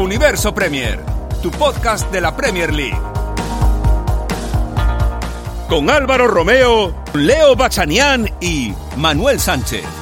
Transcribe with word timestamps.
Universo 0.00 0.54
Premier, 0.54 0.98
tu 1.42 1.50
podcast 1.50 2.10
de 2.10 2.22
la 2.22 2.34
Premier 2.34 2.72
League. 2.72 2.98
Con 5.68 5.90
Álvaro 5.90 6.26
Romeo, 6.26 6.94
Leo 7.12 7.54
Bachanián 7.54 8.26
y 8.40 8.72
Manuel 8.96 9.38
Sánchez. 9.38 9.99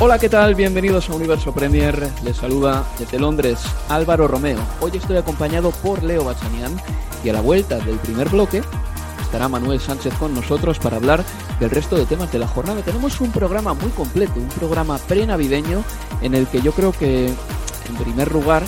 Hola, 0.00 0.16
¿qué 0.16 0.28
tal? 0.28 0.54
Bienvenidos 0.54 1.10
a 1.10 1.14
Universo 1.14 1.52
Premier. 1.52 2.08
Les 2.22 2.36
saluda 2.36 2.84
desde 3.00 3.18
Londres 3.18 3.58
Álvaro 3.88 4.28
Romeo. 4.28 4.60
Hoy 4.80 4.92
estoy 4.94 5.16
acompañado 5.16 5.72
por 5.72 6.04
Leo 6.04 6.22
Bachanian 6.22 6.80
y 7.24 7.30
a 7.30 7.32
la 7.32 7.40
vuelta 7.40 7.80
del 7.80 7.96
primer 7.96 8.28
bloque 8.28 8.62
estará 9.20 9.48
Manuel 9.48 9.80
Sánchez 9.80 10.14
con 10.14 10.32
nosotros 10.34 10.78
para 10.78 10.98
hablar 10.98 11.24
del 11.58 11.70
resto 11.70 11.96
de 11.96 12.06
temas 12.06 12.30
de 12.30 12.38
la 12.38 12.46
jornada. 12.46 12.80
Tenemos 12.82 13.20
un 13.20 13.32
programa 13.32 13.74
muy 13.74 13.90
completo, 13.90 14.34
un 14.36 14.48
programa 14.50 14.98
pre-navideño 14.98 15.82
en 16.22 16.36
el 16.36 16.46
que 16.46 16.62
yo 16.62 16.70
creo 16.70 16.92
que, 16.92 17.26
en 17.26 17.96
primer 17.96 18.30
lugar, 18.30 18.62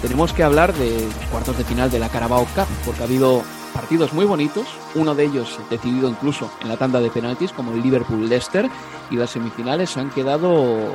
tenemos 0.00 0.32
que 0.32 0.44
hablar 0.44 0.72
de 0.74 1.08
cuartos 1.32 1.58
de 1.58 1.64
final 1.64 1.90
de 1.90 1.98
la 1.98 2.08
Carabao 2.08 2.46
Cup, 2.54 2.68
porque 2.84 3.00
ha 3.00 3.06
habido 3.06 3.42
partidos 3.72 4.12
muy 4.12 4.24
bonitos, 4.24 4.66
uno 4.94 5.14
de 5.14 5.24
ellos 5.24 5.58
decidido 5.70 6.08
incluso 6.08 6.50
en 6.60 6.68
la 6.68 6.76
tanda 6.76 7.00
de 7.00 7.10
penaltis, 7.10 7.52
como 7.52 7.72
el 7.72 7.82
Liverpool-Leicester, 7.82 8.68
y 9.10 9.16
las 9.16 9.30
semifinales 9.30 9.96
han 9.96 10.10
quedado 10.10 10.90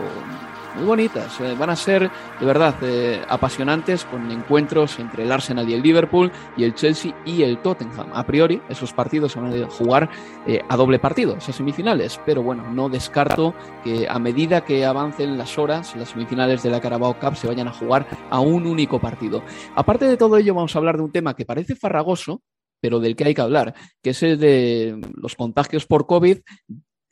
muy 0.75 0.85
bonitas. 0.85 1.39
Eh, 1.41 1.55
van 1.57 1.69
a 1.69 1.75
ser, 1.75 2.09
de 2.39 2.45
verdad, 2.45 2.75
eh, 2.81 3.21
apasionantes 3.27 4.05
con 4.05 4.29
encuentros 4.31 4.99
entre 4.99 5.23
el 5.23 5.31
Arsenal 5.31 5.67
y 5.69 5.73
el 5.73 5.81
Liverpool, 5.81 6.31
y 6.57 6.63
el 6.63 6.73
Chelsea 6.75 7.15
y 7.25 7.43
el 7.43 7.59
Tottenham. 7.59 8.07
A 8.13 8.25
priori, 8.25 8.61
esos 8.69 8.93
partidos 8.93 9.35
van 9.35 9.63
a 9.63 9.67
jugar 9.67 10.09
eh, 10.47 10.61
a 10.67 10.75
doble 10.75 10.99
partido, 10.99 11.35
esas 11.35 11.55
semifinales, 11.55 12.19
pero 12.25 12.43
bueno, 12.43 12.69
no 12.71 12.89
descarto 12.89 13.53
que 13.83 14.07
a 14.07 14.19
medida 14.19 14.61
que 14.61 14.85
avancen 14.85 15.37
las 15.37 15.57
horas, 15.57 15.95
las 15.95 16.09
semifinales 16.09 16.63
de 16.63 16.69
la 16.69 16.81
Carabao 16.81 17.19
Cup 17.19 17.35
se 17.35 17.47
vayan 17.47 17.67
a 17.67 17.73
jugar 17.73 18.07
a 18.29 18.39
un 18.39 18.65
único 18.65 18.99
partido. 18.99 19.43
Aparte 19.75 20.05
de 20.05 20.17
todo 20.17 20.37
ello, 20.37 20.55
vamos 20.55 20.75
a 20.75 20.79
hablar 20.79 20.97
de 20.97 21.03
un 21.03 21.11
tema 21.11 21.35
que 21.35 21.45
parece 21.45 21.75
farragoso, 21.75 22.41
pero 22.81 22.99
del 22.99 23.15
que 23.15 23.23
hay 23.23 23.33
que 23.33 23.41
hablar, 23.41 23.73
que 24.01 24.09
es 24.09 24.23
el 24.23 24.37
de 24.37 24.99
los 25.15 25.35
contagios 25.35 25.85
por 25.85 26.07
COVID 26.07 26.39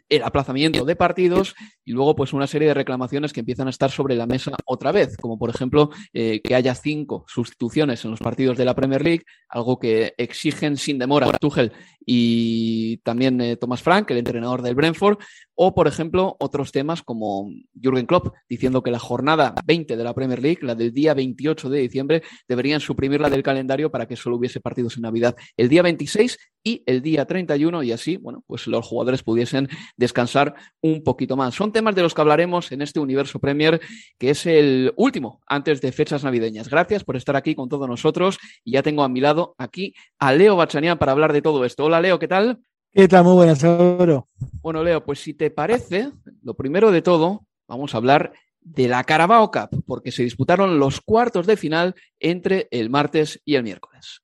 el 0.10 0.24
aplazamiento 0.24 0.84
de 0.86 0.96
partidos 0.96 1.56
y 1.86 1.92
luego 1.92 2.16
pues 2.16 2.34
una 2.34 2.48
serie 2.48 2.68
de 2.68 2.74
reclamaciones 2.74 3.32
que 3.32 3.42
empiezan 3.42 3.68
a 3.68 3.70
estar 3.70 3.92
sobre 3.92 4.16
la 4.16 4.26
mesa 4.26 4.52
otra 4.66 4.92
vez, 4.92 5.16
como 5.18 5.38
por 5.38 5.50
ejemplo 5.50 5.92
eh, 6.14 6.42
que 6.44 6.56
haya 6.56 6.74
cinco 6.76 7.26
sustituciones 7.28 8.04
en 8.04 8.12
los 8.12 8.20
partidos 8.20 8.58
de 8.58 8.66
la 8.66 8.76
Premier 8.76 9.04
League, 9.04 9.24
algo 9.48 9.78
que 9.78 10.14
exigen 10.18 10.78
sin 10.78 10.98
demora. 10.98 11.32
Tuchel 11.40 11.72
y 12.06 12.98
también 12.98 13.40
eh, 13.42 13.56
Thomas 13.56 13.82
Frank, 13.82 14.10
el 14.12 14.18
entrenador 14.18 14.62
del 14.62 14.76
Brentford, 14.76 15.20
o 15.56 15.76
por 15.76 15.88
ejemplo 15.88 16.38
otros 16.40 16.72
temas 16.72 17.04
como 17.04 17.52
Jürgen 17.80 18.06
Klopp 18.06 18.34
diciendo 18.48 18.82
que 18.82 18.92
la 18.92 19.00
jornada 19.00 19.54
20 19.66 19.98
de 19.98 20.04
la 20.04 20.14
Premier 20.14 20.42
League, 20.42 20.60
la 20.62 20.74
del 20.74 20.94
día 20.94 21.14
28 21.14 21.70
de 21.70 21.80
diciembre, 21.82 22.24
deberían 22.48 22.80
suprimirla 22.80 23.30
del 23.30 23.44
calendario 23.44 23.92
para 23.92 24.08
que 24.08 24.16
solo 24.16 24.38
hubiese 24.38 24.62
partidos 24.62 24.96
en 24.96 25.04
Navidad 25.04 25.36
el 25.58 25.68
día 25.68 25.82
26 25.82 26.38
y 26.64 26.84
el 26.86 27.02
día 27.02 27.26
31 27.26 27.84
y 27.84 27.92
así, 27.92 28.18
bueno, 28.18 28.44
pues 28.48 28.68
los 28.68 28.86
jugadores 28.86 29.24
pudiesen 29.24 29.70
descansar 29.98 30.56
un 30.82 31.04
poquito 31.04 31.38
más. 31.38 31.56
Son 31.56 31.72
temas 31.72 31.96
de 31.96 32.02
los 32.02 32.14
que 32.14 32.22
hablaremos 32.22 32.72
en 32.72 32.82
este 32.82 33.00
Universo 33.00 33.40
Premier, 33.40 33.80
que 34.18 34.32
es 34.32 34.46
el 34.46 34.94
último 34.98 35.42
antes 35.48 35.82
de 35.82 35.92
fechas 35.92 36.24
navideñas. 36.24 36.70
Gracias 36.70 37.04
por 37.04 37.16
estar 37.16 37.36
aquí 37.36 37.56
con 37.56 37.70
todos 37.70 37.88
nosotros 37.88 38.40
y 38.64 38.74
ya 38.74 38.84
tengo 38.84 39.04
a 39.04 39.10
mi 39.10 39.22
lado 39.22 39.56
aquí 39.58 39.94
a 40.20 40.34
Leo 40.34 40.56
Bachanian 40.56 40.98
para 40.98 41.12
hablar 41.12 41.34
de 41.34 41.42
todo 41.42 41.66
esto. 41.66 41.86
Hola 41.86 41.99
Leo, 42.02 42.20
¿qué 42.20 42.28
tal? 42.28 42.60
¿Qué 42.92 43.08
tal? 43.08 43.24
Muy 43.24 43.34
buenas, 43.34 43.60
seguro. 43.60 44.28
Bueno, 44.62 44.84
Leo, 44.84 45.04
pues 45.04 45.20
si 45.20 45.34
te 45.34 45.52
parece, 45.52 46.12
lo 46.44 46.56
primero 46.56 46.92
de 46.92 47.02
todo, 47.02 47.46
vamos 47.68 47.94
a 47.94 47.98
hablar 47.98 48.34
de 48.62 48.88
la 48.88 49.04
Carabao 49.04 49.52
Cup, 49.52 49.84
porque 49.86 50.12
se 50.12 50.24
disputaron 50.24 50.80
los 50.80 51.02
cuartos 51.02 51.46
de 51.46 51.58
final 51.58 51.96
entre 52.20 52.68
el 52.72 52.90
martes 52.90 53.42
y 53.46 53.56
el 53.56 53.64
miércoles. 53.64 54.22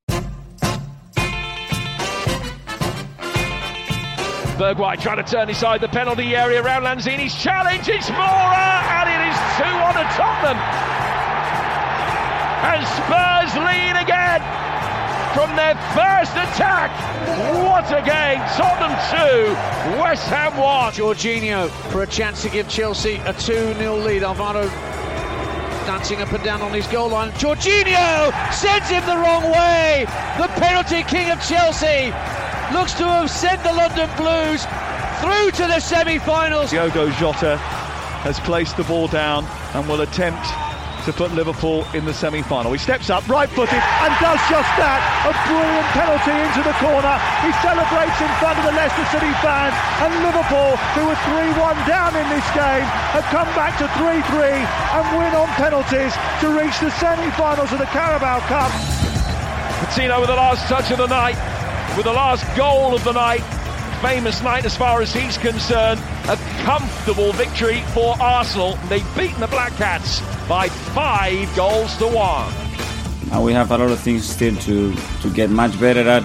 Bergwijn 4.58 4.98
trying 5.00 5.18
to 5.18 5.24
turn 5.24 5.50
inside 5.50 5.82
the 5.82 5.90
penalty 5.90 6.34
area 6.34 6.62
around 6.62 6.84
Lanzini's 6.84 7.36
challenge. 7.36 7.90
It's 7.90 8.10
Mora, 8.10 8.84
and 8.90 9.10
it 9.10 9.22
is 9.28 9.38
2 9.58 9.64
on 9.66 9.94
to 9.96 10.04
Tottenham. 10.16 10.58
And 12.64 12.88
Spurs 12.88 13.54
lead 13.58 14.02
again 14.02 14.42
from 15.36 15.54
their 15.58 15.76
first 15.92 16.32
attack. 16.32 16.90
What 17.68 17.92
a 17.92 18.02
game! 18.02 18.40
Tottenham 18.56 18.96
2, 19.92 20.00
West 20.02 20.26
Ham 20.30 20.56
1. 20.56 20.94
Jorginho 20.94 21.70
for 21.92 22.04
a 22.04 22.08
chance 22.08 22.42
to 22.44 22.50
give 22.50 22.70
Chelsea 22.70 23.16
a 23.26 23.34
2 23.34 23.74
0 23.74 23.98
lead. 23.98 24.24
Alvaro 24.24 24.64
dancing 25.86 26.22
up 26.22 26.32
and 26.32 26.42
down 26.42 26.62
on 26.62 26.72
his 26.72 26.88
goal 26.88 27.10
line. 27.10 27.32
Jorginho 27.34 28.32
sends 28.54 28.88
him 28.88 29.06
the 29.06 29.18
wrong 29.18 29.44
way. 29.52 30.06
The 30.38 30.48
penalty 30.56 31.04
king 31.04 31.30
of 31.30 31.42
Chelsea 31.42 32.14
looks 32.74 32.94
to 32.94 33.04
have 33.04 33.30
sent 33.30 33.62
the 33.62 33.74
London 33.74 34.10
Blues 34.16 34.64
through 35.20 35.52
to 35.52 35.68
the 35.68 35.82
semi-finals. 35.82 36.72
Diogo 36.72 37.10
Jota 37.12 37.58
has 38.24 38.40
placed 38.40 38.78
the 38.78 38.84
ball 38.86 39.10
down 39.10 39.44
and 39.74 39.86
will 39.90 40.00
attempt 40.00 40.48
to 41.06 41.14
put 41.14 41.32
Liverpool 41.34 41.86
in 41.94 42.04
the 42.04 42.14
semi-final. 42.14 42.74
He 42.74 42.82
steps 42.82 43.14
up, 43.14 43.22
right-footed, 43.30 43.78
and 43.78 44.12
does 44.18 44.42
just 44.50 44.72
that. 44.82 45.00
A 45.30 45.32
brilliant 45.46 45.90
penalty 45.94 46.34
into 46.34 46.62
the 46.66 46.74
corner. 46.82 47.16
He 47.46 47.54
celebrates 47.62 48.18
in 48.18 48.32
front 48.42 48.58
of 48.58 48.66
the 48.66 48.74
Leicester 48.74 49.06
City 49.14 49.30
fans, 49.46 49.78
and 50.02 50.12
Liverpool, 50.26 50.74
who 50.98 51.06
were 51.06 51.20
3-1 51.30 51.78
down 51.86 52.18
in 52.18 52.26
this 52.34 52.46
game, 52.58 52.86
have 53.14 53.26
come 53.30 53.50
back 53.54 53.78
to 53.78 53.86
3-3 54.02 54.58
and 54.58 55.06
win 55.18 55.34
on 55.38 55.50
penalties 55.62 56.14
to 56.42 56.50
reach 56.58 56.78
the 56.82 56.90
semi-finals 56.98 57.70
of 57.70 57.78
the 57.78 57.90
Carabao 57.94 58.42
Cup. 58.50 58.74
Patino 59.86 60.20
with 60.20 60.30
the 60.30 60.36
last 60.36 60.66
touch 60.66 60.90
of 60.90 60.98
the 60.98 61.08
night, 61.08 61.38
with 61.94 62.10
the 62.10 62.14
last 62.14 62.44
goal 62.58 62.96
of 62.96 63.04
the 63.04 63.14
night. 63.14 63.46
Famous 64.06 64.44
night 64.44 64.66
as 64.66 64.78
far 64.78 65.02
as 65.02 65.12
he's 65.12 65.36
concerned. 65.36 66.00
A 66.30 66.38
comfortable 66.62 67.34
victory 67.34 67.82
for 67.96 68.16
Arsenal. 68.22 68.78
They've 68.88 69.18
beaten 69.18 69.40
the 69.40 69.48
Black 69.48 69.74
Cats 69.78 70.22
by 70.48 70.70
five 70.70 71.54
goals 71.56 71.98
to 71.98 72.06
one. 72.06 72.54
Uh, 73.34 73.42
we 73.42 73.52
have 73.52 73.72
a 73.72 73.78
lot 73.80 73.90
of 73.90 74.00
things 74.00 74.24
still 74.24 74.56
to, 74.58 74.94
to 75.24 75.34
get 75.34 75.50
much 75.50 75.80
better 75.80 76.08
at, 76.08 76.24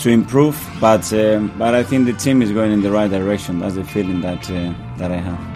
to 0.00 0.10
improve, 0.10 0.62
but 0.78 1.10
um, 1.14 1.50
but 1.56 1.74
I 1.74 1.82
think 1.82 2.04
the 2.04 2.12
team 2.12 2.42
is 2.42 2.52
going 2.52 2.70
in 2.70 2.82
the 2.82 2.90
right 2.90 3.10
direction. 3.10 3.60
That's 3.60 3.76
the 3.76 3.84
feeling 3.84 4.20
that 4.20 4.50
uh, 4.50 4.74
that 4.98 5.10
I 5.10 5.16
have. 5.16 5.49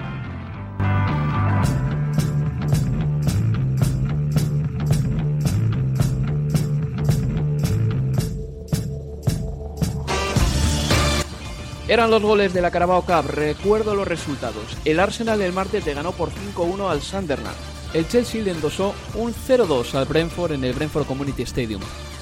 Eran 11.94 12.10
los 12.10 12.22
goles 12.22 12.52
de 12.52 12.60
la 12.60 12.72
Carabao 12.72 13.02
Cup. 13.02 13.30
Recuerdo 13.30 13.94
los 13.94 14.08
resultados. 14.08 14.76
El 14.84 14.98
Arsenal 14.98 15.40
el 15.40 15.52
martes 15.52 15.86
le 15.86 15.94
ganó 15.94 16.10
por 16.10 16.30
5-1 16.30 16.90
al 16.90 17.00
Sunderland. 17.00 17.54
El 17.92 18.08
Chelsea 18.08 18.42
le 18.42 18.50
endosó 18.50 18.92
un 19.14 19.32
0-2 19.32 19.94
al 19.94 20.04
Brentford 20.04 20.54
en 20.54 20.64
el 20.64 20.72
Brentford 20.72 21.06
Community 21.06 21.42
Stadium. 21.44 21.80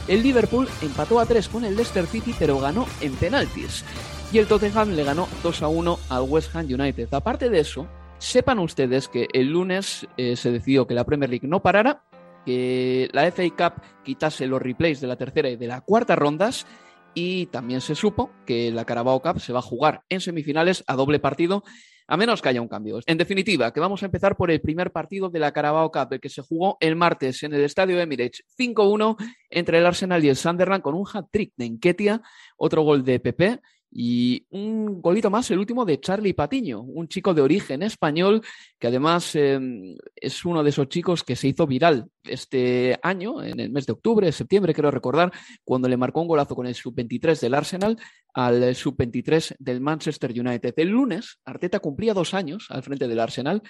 El 0.08 0.22
Liverpool 0.22 0.68
empató 0.82 1.18
a 1.18 1.24
3 1.24 1.48
con 1.48 1.64
el 1.64 1.74
Leicester 1.74 2.06
City, 2.06 2.34
pero 2.38 2.60
ganó 2.60 2.86
en 3.00 3.14
penaltis. 3.14 3.82
Y 4.30 4.36
el 4.36 4.46
Tottenham 4.46 4.90
le 4.90 5.04
ganó 5.04 5.26
2-1 5.42 5.98
al 6.10 6.22
West 6.24 6.54
Ham 6.54 6.66
United. 6.66 7.08
Aparte 7.14 7.48
de 7.48 7.60
eso, 7.60 7.88
sepan 8.18 8.58
ustedes 8.58 9.08
que 9.08 9.26
el 9.32 9.52
lunes 9.52 10.06
eh, 10.18 10.36
se 10.36 10.50
decidió 10.50 10.86
que 10.86 10.92
la 10.92 11.04
Premier 11.04 11.30
League 11.30 11.48
no 11.48 11.62
parara, 11.62 12.02
que 12.44 13.08
la 13.12 13.22
FA 13.32 13.48
Cup 13.56 13.82
quitase 14.04 14.46
los 14.46 14.60
replays 14.60 15.00
de 15.00 15.06
la 15.06 15.16
tercera 15.16 15.48
y 15.48 15.56
de 15.56 15.66
la 15.66 15.80
cuarta 15.80 16.14
rondas 16.14 16.66
y 17.14 17.46
también 17.46 17.80
se 17.80 17.94
supo 17.94 18.30
que 18.46 18.70
la 18.70 18.84
Carabao 18.84 19.20
Cup 19.20 19.40
se 19.40 19.52
va 19.52 19.60
a 19.60 19.62
jugar 19.62 20.02
en 20.08 20.20
semifinales 20.20 20.84
a 20.86 20.94
doble 20.94 21.18
partido, 21.18 21.62
a 22.06 22.16
menos 22.16 22.42
que 22.42 22.48
haya 22.48 22.60
un 22.60 22.68
cambio. 22.68 23.00
En 23.06 23.18
definitiva, 23.18 23.72
que 23.72 23.80
vamos 23.80 24.02
a 24.02 24.06
empezar 24.06 24.36
por 24.36 24.50
el 24.50 24.60
primer 24.60 24.92
partido 24.92 25.28
de 25.28 25.38
la 25.38 25.52
Carabao 25.52 25.90
Cup, 25.90 26.08
el 26.12 26.20
que 26.20 26.28
se 26.28 26.42
jugó 26.42 26.76
el 26.80 26.96
martes 26.96 27.42
en 27.42 27.54
el 27.54 27.62
estadio 27.62 28.00
Emirates 28.00 28.44
5-1 28.58 29.16
entre 29.50 29.78
el 29.78 29.86
Arsenal 29.86 30.24
y 30.24 30.28
el 30.28 30.36
Sunderland 30.36 30.82
con 30.82 30.94
un 30.94 31.06
hat-trick 31.12 31.52
de 31.56 31.66
Enquetia, 31.66 32.22
otro 32.56 32.82
gol 32.82 33.04
de 33.04 33.20
Pepe 33.20 33.60
y 33.94 34.46
un 34.50 35.02
golito 35.02 35.30
más, 35.30 35.50
el 35.50 35.58
último 35.58 35.84
de 35.84 36.00
Charlie 36.00 36.32
Patiño, 36.32 36.80
un 36.80 37.08
chico 37.08 37.34
de 37.34 37.42
origen 37.42 37.82
español 37.82 38.40
que 38.78 38.86
además 38.86 39.34
em, 39.34 39.94
es 40.16 40.44
uno 40.46 40.62
de 40.62 40.70
esos 40.70 40.88
chicos 40.88 41.22
que 41.22 41.36
se 41.36 41.48
hizo 41.48 41.66
viral 41.66 42.08
este 42.24 42.98
año, 43.02 43.42
en 43.42 43.60
el 43.60 43.70
mes 43.70 43.84
de 43.84 43.92
octubre, 43.92 44.32
septiembre, 44.32 44.72
quiero 44.72 44.90
recordar, 44.90 45.30
cuando 45.62 45.88
le 45.88 45.98
marcó 45.98 46.22
un 46.22 46.28
golazo 46.28 46.54
con 46.54 46.66
el 46.66 46.74
sub-23 46.74 47.38
del 47.40 47.54
Arsenal 47.54 47.98
al 48.32 48.74
sub-23 48.74 49.56
del 49.58 49.80
Manchester 49.82 50.30
United. 50.30 50.72
El 50.76 50.88
lunes, 50.88 51.38
Arteta 51.44 51.80
cumplía 51.80 52.14
dos 52.14 52.32
años 52.32 52.68
al 52.70 52.82
frente 52.82 53.06
del 53.06 53.20
Arsenal 53.20 53.62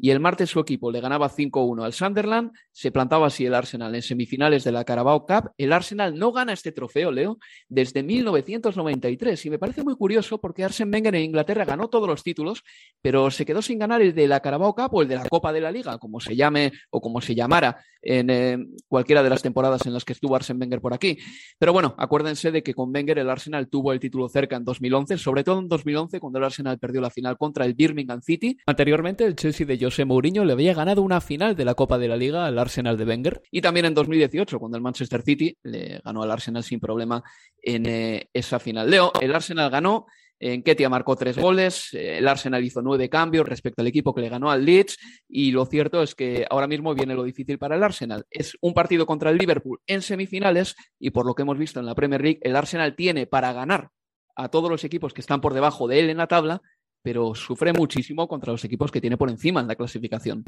y 0.00 0.10
el 0.10 0.20
martes 0.20 0.50
su 0.50 0.60
equipo 0.60 0.90
le 0.90 1.00
ganaba 1.00 1.28
5-1 1.28 1.84
al 1.84 1.92
Sunderland, 1.92 2.52
se 2.72 2.90
plantaba 2.90 3.26
así 3.26 3.44
el 3.44 3.54
Arsenal 3.54 3.94
en 3.94 4.02
semifinales 4.02 4.64
de 4.64 4.72
la 4.72 4.84
Carabao 4.84 5.26
Cup. 5.26 5.50
El 5.58 5.72
Arsenal 5.72 6.18
no 6.18 6.32
gana 6.32 6.52
este 6.52 6.72
trofeo, 6.72 7.12
Leo, 7.12 7.38
desde 7.68 8.02
1993 8.02 9.46
y 9.46 9.50
me 9.50 9.58
parece 9.58 9.84
muy 9.84 9.94
curioso 9.96 10.40
porque 10.40 10.64
Arsene 10.64 10.90
Wenger 10.90 11.14
en 11.14 11.24
Inglaterra 11.24 11.64
ganó 11.64 11.88
todos 11.88 12.08
los 12.08 12.22
títulos, 12.22 12.62
pero 13.02 13.30
se 13.30 13.44
quedó 13.44 13.60
sin 13.62 13.78
ganar 13.78 14.00
el 14.00 14.14
de 14.14 14.26
la 14.26 14.40
Carabao 14.40 14.74
Cup 14.74 14.94
o 14.94 15.02
el 15.02 15.08
de 15.08 15.16
la 15.16 15.28
Copa 15.28 15.52
de 15.52 15.60
la 15.60 15.70
Liga, 15.70 15.98
como 15.98 16.20
se 16.20 16.34
llame 16.34 16.72
o 16.90 17.00
como 17.00 17.20
se 17.20 17.34
llamara 17.34 17.84
en 18.02 18.30
eh, 18.30 18.58
cualquiera 18.88 19.22
de 19.22 19.30
las 19.30 19.42
temporadas 19.42 19.84
en 19.86 19.92
las 19.92 20.04
que 20.04 20.14
estuvo 20.14 20.34
Arsene 20.34 20.60
Wenger 20.60 20.80
por 20.80 20.94
aquí. 20.94 21.18
Pero 21.58 21.72
bueno, 21.72 21.94
acuérdense 21.98 22.50
de 22.50 22.62
que 22.62 22.74
con 22.74 22.94
Wenger 22.94 23.18
el 23.18 23.28
Arsenal 23.28 23.68
tuvo 23.68 23.92
el 23.92 24.00
título 24.00 24.28
cerca 24.28 24.56
en 24.56 24.64
2011, 24.64 25.18
sobre 25.18 25.44
todo 25.44 25.58
en 25.58 25.68
2011 25.68 26.20
cuando 26.20 26.38
el 26.38 26.46
Arsenal 26.46 26.78
perdió 26.78 27.00
la 27.00 27.10
final 27.10 27.36
contra 27.36 27.64
el 27.64 27.74
Birmingham 27.74 28.22
City. 28.22 28.56
Anteriormente 28.66 29.24
el 29.24 29.36
Chelsea 29.36 29.66
de 29.66 29.76
José 29.90 30.04
Mourinho 30.04 30.44
le 30.44 30.52
había 30.52 30.72
ganado 30.72 31.02
una 31.02 31.20
final 31.20 31.56
de 31.56 31.64
la 31.64 31.74
Copa 31.74 31.98
de 31.98 32.06
la 32.06 32.16
Liga 32.16 32.46
al 32.46 32.60
Arsenal 32.60 32.96
de 32.96 33.04
Wenger 33.04 33.42
y 33.50 33.60
también 33.60 33.86
en 33.86 33.94
2018 33.94 34.60
cuando 34.60 34.76
el 34.76 34.84
Manchester 34.84 35.20
City 35.22 35.58
le 35.64 36.00
ganó 36.04 36.22
al 36.22 36.30
Arsenal 36.30 36.62
sin 36.62 36.78
problema 36.78 37.24
en 37.60 37.86
eh, 37.86 38.28
esa 38.32 38.60
final. 38.60 38.88
Leo, 38.88 39.10
el 39.20 39.34
Arsenal 39.34 39.68
ganó 39.68 40.06
en 40.38 40.62
Ketia 40.62 40.88
marcó 40.88 41.16
tres 41.16 41.36
goles, 41.36 41.92
eh, 41.92 42.18
el 42.18 42.28
Arsenal 42.28 42.64
hizo 42.64 42.80
nueve 42.82 43.08
cambios 43.08 43.48
respecto 43.48 43.82
al 43.82 43.88
equipo 43.88 44.14
que 44.14 44.20
le 44.20 44.28
ganó 44.28 44.48
al 44.48 44.64
Leeds 44.64 44.96
y 45.28 45.50
lo 45.50 45.66
cierto 45.66 46.04
es 46.04 46.14
que 46.14 46.46
ahora 46.48 46.68
mismo 46.68 46.94
viene 46.94 47.16
lo 47.16 47.24
difícil 47.24 47.58
para 47.58 47.74
el 47.74 47.82
Arsenal. 47.82 48.24
Es 48.30 48.56
un 48.60 48.72
partido 48.72 49.06
contra 49.06 49.30
el 49.30 49.38
Liverpool 49.38 49.80
en 49.88 50.02
semifinales 50.02 50.76
y 51.00 51.10
por 51.10 51.26
lo 51.26 51.34
que 51.34 51.42
hemos 51.42 51.58
visto 51.58 51.80
en 51.80 51.86
la 51.86 51.96
Premier 51.96 52.22
League, 52.22 52.38
el 52.42 52.54
Arsenal 52.54 52.94
tiene 52.94 53.26
para 53.26 53.52
ganar 53.52 53.90
a 54.36 54.50
todos 54.50 54.70
los 54.70 54.84
equipos 54.84 55.12
que 55.12 55.20
están 55.20 55.40
por 55.40 55.52
debajo 55.52 55.88
de 55.88 55.98
él 55.98 56.10
en 56.10 56.18
la 56.18 56.28
tabla, 56.28 56.62
pero 57.02 57.34
sufre 57.34 57.72
muchísimo 57.72 58.28
contra 58.28 58.52
los 58.52 58.64
equipos 58.64 58.90
que 58.90 59.00
tiene 59.00 59.16
por 59.16 59.30
encima 59.30 59.60
en 59.60 59.68
la 59.68 59.76
clasificación. 59.76 60.44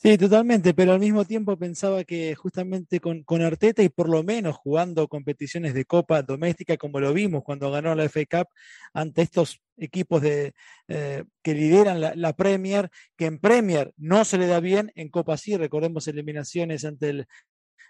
Sí, 0.00 0.16
totalmente, 0.16 0.74
pero 0.74 0.92
al 0.92 1.00
mismo 1.00 1.24
tiempo 1.24 1.56
pensaba 1.56 2.04
que 2.04 2.32
justamente 2.36 3.00
con, 3.00 3.24
con, 3.24 3.42
Arteta 3.42 3.82
y 3.82 3.88
por 3.88 4.08
lo 4.08 4.22
menos 4.22 4.54
jugando 4.56 5.08
competiciones 5.08 5.74
de 5.74 5.86
Copa 5.86 6.22
doméstica, 6.22 6.76
como 6.76 7.00
lo 7.00 7.12
vimos 7.12 7.42
cuando 7.42 7.68
ganó 7.72 7.96
la 7.96 8.08
FA 8.08 8.20
Cup 8.30 8.48
ante 8.94 9.22
estos 9.22 9.60
equipos 9.76 10.22
de, 10.22 10.52
eh, 10.86 11.24
que 11.42 11.54
lideran 11.54 12.00
la, 12.00 12.32
Premier, 12.34 12.90
que 13.16 13.26
en 13.26 13.40
Premier 13.40 13.92
no 13.96 14.24
se 14.24 14.38
le 14.38 14.46
da 14.46 14.60
bien, 14.60 14.92
en 14.94 15.08
Copa 15.08 15.36
sí, 15.36 15.56
recordemos 15.56 16.06
eliminaciones 16.06 16.84
ante 16.84 17.10
el 17.10 17.26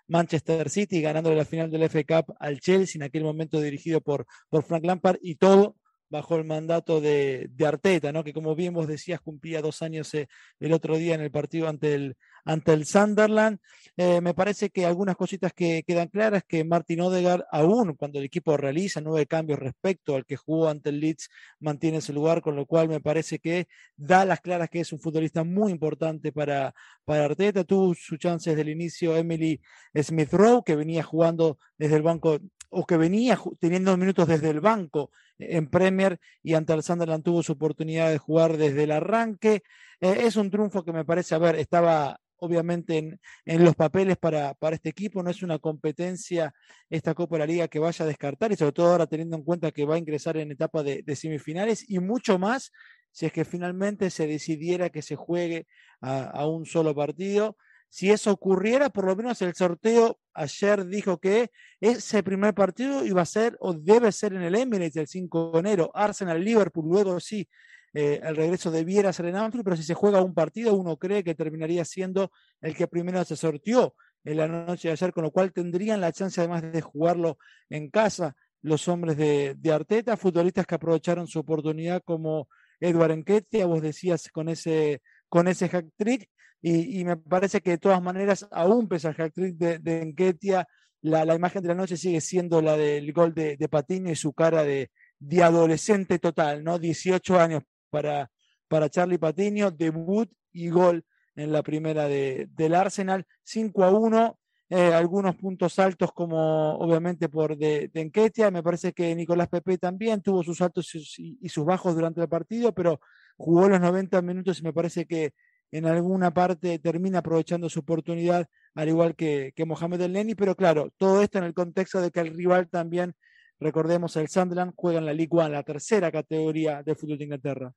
Manchester 0.06 0.70
City, 0.70 1.02
ganándole 1.02 1.36
la 1.36 1.44
final 1.44 1.70
del 1.70 1.90
FA 1.90 2.04
Cup 2.04 2.34
al 2.40 2.58
Chelsea, 2.60 2.98
en 2.98 3.02
aquel 3.02 3.22
momento 3.22 3.60
dirigido 3.60 4.00
por, 4.00 4.26
por 4.48 4.64
Frank 4.64 4.86
Lampard, 4.86 5.18
y 5.20 5.34
todo 5.34 5.76
bajo 6.10 6.36
el 6.36 6.44
mandato 6.44 7.00
de, 7.00 7.48
de, 7.50 7.66
Arteta, 7.66 8.12
¿no? 8.12 8.24
que 8.24 8.32
como 8.32 8.54
bien 8.54 8.74
vos 8.74 8.86
decías, 8.86 9.20
cumplía 9.20 9.60
dos 9.60 9.82
años 9.82 10.12
eh, 10.14 10.28
el 10.60 10.72
otro 10.72 10.96
día 10.96 11.14
en 11.14 11.20
el 11.20 11.30
partido 11.30 11.68
ante 11.68 11.94
el, 11.94 12.16
ante 12.44 12.72
el 12.72 12.86
Sunderland. 12.86 13.58
Eh, 13.96 14.20
me 14.20 14.32
parece 14.32 14.70
que 14.70 14.86
algunas 14.86 15.16
cositas 15.16 15.52
que 15.52 15.82
quedan 15.86 16.08
claras, 16.08 16.44
que 16.48 16.64
Martin 16.64 17.02
Odegaard, 17.02 17.44
aún 17.50 17.94
cuando 17.94 18.18
el 18.18 18.24
equipo 18.24 18.56
realiza 18.56 19.00
nueve 19.00 19.26
cambios 19.26 19.58
respecto 19.58 20.16
al 20.16 20.24
que 20.24 20.36
jugó 20.36 20.68
ante 20.68 20.90
el 20.90 21.00
Leeds, 21.00 21.28
mantiene 21.60 22.00
su 22.00 22.12
lugar, 22.12 22.40
con 22.40 22.56
lo 22.56 22.64
cual 22.64 22.88
me 22.88 23.00
parece 23.00 23.38
que 23.38 23.66
da 23.96 24.24
las 24.24 24.40
claras 24.40 24.70
que 24.70 24.80
es 24.80 24.92
un 24.92 25.00
futbolista 25.00 25.44
muy 25.44 25.72
importante 25.72 26.32
para, 26.32 26.74
para 27.04 27.26
Arteta. 27.26 27.64
Tuvo 27.64 27.94
sus 27.94 28.18
chances 28.18 28.56
del 28.56 28.70
inicio 28.70 29.16
Emily 29.16 29.60
Smith 29.94 30.32
Rowe, 30.32 30.62
que 30.64 30.76
venía 30.76 31.02
jugando 31.02 31.58
desde 31.76 31.96
el 31.96 32.02
banco 32.02 32.38
o 32.70 32.86
que 32.86 32.96
venía 32.96 33.38
teniendo 33.58 33.96
minutos 33.96 34.28
desde 34.28 34.50
el 34.50 34.60
banco 34.60 35.10
en 35.38 35.68
Premier 35.68 36.18
y 36.42 36.54
ante 36.54 36.72
el 36.72 36.82
Sunderland 36.82 37.24
tuvo 37.24 37.42
su 37.42 37.52
oportunidad 37.52 38.10
de 38.10 38.18
jugar 38.18 38.56
desde 38.56 38.84
el 38.84 38.92
arranque. 38.92 39.62
Eh, 40.00 40.20
es 40.22 40.36
un 40.36 40.50
triunfo 40.50 40.84
que 40.84 40.92
me 40.92 41.04
parece, 41.04 41.34
a 41.34 41.38
ver, 41.38 41.56
estaba 41.56 42.18
obviamente 42.40 42.98
en, 42.98 43.20
en 43.44 43.64
los 43.64 43.74
papeles 43.74 44.16
para, 44.16 44.54
para, 44.54 44.76
este 44.76 44.90
equipo, 44.90 45.22
no 45.22 45.30
es 45.30 45.42
una 45.42 45.58
competencia 45.58 46.54
esta 46.88 47.14
Copa 47.14 47.34
de 47.34 47.40
la 47.40 47.46
Liga 47.46 47.68
que 47.68 47.80
vaya 47.80 48.04
a 48.04 48.08
descartar 48.08 48.52
y 48.52 48.56
sobre 48.56 48.72
todo 48.72 48.92
ahora 48.92 49.06
teniendo 49.06 49.36
en 49.36 49.42
cuenta 49.42 49.72
que 49.72 49.84
va 49.84 49.96
a 49.96 49.98
ingresar 49.98 50.36
en 50.36 50.52
etapa 50.52 50.84
de, 50.84 51.16
semifinales 51.16 51.88
y 51.90 51.98
mucho 51.98 52.38
más 52.38 52.70
si 53.10 53.26
es 53.26 53.32
que 53.32 53.44
finalmente 53.44 54.10
se 54.10 54.28
decidiera 54.28 54.90
que 54.90 55.02
se 55.02 55.16
juegue 55.16 55.66
a 56.00 56.46
un 56.46 56.64
solo 56.64 56.94
partido 56.94 57.56
si 57.88 58.10
eso 58.10 58.32
ocurriera, 58.32 58.90
por 58.90 59.04
lo 59.04 59.16
menos 59.16 59.40
el 59.42 59.54
sorteo 59.54 60.18
ayer 60.34 60.86
dijo 60.86 61.18
que 61.18 61.50
ese 61.80 62.22
primer 62.22 62.54
partido 62.54 63.04
iba 63.04 63.22
a 63.22 63.26
ser 63.26 63.56
o 63.60 63.72
debe 63.72 64.12
ser 64.12 64.34
en 64.34 64.42
el 64.42 64.54
Emirates 64.54 64.96
el 64.96 65.08
5 65.08 65.52
de 65.52 65.58
enero. 65.60 65.90
Arsenal, 65.94 66.42
Liverpool, 66.42 66.86
luego 66.88 67.18
sí, 67.18 67.48
eh, 67.94 68.20
el 68.22 68.36
regreso 68.36 68.70
debiera 68.70 69.12
ser 69.12 69.26
en 69.26 69.36
Anfield, 69.36 69.64
pero 69.64 69.76
si 69.76 69.82
se 69.82 69.94
juega 69.94 70.22
un 70.22 70.34
partido, 70.34 70.74
uno 70.74 70.96
cree 70.98 71.24
que 71.24 71.34
terminaría 71.34 71.84
siendo 71.84 72.30
el 72.60 72.76
que 72.76 72.86
primero 72.86 73.24
se 73.24 73.36
sorteó 73.36 73.94
en 74.24 74.36
la 74.36 74.46
noche 74.46 74.88
de 74.88 74.92
ayer, 74.92 75.12
con 75.12 75.24
lo 75.24 75.30
cual 75.30 75.52
tendrían 75.52 76.00
la 76.00 76.12
chance 76.12 76.40
además 76.40 76.62
de 76.70 76.80
jugarlo 76.80 77.38
en 77.70 77.88
casa 77.90 78.36
los 78.60 78.88
hombres 78.88 79.16
de, 79.16 79.54
de 79.56 79.72
Arteta, 79.72 80.16
futbolistas 80.16 80.66
que 80.66 80.74
aprovecharon 80.74 81.26
su 81.26 81.38
oportunidad 81.38 82.02
como 82.04 82.48
Edward 82.80 83.12
Enquetia, 83.12 83.66
vos 83.66 83.80
decías 83.80 84.28
con 84.30 84.48
ese, 84.48 85.00
con 85.28 85.48
ese 85.48 85.68
hack 85.68 85.86
trick, 85.96 86.28
y, 86.60 87.04
me 87.04 87.16
parece 87.16 87.60
que 87.60 87.70
de 87.70 87.78
todas 87.78 88.02
maneras, 88.02 88.46
aún 88.50 88.88
pese 88.88 89.08
al 89.08 89.14
hack 89.14 89.32
trick 89.32 89.56
de, 89.56 89.78
de 89.78 90.02
Enquetia, 90.02 90.66
la, 91.02 91.34
imagen 91.34 91.62
de 91.62 91.68
la 91.68 91.74
noche 91.74 91.96
sigue 91.96 92.20
siendo 92.20 92.60
la 92.60 92.76
del 92.76 93.12
gol 93.12 93.32
de, 93.32 93.56
de 93.56 93.68
Patiño 93.68 94.10
y 94.10 94.16
su 94.16 94.32
cara 94.32 94.64
de, 94.64 94.90
de, 95.18 95.42
adolescente 95.42 96.18
total, 96.18 96.64
¿no? 96.64 96.78
18 96.78 97.38
años 97.38 97.62
para, 97.90 98.30
para 98.66 98.90
Charlie 98.90 99.18
Patiño, 99.18 99.70
debut 99.70 100.30
y 100.52 100.68
gol 100.68 101.04
en 101.36 101.52
la 101.52 101.62
primera 101.62 102.08
de, 102.08 102.48
del 102.50 102.74
Arsenal, 102.74 103.24
5 103.44 103.84
a 103.84 103.90
1. 103.90 104.38
Eh, 104.70 104.92
algunos 104.92 105.34
puntos 105.36 105.78
altos 105.78 106.12
como 106.12 106.74
obviamente 106.74 107.30
por 107.30 107.56
de, 107.56 107.88
de 107.88 108.00
Enquetia, 108.02 108.50
me 108.50 108.62
parece 108.62 108.92
que 108.92 109.14
Nicolás 109.14 109.48
Pepe 109.48 109.78
también 109.78 110.20
tuvo 110.20 110.42
sus 110.42 110.60
altos 110.60 110.94
y, 111.16 111.38
y 111.40 111.48
sus 111.48 111.64
bajos 111.64 111.94
durante 111.94 112.20
el 112.20 112.28
partido, 112.28 112.74
pero 112.74 113.00
jugó 113.38 113.66
los 113.66 113.80
90 113.80 114.20
minutos 114.20 114.60
y 114.60 114.64
me 114.64 114.74
parece 114.74 115.06
que 115.06 115.32
en 115.70 115.86
alguna 115.86 116.32
parte 116.32 116.78
termina 116.78 117.18
aprovechando 117.18 117.68
su 117.68 117.80
oportunidad, 117.80 118.48
al 118.74 118.88
igual 118.88 119.14
que, 119.14 119.52
que 119.54 119.64
Mohamed 119.64 120.00
El 120.00 120.12
Neni, 120.12 120.34
pero 120.34 120.54
claro, 120.54 120.90
todo 120.96 121.22
esto 121.22 121.38
en 121.38 121.44
el 121.44 121.54
contexto 121.54 122.00
de 122.00 122.10
que 122.10 122.20
el 122.20 122.34
rival 122.34 122.68
también, 122.68 123.14
recordemos, 123.60 124.16
el 124.16 124.28
Sunderland 124.28 124.72
juega 124.76 124.98
en 124.98 125.06
la 125.06 125.12
League 125.12 125.30
One, 125.30 125.50
la 125.50 125.62
tercera 125.62 126.10
categoría 126.10 126.82
de 126.82 126.94
fútbol 126.94 127.18
de 127.18 127.24
Inglaterra. 127.24 127.72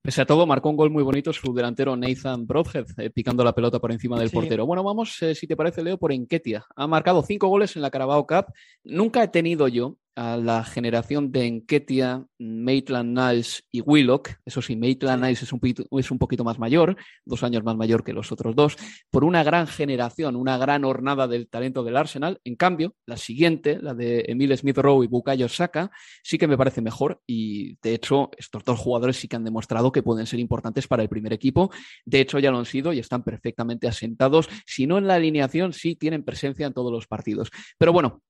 Pese 0.00 0.22
a 0.22 0.24
todo, 0.26 0.46
marcó 0.46 0.70
un 0.70 0.76
gol 0.76 0.90
muy 0.90 1.02
bonito 1.02 1.32
su 1.32 1.52
delantero 1.52 1.96
Nathan 1.96 2.46
Broadhead, 2.46 2.86
eh, 2.98 3.10
picando 3.10 3.42
la 3.42 3.52
pelota 3.52 3.80
por 3.80 3.90
encima 3.90 4.16
del 4.16 4.28
sí. 4.28 4.36
portero. 4.36 4.64
Bueno, 4.64 4.84
vamos, 4.84 5.20
eh, 5.20 5.34
si 5.34 5.48
te 5.48 5.56
parece, 5.56 5.82
Leo, 5.82 5.98
por 5.98 6.12
Enquetia. 6.12 6.64
Ha 6.76 6.86
marcado 6.86 7.24
cinco 7.24 7.48
goles 7.48 7.74
en 7.74 7.82
la 7.82 7.90
Carabao 7.90 8.24
Cup. 8.24 8.46
Nunca 8.84 9.24
he 9.24 9.26
tenido 9.26 9.66
yo 9.66 9.96
a 10.16 10.36
la 10.38 10.64
generación 10.64 11.30
de 11.30 11.46
Enketia, 11.46 12.24
Maitland 12.38 13.16
Niles 13.16 13.62
y 13.70 13.82
Willock. 13.82 14.30
Eso 14.44 14.62
sí, 14.62 14.74
Maitland 14.74 15.22
Niles 15.22 15.42
es 15.42 15.52
un, 15.52 15.60
es 15.62 16.10
un 16.10 16.18
poquito 16.18 16.42
más 16.42 16.58
mayor, 16.58 16.96
dos 17.24 17.42
años 17.42 17.62
más 17.62 17.76
mayor 17.76 18.02
que 18.02 18.14
los 18.14 18.32
otros 18.32 18.56
dos, 18.56 18.76
por 19.10 19.24
una 19.24 19.44
gran 19.44 19.66
generación, 19.66 20.34
una 20.34 20.56
gran 20.56 20.84
hornada 20.84 21.28
del 21.28 21.48
talento 21.48 21.84
del 21.84 21.98
Arsenal. 21.98 22.40
En 22.44 22.56
cambio, 22.56 22.94
la 23.04 23.18
siguiente, 23.18 23.78
la 23.80 23.94
de 23.94 24.24
Emile 24.26 24.56
Smith 24.56 24.78
Rowe 24.78 25.04
y 25.04 25.08
Bukayo 25.08 25.48
Saka, 25.48 25.90
sí 26.22 26.38
que 26.38 26.48
me 26.48 26.56
parece 26.56 26.80
mejor 26.80 27.20
y 27.26 27.76
de 27.82 27.94
hecho 27.94 28.30
estos 28.38 28.64
dos 28.64 28.78
jugadores 28.78 29.18
sí 29.18 29.28
que 29.28 29.36
han 29.36 29.44
demostrado 29.44 29.92
que 29.92 30.02
pueden 30.02 30.26
ser 30.26 30.40
importantes 30.40 30.88
para 30.88 31.02
el 31.02 31.10
primer 31.10 31.34
equipo. 31.34 31.70
De 32.06 32.20
hecho, 32.20 32.38
ya 32.38 32.50
lo 32.50 32.58
han 32.58 32.64
sido 32.64 32.92
y 32.94 33.00
están 33.00 33.22
perfectamente 33.22 33.86
asentados. 33.86 34.48
Si 34.64 34.86
no 34.86 34.96
en 34.96 35.06
la 35.06 35.14
alineación, 35.14 35.74
sí 35.74 35.94
tienen 35.94 36.24
presencia 36.24 36.66
en 36.66 36.72
todos 36.72 36.90
los 36.90 37.06
partidos. 37.06 37.50
Pero 37.78 37.92
bueno, 37.92 38.22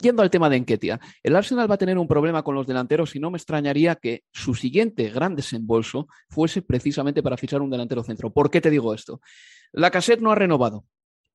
Yendo 0.00 0.22
al 0.22 0.30
tema 0.30 0.48
de 0.48 0.56
Enquetia, 0.56 1.00
el 1.22 1.34
Arsenal 1.34 1.68
va 1.70 1.74
a 1.74 1.78
tener 1.78 1.98
un 1.98 2.06
problema 2.06 2.42
con 2.42 2.54
los 2.54 2.66
delanteros 2.66 3.16
y 3.16 3.20
no 3.20 3.30
me 3.30 3.38
extrañaría 3.38 3.96
que 3.96 4.24
su 4.32 4.54
siguiente 4.54 5.08
gran 5.10 5.34
desembolso 5.34 6.06
fuese 6.28 6.62
precisamente 6.62 7.22
para 7.22 7.36
fichar 7.36 7.62
un 7.62 7.70
delantero 7.70 8.02
centro. 8.04 8.30
¿Por 8.30 8.50
qué 8.50 8.60
te 8.60 8.70
digo 8.70 8.94
esto? 8.94 9.20
La 9.72 9.90
cassette 9.90 10.20
no 10.20 10.30
ha 10.30 10.36
renovado. 10.36 10.84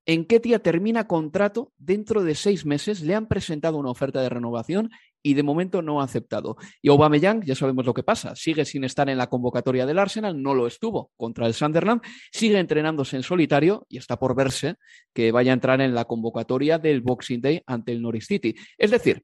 Enquetia 0.05 0.59
termina 0.59 1.07
contrato 1.07 1.71
dentro 1.77 2.24
de 2.24 2.33
seis 2.33 2.65
meses, 2.65 3.01
le 3.01 3.13
han 3.13 3.27
presentado 3.27 3.77
una 3.77 3.91
oferta 3.91 4.21
de 4.21 4.29
renovación 4.29 4.89
y 5.22 5.34
de 5.34 5.44
momento 5.44 5.82
no 5.82 6.02
ha 6.02 6.06
aceptado. 6.06 6.58
Y 6.82 6.90
Aubameyang, 6.90 7.44
ya 7.44 7.56
sabemos 7.56 7.86
lo 7.86 7.94
que 7.94 8.04
pasa, 8.04 8.36
sigue 8.36 8.66
sin 8.66 8.84
estar 8.84 9.10
en 9.10 9.18
la 9.18 9.28
convocatoria 9.28 9.86
del 9.86 10.00
Arsenal, 10.00 10.42
no 10.42 10.54
lo 10.54 10.68
estuvo 10.68 11.12
contra 11.18 11.48
el 11.48 11.54
Sunderland, 11.54 12.02
sigue 12.32 12.60
entrenándose 12.60 13.16
en 13.16 13.24
solitario 13.24 13.86
y 13.90 13.98
está 13.98 14.18
por 14.18 14.36
verse 14.36 14.76
que 15.14 15.32
vaya 15.32 15.52
a 15.52 15.56
entrar 15.56 15.82
en 15.82 15.94
la 15.94 16.06
convocatoria 16.06 16.78
del 16.78 17.02
Boxing 17.02 17.42
Day 17.42 17.62
ante 17.66 17.92
el 17.92 18.02
Norwich 18.02 18.28
City. 18.28 18.56
Es 18.78 18.92
decir, 18.92 19.24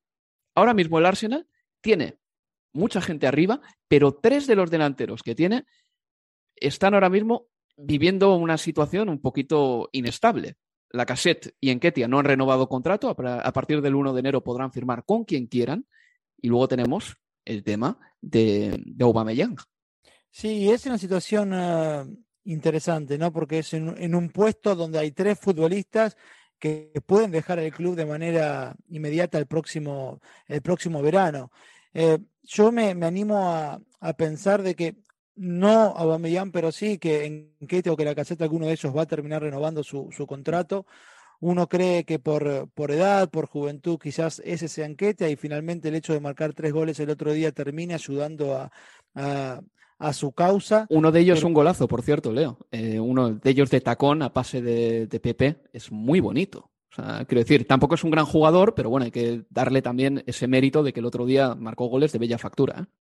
ahora 0.56 0.74
mismo 0.74 1.00
el 1.00 1.06
Arsenal 1.06 1.48
tiene 1.82 2.18
mucha 2.74 3.02
gente 3.02 3.28
arriba, 3.28 3.62
pero 3.88 4.14
tres 4.16 4.48
de 4.48 4.56
los 4.56 4.70
delanteros 4.70 5.24
que 5.24 5.36
tiene 5.36 5.66
están 6.56 6.94
ahora 6.94 7.10
mismo 7.10 7.48
viviendo 7.78 8.36
una 8.36 8.58
situación 8.58 9.10
un 9.10 9.22
poquito 9.22 9.90
inestable. 9.92 10.56
La 10.96 11.06
Cassette 11.06 11.56
y 11.60 11.70
Enquetia 11.70 12.08
no 12.08 12.20
han 12.20 12.26
renovado 12.26 12.70
contrato, 12.70 13.10
a 13.10 13.54
partir 13.54 13.82
del 13.82 13.96
1 13.96 14.14
de 14.14 14.20
enero 14.20 14.44
podrán 14.44 14.72
firmar 14.72 15.04
con 15.06 15.26
quien 15.26 15.48
quieran. 15.48 15.86
Y 16.42 16.48
luego 16.48 16.68
tenemos 16.68 17.18
el 17.44 17.64
tema 17.64 17.98
de, 18.22 18.82
de 18.86 19.04
Aubameyang. 19.04 19.58
Sí, 20.32 20.70
es 20.70 20.86
una 20.86 20.98
situación 20.98 21.54
ah, 21.54 22.06
interesante, 22.44 23.18
¿no? 23.18 23.32
Porque 23.32 23.60
es 23.60 23.74
en, 23.74 24.16
un 24.16 24.30
puesto 24.30 24.76
donde 24.76 25.00
hay 25.00 25.12
tres 25.12 25.40
futbolistas 25.40 26.18
que 26.60 26.92
pueden 27.06 27.32
dejar 27.32 27.60
el 27.60 27.72
club 27.72 27.96
de 27.96 28.06
manera 28.06 28.76
inmediata 28.90 29.38
el 29.38 29.48
próximo, 29.48 30.20
el 30.48 30.62
próximo 30.62 31.02
verano. 31.02 31.52
Eh, 31.94 32.20
yo 32.44 32.72
me, 32.72 32.90
animo 32.90 33.50
a, 33.50 33.80
a, 34.00 34.14
pensar 34.14 34.62
de 34.62 34.76
que 34.76 34.98
no 35.36 35.94
a 35.96 36.06
Bamellán, 36.06 36.52
pero 36.52 36.72
sí 36.72 36.98
que 36.98 37.26
en 37.26 37.68
Kete 37.68 37.90
o 37.90 37.98
que 37.98 38.06
la 38.06 38.16
caseta 38.16 38.44
alguno 38.44 38.68
de 38.68 38.74
ellos 38.74 38.96
va 38.96 39.04
a 39.04 39.08
terminar 39.08 39.42
renovando 39.42 39.84
su, 39.84 40.10
contrato. 40.28 40.86
Uno 41.42 41.68
cree 41.68 42.06
que 42.06 42.18
por, 42.18 42.70
por, 42.70 42.92
edad, 42.92 43.30
por 43.30 43.48
juventud, 43.48 44.00
quizás 44.02 44.42
ese 44.46 44.68
sea 44.68 44.86
Enquete 44.86 45.30
y 45.30 45.36
finalmente 45.36 45.90
el 45.90 45.96
hecho 45.96 46.14
de 46.14 46.22
marcar 46.22 46.54
tres 46.54 46.72
goles 46.72 47.00
el 47.00 47.10
otro 47.10 47.34
día 47.34 47.52
termine 47.52 47.94
ayudando 47.94 48.56
a, 48.56 48.72
a, 50.00 50.14
su 50.14 50.32
causa. 50.32 50.86
Uno 50.90 51.12
de 51.12 51.20
ellos 51.20 51.40
es 51.40 51.44
un 51.44 51.54
golazo, 51.54 51.88
por 51.88 52.02
cierto, 52.02 52.32
Leo. 52.32 52.58
Eh, 52.72 53.00
uno 53.00 53.32
de 53.32 53.50
ellos 53.50 53.70
de 53.70 53.82
tacón 53.82 54.22
a 54.22 54.32
pase 54.32 54.62
de, 54.62 55.08
de 55.08 55.20
Pepe 55.20 55.58
es 55.74 55.92
muy 55.92 56.22
bonito. 56.22 56.72
O 56.92 56.96
sea, 56.96 57.26
quiero 57.26 57.42
decir, 57.42 57.68
tampoco 57.68 57.96
es 57.96 58.04
un 58.06 58.12
gran 58.12 58.26
jugador, 58.26 58.74
pero 58.74 58.90
bueno, 58.90 59.04
hay 59.04 59.12
que 59.12 59.44
darle 59.50 59.82
también 59.82 60.24
ese 60.28 60.48
mérito 60.48 60.82
de 60.82 60.94
que 60.94 61.02
el 61.02 61.06
otro 61.06 61.26
día 61.26 61.54
marcó 61.54 61.88
goles 61.88 62.14
de 62.14 62.20
bella 62.20 62.38
factura. 62.38 62.80
¿eh? 62.80 63.05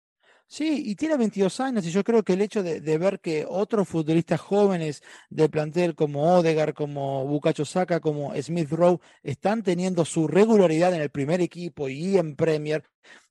Sí, 0.47 0.83
y 0.85 0.95
tiene 0.95 1.17
22 1.17 1.59
años 1.59 1.85
y 1.85 1.91
yo 1.91 2.03
creo 2.03 2.23
que 2.23 2.33
el 2.33 2.41
hecho 2.41 2.61
de, 2.61 2.79
ver 2.97 3.19
que 3.19 3.45
otros 3.47 3.87
futbolistas 3.89 4.39
jóvenes 4.39 5.01
del 5.29 5.49
plantel 5.49 5.95
como 5.95 6.37
Odegar, 6.37 6.73
como 6.73 7.25
Bucacho 7.25 7.65
Saka, 7.65 7.99
como 7.99 8.33
Smith 8.41 8.69
Rowe 8.71 8.99
están 9.23 9.63
teniendo 9.63 10.05
su 10.05 10.27
regularidad 10.27 10.93
en 10.93 11.01
el 11.01 11.09
primer 11.09 11.41
equipo 11.41 11.89
y 11.89 12.17
en 12.17 12.35
Premier, 12.35 12.83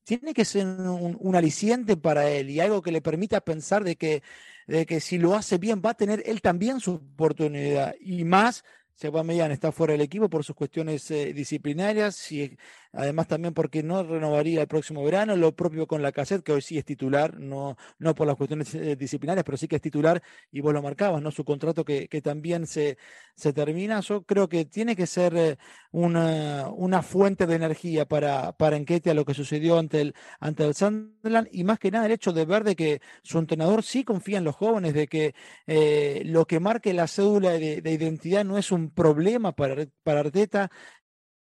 tiene 0.02 0.34
que 0.34 0.44
ser 0.44 0.66
un, 0.66 1.36
aliciente 1.36 1.96
para 1.96 2.28
él 2.30 2.50
y 2.50 2.60
algo 2.60 2.82
que 2.82 2.92
le 2.92 3.00
permita 3.00 3.40
pensar 3.40 3.84
de 3.84 3.96
que, 3.96 4.22
de 4.66 4.84
que 4.84 5.00
si 5.00 5.18
lo 5.18 5.34
hace 5.34 5.58
bien 5.58 5.82
va 5.84 5.90
a 5.90 5.94
tener 5.94 6.22
él 6.26 6.42
también 6.42 6.80
su 6.80 6.94
oportunidad. 6.94 7.94
Y 8.00 8.24
más 8.24 8.64
si 8.94 9.06
Aubameyang 9.06 9.50
está 9.52 9.72
fuera 9.72 9.92
del 9.92 10.02
equipo 10.02 10.28
por 10.28 10.44
sus 10.44 10.54
cuestiones 10.54 11.10
eh, 11.10 11.32
disciplinarias 11.32 12.30
y 12.32 12.56
además 12.96 13.28
también 13.28 13.54
porque 13.54 13.82
no 13.82 14.02
renovaría 14.02 14.62
el 14.62 14.68
próximo 14.68 15.04
verano, 15.04 15.36
lo 15.36 15.54
propio 15.54 15.86
con 15.86 16.02
la 16.02 16.12
cassette, 16.12 16.42
que 16.42 16.52
hoy 16.52 16.62
sí 16.62 16.78
es 16.78 16.84
titular, 16.84 17.38
no, 17.38 17.76
no 17.98 18.14
por 18.14 18.26
las 18.26 18.36
cuestiones 18.36 18.74
eh, 18.74 18.96
disciplinarias, 18.96 19.44
pero 19.44 19.56
sí 19.56 19.68
que 19.68 19.76
es 19.76 19.82
titular, 19.82 20.22
y 20.50 20.60
vos 20.60 20.72
lo 20.72 20.82
marcabas, 20.82 21.22
¿no? 21.22 21.30
Su 21.30 21.44
contrato 21.44 21.84
que, 21.84 22.08
que 22.08 22.20
también 22.22 22.66
se, 22.66 22.98
se 23.34 23.52
termina. 23.52 24.00
Yo 24.00 24.22
creo 24.22 24.48
que 24.48 24.64
tiene 24.64 24.96
que 24.96 25.06
ser 25.06 25.36
eh, 25.36 25.58
una, 25.90 26.68
una 26.68 27.02
fuente 27.02 27.46
de 27.46 27.54
energía 27.56 28.06
para, 28.06 28.52
para 28.52 28.76
a 28.76 29.14
lo 29.14 29.24
que 29.24 29.34
sucedió 29.34 29.78
ante 29.78 30.00
el, 30.00 30.14
ante 30.40 30.64
el 30.64 30.74
Sunderland, 30.74 31.48
y 31.52 31.64
más 31.64 31.78
que 31.78 31.90
nada 31.90 32.06
el 32.06 32.12
hecho 32.12 32.32
de 32.32 32.44
ver 32.44 32.64
de 32.64 32.76
que 32.76 33.00
su 33.22 33.38
entrenador 33.38 33.82
sí 33.82 34.04
confía 34.04 34.38
en 34.38 34.44
los 34.44 34.56
jóvenes, 34.56 34.94
de 34.94 35.06
que 35.06 35.34
eh, 35.66 36.22
lo 36.26 36.46
que 36.46 36.60
marque 36.60 36.92
la 36.92 37.06
cédula 37.06 37.52
de, 37.52 37.80
de 37.80 37.92
identidad 37.92 38.44
no 38.44 38.58
es 38.58 38.72
un 38.72 38.90
problema 38.90 39.52
para, 39.52 39.86
para 40.02 40.20
Arteta, 40.20 40.70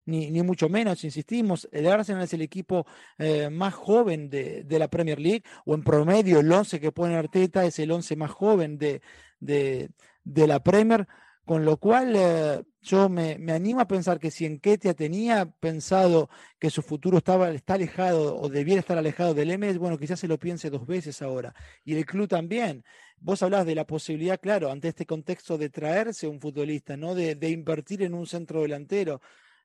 ni, 0.05 0.31
ni, 0.31 0.43
mucho 0.43 0.69
menos, 0.69 1.05
insistimos, 1.05 1.69
el 1.73 1.87
Arsenal 1.87 2.25
es 2.25 2.33
el 2.35 2.43
equipo 2.43 2.87
eh, 3.19 3.51
más 3.51 3.75
joven 3.75 4.29
de, 4.29 4.65
de, 4.65 4.79
la 4.79 4.89
Premier 4.89 5.21
League, 5.21 5.45
o 5.65 5.75
en 5.75 5.83
promedio 5.83 6.41
el 6.41 6.51
11 6.51 6.81
que 6.81 6.93
pone 6.93 7.17
Arteta 7.17 7.65
es 7.65 7.79
el 7.79 7.91
11 7.91 8.17
más 8.17 8.31
joven 8.31 8.79
de, 8.79 9.03
de, 9.41 9.91
de 10.25 10.47
la 10.47 10.63
Premier, 10.63 11.07
con 11.45 11.65
lo 11.65 11.77
cual 11.77 12.15
eh, 12.17 12.63
yo 12.81 13.09
me, 13.09 13.37
me, 13.39 13.53
animo 13.53 13.81
a 13.81 13.89
pensar 13.89 14.19
que 14.19 14.31
si 14.31 14.47
Enquetia 14.47 14.95
tenía 14.95 15.47
pensado 15.47 16.31
que 16.59 16.71
su 16.71 16.83
futuro 16.83 17.19
estaba, 17.19 17.51
está 17.51 17.75
alejado 17.75 18.37
o 18.37 18.49
debiera 18.49 18.81
estar 18.81 18.97
alejado 18.99 19.35
del 19.35 19.57
MS, 19.59 19.79
bueno, 19.79 19.99
quizás 19.99 20.21
se 20.21 20.29
lo 20.29 20.39
piense 20.39 20.71
dos 20.71 20.87
veces 20.87 21.21
ahora. 21.23 21.55
Y 21.85 21.95
el 21.97 22.07
club 22.07 22.29
también. 22.29 22.85
Vos 23.19 23.43
hablás 23.43 23.67
de 23.67 23.77
la 23.77 23.87
posibilidad, 23.87 24.41
claro, 24.41 24.71
ante 24.71 24.89
este 24.89 25.07
contexto 25.07 25.57
de 25.57 25.71
traerse 25.71 26.27
un 26.27 26.41
futbolista, 26.41 26.97
¿no? 26.97 27.15
De, 27.15 27.37
de 27.37 27.51
invertir 27.51 28.03
en 28.03 28.15
un 28.15 28.27
centro 28.27 28.63
delantero. 28.63 29.21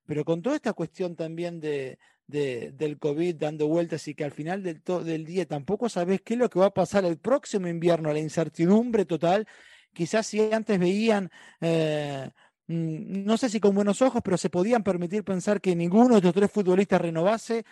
Pero 0.07 0.25
con 0.25 0.41
toda 0.41 0.55
esta 0.55 0.73
cuestión 0.73 1.15
también 1.15 1.59
de, 1.59 1.99
del 2.27 2.97
COVID 2.97 3.35
dando 3.35 3.67
vueltas 3.67 4.07
y 4.07 4.15
que 4.15 4.23
al 4.23 4.31
final 4.31 4.63
del, 4.63 4.81
del 5.03 5.25
día 5.25 5.45
tampoco 5.45 5.89
sabes 5.89 6.21
qué 6.21 6.33
es 6.33 6.39
lo 6.39 6.49
que 6.49 6.59
va 6.59 6.67
a 6.67 6.73
pasar 6.73 7.05
el 7.05 7.17
próximo 7.17 7.67
invierno, 7.67 8.11
la 8.11 8.19
incertidumbre 8.19 9.05
total, 9.05 9.47
quizás 9.93 10.25
si 10.27 10.51
antes 10.53 10.79
veían, 10.79 11.29
eh, 11.61 12.29
mm, 12.67 13.25
no 13.25 13.37
sé 13.37 13.49
si 13.49 13.59
con 13.59 13.75
buenos 13.75 14.01
ojos, 14.01 14.21
pero 14.23 14.37
se 14.37 14.49
podían 14.49 14.83
permitir 14.83 15.23
pensar 15.23 15.61
que 15.61 15.75
ninguno 15.75 16.09
de 16.15 16.17
estos 16.17 16.33
tres 16.33 16.51
futbolistas 16.51 17.01
renovase, 17.01 17.65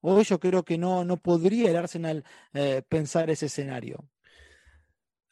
hoy 0.00 0.24
yo 0.24 0.38
creo 0.38 0.64
que 0.64 0.78
no, 0.78 1.04
no 1.04 1.16
podría 1.18 1.70
el 1.70 1.76
Arsenal 1.76 2.24
eh, 2.54 2.82
pensar 2.88 3.30
ese 3.30 3.46
escenario. 3.46 4.08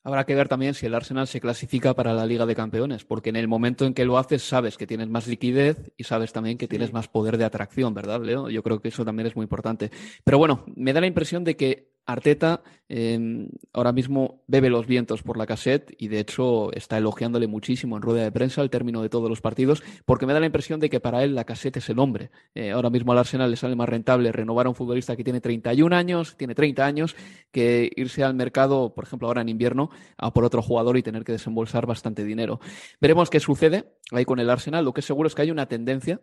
Habrá 0.08 0.24
que 0.24 0.34
ver 0.34 0.48
también 0.48 0.72
si 0.72 0.86
el 0.86 0.94
Arsenal 0.94 1.26
se 1.26 1.38
clasifica 1.38 1.92
para 1.92 2.14
la 2.14 2.24
Liga 2.24 2.46
de 2.46 2.54
Campeones, 2.54 3.04
porque 3.04 3.28
en 3.28 3.36
el 3.36 3.46
momento 3.46 3.84
en 3.84 3.92
que 3.92 4.06
lo 4.06 4.16
haces 4.16 4.42
sabes 4.42 4.78
que 4.78 4.86
tienes 4.86 5.10
más 5.10 5.26
liquidez 5.26 5.92
y 5.98 6.04
sabes 6.04 6.32
también 6.32 6.56
que 6.56 6.66
tienes 6.66 6.94
más 6.94 7.08
poder 7.08 7.36
de 7.36 7.44
atracción, 7.44 7.92
¿verdad, 7.92 8.22
Leo? 8.22 8.48
Yo 8.48 8.62
creo 8.62 8.80
que 8.80 8.88
eso 8.88 9.04
también 9.04 9.26
es 9.26 9.36
muy 9.36 9.42
importante. 9.42 9.90
Pero 10.24 10.38
bueno, 10.38 10.64
me 10.76 10.94
da 10.94 11.02
la 11.02 11.08
impresión 11.08 11.44
de 11.44 11.58
que 11.58 11.97
Arteta 12.08 12.62
em, 12.88 13.50
ahora 13.74 13.92
mismo 13.92 14.42
bebe 14.46 14.70
los 14.70 14.86
vientos 14.86 15.22
por 15.22 15.36
la 15.36 15.44
cassette 15.44 15.94
y 15.98 16.08
de 16.08 16.20
hecho 16.20 16.72
está 16.72 16.96
elogiándole 16.96 17.46
muchísimo 17.46 17.96
en 17.96 18.02
rueda 18.02 18.22
de 18.22 18.32
prensa 18.32 18.62
al 18.62 18.70
término 18.70 19.02
de 19.02 19.10
todos 19.10 19.28
los 19.28 19.42
partidos 19.42 19.82
porque 20.06 20.24
me 20.24 20.32
da 20.32 20.40
la 20.40 20.46
impresión 20.46 20.80
de 20.80 20.88
que 20.88 21.00
para 21.00 21.22
él 21.22 21.34
la 21.34 21.44
cassette 21.44 21.76
es 21.76 21.90
el 21.90 21.98
hombre. 21.98 22.30
Eh, 22.54 22.70
ahora 22.70 22.88
mismo 22.88 23.12
al 23.12 23.18
Arsenal 23.18 23.50
le 23.50 23.56
sale 23.58 23.76
más 23.76 23.90
rentable 23.90 24.32
renovar 24.32 24.64
a 24.64 24.70
un 24.70 24.74
futbolista 24.74 25.16
que 25.16 25.22
tiene 25.22 25.42
31 25.42 25.94
años, 25.94 26.34
tiene 26.38 26.54
30 26.54 26.86
años, 26.86 27.14
que 27.52 27.90
irse 27.94 28.24
al 28.24 28.32
mercado, 28.32 28.94
por 28.94 29.04
ejemplo 29.04 29.28
ahora 29.28 29.42
en 29.42 29.50
invierno, 29.50 29.90
a 30.16 30.32
por 30.32 30.46
otro 30.46 30.62
jugador 30.62 30.96
y 30.96 31.02
tener 31.02 31.24
que 31.24 31.32
desembolsar 31.32 31.84
bastante 31.84 32.24
dinero. 32.24 32.58
Veremos 33.02 33.28
qué 33.28 33.38
sucede 33.38 33.84
ahí 34.12 34.24
con 34.24 34.38
el 34.38 34.48
Arsenal. 34.48 34.86
Lo 34.86 34.94
que 34.94 35.00
es 35.00 35.06
seguro 35.06 35.26
es 35.26 35.34
que 35.34 35.42
hay 35.42 35.50
una 35.50 35.66
tendencia 35.66 36.22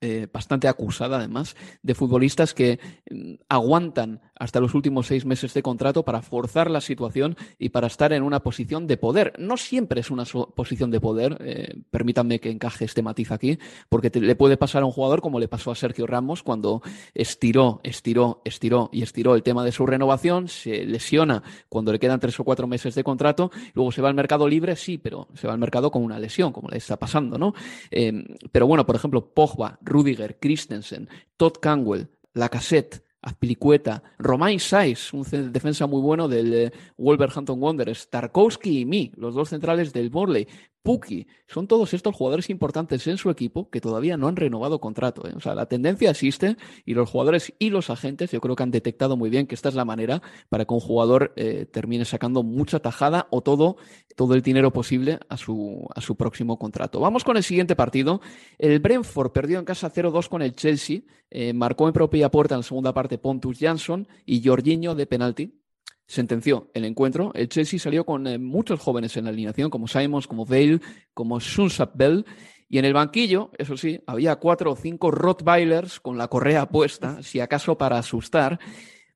eh, 0.00 0.28
bastante 0.32 0.68
acusada 0.68 1.16
además, 1.16 1.56
de 1.82 1.94
futbolistas 1.94 2.52
que 2.52 2.78
mm, 3.10 3.34
aguantan 3.48 4.20
hasta 4.38 4.60
los 4.60 4.74
últimos 4.74 5.06
seis 5.06 5.24
meses 5.24 5.54
de 5.54 5.62
contrato 5.62 6.04
para 6.04 6.20
forzar 6.20 6.70
la 6.70 6.80
situación 6.80 7.36
y 7.58 7.70
para 7.70 7.86
estar 7.86 8.12
en 8.12 8.22
una 8.22 8.40
posición 8.40 8.86
de 8.86 8.98
poder. 8.98 9.32
No 9.38 9.56
siempre 9.56 10.00
es 10.00 10.10
una 10.10 10.24
posición 10.54 10.90
de 10.90 11.00
poder, 11.00 11.38
eh, 11.40 11.80
permítanme 11.90 12.40
que 12.40 12.50
encaje 12.50 12.84
este 12.84 13.02
matiz 13.02 13.30
aquí, 13.30 13.58
porque 13.88 14.10
le 14.20 14.36
puede 14.36 14.56
pasar 14.56 14.82
a 14.82 14.86
un 14.86 14.92
jugador 14.92 15.22
como 15.22 15.40
le 15.40 15.48
pasó 15.48 15.70
a 15.70 15.74
Sergio 15.74 16.06
Ramos 16.06 16.42
cuando 16.42 16.82
estiró, 17.14 17.80
estiró, 17.82 18.42
estiró 18.44 18.90
y 18.92 19.02
estiró 19.02 19.34
el 19.34 19.42
tema 19.42 19.64
de 19.64 19.72
su 19.72 19.86
renovación, 19.86 20.48
se 20.48 20.84
lesiona 20.84 21.42
cuando 21.68 21.92
le 21.92 21.98
quedan 21.98 22.20
tres 22.20 22.38
o 22.38 22.44
cuatro 22.44 22.66
meses 22.66 22.94
de 22.94 23.02
contrato, 23.02 23.50
luego 23.74 23.92
se 23.92 24.02
va 24.02 24.08
al 24.08 24.14
mercado 24.14 24.46
libre, 24.46 24.76
sí, 24.76 24.98
pero 24.98 25.28
se 25.34 25.46
va 25.46 25.54
al 25.54 25.58
mercado 25.58 25.90
con 25.90 26.02
una 26.02 26.18
lesión, 26.18 26.52
como 26.52 26.68
le 26.68 26.76
está 26.76 26.98
pasando, 26.98 27.38
¿no? 27.38 27.54
Eh, 27.90 28.12
pero 28.52 28.66
bueno, 28.66 28.84
por 28.84 28.96
ejemplo, 28.96 29.32
Pogba, 29.32 29.78
Rudiger, 29.86 30.38
Christensen, 30.38 31.08
Todd 31.36 31.54
Canwell, 31.60 32.08
Lacassette, 32.34 33.02
Azpilicueta, 33.22 34.02
Romain 34.18 34.60
Saiz, 34.60 35.12
un 35.12 35.24
defensa 35.52 35.86
muy 35.86 36.00
bueno 36.00 36.28
del 36.28 36.54
eh, 36.54 36.72
Wolverhampton 36.96 37.60
Wanderers, 37.60 38.08
Tarkowski 38.08 38.80
y 38.80 38.84
Mi, 38.84 39.10
los 39.16 39.34
dos 39.34 39.48
centrales 39.48 39.92
del 39.92 40.12
Morley, 40.12 40.46
Puki, 40.86 41.26
son 41.48 41.66
todos 41.66 41.94
estos 41.94 42.14
jugadores 42.14 42.48
importantes 42.48 43.08
en 43.08 43.18
su 43.18 43.28
equipo 43.28 43.68
que 43.70 43.80
todavía 43.80 44.16
no 44.16 44.28
han 44.28 44.36
renovado 44.36 44.80
contrato. 44.80 45.26
¿eh? 45.26 45.32
O 45.34 45.40
sea, 45.40 45.56
la 45.56 45.66
tendencia 45.66 46.10
existe 46.10 46.56
y 46.84 46.94
los 46.94 47.10
jugadores 47.10 47.52
y 47.58 47.70
los 47.70 47.90
agentes 47.90 48.30
yo 48.30 48.40
creo 48.40 48.54
que 48.54 48.62
han 48.62 48.70
detectado 48.70 49.16
muy 49.16 49.28
bien 49.28 49.48
que 49.48 49.56
esta 49.56 49.68
es 49.68 49.74
la 49.74 49.84
manera 49.84 50.22
para 50.48 50.64
que 50.64 50.72
un 50.72 50.78
jugador 50.78 51.32
eh, 51.34 51.66
termine 51.66 52.04
sacando 52.04 52.44
mucha 52.44 52.78
tajada 52.78 53.26
o 53.30 53.40
todo, 53.42 53.78
todo 54.14 54.34
el 54.34 54.42
dinero 54.42 54.72
posible 54.72 55.18
a 55.28 55.36
su, 55.36 55.88
a 55.92 56.00
su 56.00 56.14
próximo 56.14 56.56
contrato. 56.56 57.00
Vamos 57.00 57.24
con 57.24 57.36
el 57.36 57.42
siguiente 57.42 57.74
partido. 57.74 58.20
El 58.56 58.78
Brentford 58.78 59.32
perdió 59.32 59.58
en 59.58 59.64
casa 59.64 59.92
0-2 59.92 60.28
con 60.28 60.40
el 60.40 60.54
Chelsea, 60.54 61.00
eh, 61.30 61.52
marcó 61.52 61.88
en 61.88 61.94
propia 61.94 62.30
puerta 62.30 62.54
en 62.54 62.60
la 62.60 62.62
segunda 62.62 62.94
parte 62.94 63.18
Pontus 63.18 63.58
Jansson 63.58 64.06
y 64.24 64.40
Jorginho 64.40 64.94
de 64.94 65.06
penalti 65.06 65.65
sentenció 66.06 66.70
el 66.74 66.84
encuentro. 66.84 67.32
El 67.34 67.48
Chelsea 67.48 67.78
salió 67.78 68.04
con 68.04 68.26
eh, 68.26 68.38
muchos 68.38 68.80
jóvenes 68.80 69.16
en 69.16 69.24
la 69.24 69.30
alineación, 69.30 69.70
como 69.70 69.88
Simons, 69.88 70.26
como 70.26 70.46
Vale, 70.46 70.80
como 71.14 71.40
Sunsap 71.40 71.96
Bell. 71.96 72.24
Y 72.68 72.78
en 72.78 72.84
el 72.84 72.94
banquillo, 72.94 73.50
eso 73.58 73.76
sí, 73.76 74.00
había 74.06 74.36
cuatro 74.36 74.72
o 74.72 74.76
cinco 74.76 75.10
Rottweilers 75.10 76.00
con 76.00 76.18
la 76.18 76.28
correa 76.28 76.68
puesta, 76.68 77.22
si 77.22 77.40
acaso 77.40 77.76
para 77.78 77.98
asustar. 77.98 78.58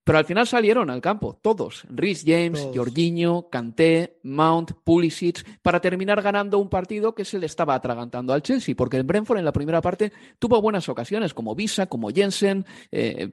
Pero 0.03 0.19
al 0.19 0.25
final 0.25 0.47
salieron 0.47 0.91
al 0.91 1.01
campo, 1.01 1.39
todos. 1.41 1.85
Rhys 1.89 2.25
James, 2.27 2.69
Jorginho, 2.75 3.49
Kanté, 3.51 4.19
Mount, 4.25 4.73
Pulisic, 4.83 5.61
para 5.61 5.81
terminar 5.81 6.23
ganando 6.23 6.59
un 6.59 6.71
partido 6.71 7.15
que 7.15 7.25
se 7.25 7.39
le 7.39 7.47
estaba 7.47 7.75
atragantando 7.75 8.33
al 8.33 8.43
Chelsea, 8.43 8.75
porque 8.75 8.97
el 8.97 9.05
Brentford 9.05 9.39
en 9.39 9.45
la 9.45 9.53
primera 9.53 9.81
parte 9.81 10.11
tuvo 10.39 10.61
buenas 10.63 10.89
ocasiones, 10.89 11.35
como 11.35 11.55
Visa, 11.55 11.87
como 11.87 12.11
Jensen, 12.11 12.65
eh, 12.91 13.33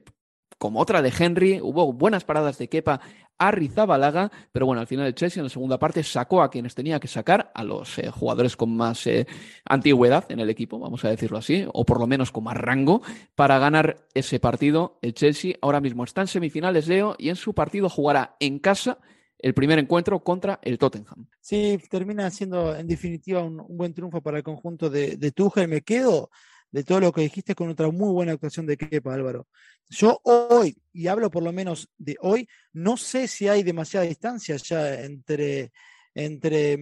como 0.58 0.80
otra 0.80 1.02
de 1.02 1.12
Henry, 1.16 1.60
hubo 1.62 1.92
buenas 1.92 2.24
paradas 2.24 2.58
de 2.58 2.68
Kepa 2.68 3.00
a 3.38 3.50
Rizabalaga, 3.50 4.30
pero 4.52 4.66
bueno, 4.66 4.80
al 4.80 4.86
final 4.86 5.06
el 5.06 5.14
Chelsea 5.14 5.40
en 5.40 5.44
la 5.44 5.50
segunda 5.50 5.78
parte 5.78 6.02
sacó 6.02 6.42
a 6.42 6.50
quienes 6.50 6.74
tenía 6.74 7.00
que 7.00 7.08
sacar, 7.08 7.50
a 7.54 7.64
los 7.64 7.98
eh, 7.98 8.10
jugadores 8.10 8.56
con 8.56 8.76
más 8.76 9.06
eh, 9.06 9.26
antigüedad 9.64 10.24
en 10.28 10.40
el 10.40 10.50
equipo, 10.50 10.78
vamos 10.78 11.04
a 11.04 11.10
decirlo 11.10 11.38
así, 11.38 11.66
o 11.72 11.84
por 11.84 12.00
lo 12.00 12.06
menos 12.06 12.32
con 12.32 12.44
más 12.44 12.56
rango, 12.56 13.02
para 13.34 13.58
ganar 13.58 14.06
ese 14.14 14.40
partido. 14.40 14.98
El 15.02 15.14
Chelsea 15.14 15.54
ahora 15.62 15.80
mismo 15.80 16.04
está 16.04 16.22
en 16.22 16.26
semifinales, 16.26 16.88
Leo, 16.88 17.14
y 17.18 17.28
en 17.28 17.36
su 17.36 17.54
partido 17.54 17.88
jugará 17.88 18.36
en 18.40 18.58
casa 18.58 18.98
el 19.38 19.54
primer 19.54 19.78
encuentro 19.78 20.22
contra 20.24 20.58
el 20.62 20.78
Tottenham. 20.78 21.28
Sí, 21.40 21.78
termina 21.88 22.28
siendo 22.30 22.74
en 22.74 22.88
definitiva 22.88 23.42
un, 23.42 23.64
buen 23.68 23.94
triunfo 23.94 24.20
para 24.20 24.38
el 24.38 24.42
conjunto 24.42 24.90
de, 24.90 25.16
de 25.16 25.30
Tuchel. 25.30 25.68
Me 25.68 25.82
quedo 25.82 26.30
de 26.70 26.84
todo 26.84 27.00
lo 27.00 27.12
que 27.12 27.22
dijiste 27.22 27.54
con 27.54 27.70
otra 27.70 27.90
muy 27.90 28.12
buena 28.12 28.32
actuación 28.32 28.66
de 28.66 28.76
Kepa, 28.76 29.14
Álvaro. 29.14 29.46
Yo 29.88 30.20
hoy, 30.24 30.76
y 30.92 31.06
hablo 31.06 31.30
por 31.30 31.42
lo 31.42 31.52
menos 31.52 31.88
de 31.96 32.16
hoy, 32.20 32.48
no 32.72 32.96
sé 32.96 33.26
si 33.28 33.48
hay 33.48 33.62
demasiada 33.62 34.06
distancia 34.06 34.56
ya 34.56 35.00
entre, 35.00 35.72
entre 36.14 36.78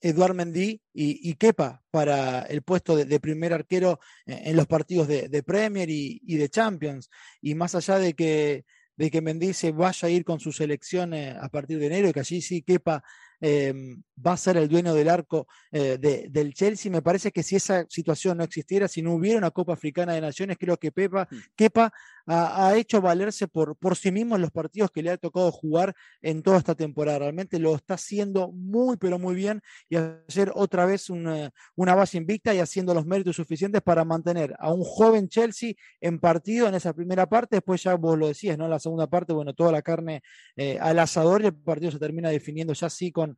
Eduard 0.00 0.34
Mendy 0.34 0.80
y, 0.94 1.34
Kepa 1.34 1.82
para 1.90 2.42
el 2.42 2.62
puesto 2.62 2.96
de, 2.96 3.20
primer 3.20 3.52
arquero 3.52 4.00
en, 4.24 4.56
los 4.56 4.66
partidos 4.66 5.06
de, 5.08 5.42
Premier 5.42 5.90
y, 5.90 6.36
de 6.36 6.48
Champions. 6.48 7.10
Y 7.42 7.54
más 7.54 7.74
allá 7.74 7.98
de 7.98 8.14
que, 8.14 8.64
de 8.96 9.10
que 9.10 9.20
Mendy 9.20 9.52
se 9.52 9.72
vaya 9.72 10.08
a 10.08 10.10
ir 10.10 10.24
con 10.24 10.40
su 10.40 10.52
selección 10.52 11.12
eh, 11.12 11.36
a 11.38 11.48
partir 11.50 11.78
de 11.78 11.86
enero 11.86 12.08
y 12.08 12.12
que 12.12 12.20
allí 12.20 12.40
sí 12.40 12.62
Kepa 12.62 13.02
Em, 13.40 14.02
va 14.24 14.32
a 14.34 14.36
ser 14.36 14.58
el 14.58 14.68
dueño 14.68 14.92
del 14.92 15.08
arco 15.08 15.48
eh, 15.72 15.96
del 15.98 16.52
Chelsea. 16.52 16.92
Me 16.92 17.00
parece 17.00 17.32
que 17.32 17.42
si 17.42 17.56
esa 17.56 17.86
situación 17.88 18.36
no 18.38 18.44
existiera, 18.44 18.86
si 18.86 19.00
no 19.00 19.14
hubiera 19.14 19.38
una 19.38 19.50
Copa 19.50 19.72
Africana 19.72 20.12
de 20.12 20.20
Naciones, 20.20 20.58
creo 20.58 20.76
que 20.76 20.92
Pepa, 20.92 21.26
mm. 21.30 21.36
Kepa 21.56 21.92
ha, 22.32 22.76
hecho 22.76 23.00
valerse 23.00 23.48
por, 23.48 23.76
por 23.76 23.96
sí 23.96 24.12
mismo 24.12 24.36
en 24.36 24.42
los 24.42 24.50
partidos 24.50 24.90
que 24.90 25.02
le 25.02 25.10
ha 25.10 25.16
tocado 25.16 25.50
jugar 25.50 25.94
en 26.22 26.42
toda 26.42 26.58
esta 26.58 26.74
temporada. 26.74 27.18
Realmente 27.18 27.58
lo 27.58 27.74
está 27.74 27.94
haciendo 27.94 28.52
muy, 28.52 28.96
pero 28.96 29.18
muy 29.18 29.34
bien 29.34 29.60
y 29.88 29.96
hacer 29.96 30.52
otra 30.54 30.86
vez 30.86 31.10
una, 31.10 31.50
una 31.74 31.94
base 31.94 32.18
invicta 32.18 32.54
y 32.54 32.58
haciendo 32.58 32.94
los 32.94 33.06
méritos 33.06 33.36
suficientes 33.36 33.82
para 33.82 34.04
mantener 34.04 34.54
a 34.58 34.72
un 34.72 34.84
joven 34.84 35.28
Chelsea 35.28 35.74
en 36.00 36.18
partido 36.20 36.68
en 36.68 36.74
esa 36.74 36.92
primera 36.92 37.28
parte. 37.28 37.56
Después 37.56 37.82
ya 37.82 37.94
vos 37.94 38.16
lo 38.16 38.28
decías, 38.28 38.56
¿no? 38.56 38.64
En 38.64 38.70
la 38.70 38.78
segunda 38.78 39.06
parte, 39.08 39.32
bueno, 39.32 39.54
toda 39.54 39.72
la 39.72 39.82
carne 39.82 40.22
eh, 40.56 40.78
al 40.80 40.98
asador 40.98 41.42
y 41.42 41.46
el 41.46 41.54
partido 41.54 41.90
se 41.90 41.98
termina 41.98 42.30
definiendo 42.30 42.72
ya 42.72 42.86
así 42.86 43.10
con 43.10 43.36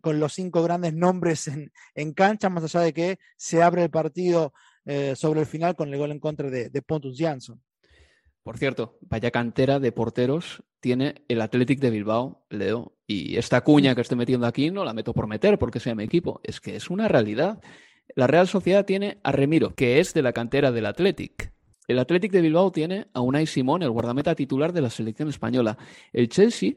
con, 0.00 0.18
los 0.18 0.32
cinco 0.32 0.62
grandes 0.62 0.94
nombres 0.94 1.50
en, 1.94 2.12
cancha, 2.14 2.48
más 2.48 2.64
allá 2.64 2.80
de 2.80 2.94
que 2.94 3.18
se 3.36 3.62
abre 3.62 3.84
el 3.84 3.90
partido 3.90 4.54
eh, 4.86 5.14
sobre 5.14 5.40
el 5.40 5.46
final 5.46 5.76
con 5.76 5.92
el 5.92 5.98
gol 5.98 6.10
en 6.10 6.20
contra 6.20 6.48
de, 6.48 6.82
Pontus 6.82 7.18
Jansson. 7.18 7.62
Por 8.48 8.56
cierto, 8.56 8.96
vaya 9.02 9.30
cantera 9.30 9.78
de 9.78 9.92
porteros 9.92 10.62
tiene 10.80 11.16
el 11.28 11.42
Athletic 11.42 11.80
de 11.80 11.90
Bilbao, 11.90 12.46
Leo. 12.48 12.96
Y 13.06 13.36
esta 13.36 13.60
cuña 13.60 13.94
que 13.94 14.00
estoy 14.00 14.16
metiendo 14.16 14.46
aquí 14.46 14.70
no 14.70 14.86
la 14.86 14.94
meto 14.94 15.12
por 15.12 15.26
meter 15.26 15.58
porque 15.58 15.80
sea 15.80 15.94
mi 15.94 16.04
equipo. 16.04 16.40
Es 16.42 16.58
que 16.58 16.74
es 16.74 16.88
una 16.88 17.08
realidad. 17.08 17.60
La 18.16 18.26
Real 18.26 18.48
Sociedad 18.48 18.86
tiene 18.86 19.18
a 19.22 19.32
Remiro, 19.32 19.74
que 19.74 20.00
es 20.00 20.14
de 20.14 20.22
la 20.22 20.32
cantera 20.32 20.72
del 20.72 20.86
Athletic. 20.86 21.52
El 21.88 21.98
Athletic 21.98 22.32
de 22.32 22.40
Bilbao 22.40 22.72
tiene 22.72 23.08
a 23.12 23.20
Unai 23.20 23.46
Simón, 23.46 23.82
el 23.82 23.90
guardameta 23.90 24.34
titular 24.34 24.72
de 24.72 24.80
la 24.80 24.88
selección 24.88 25.28
española. 25.28 25.76
El 26.14 26.30
Chelsea 26.30 26.72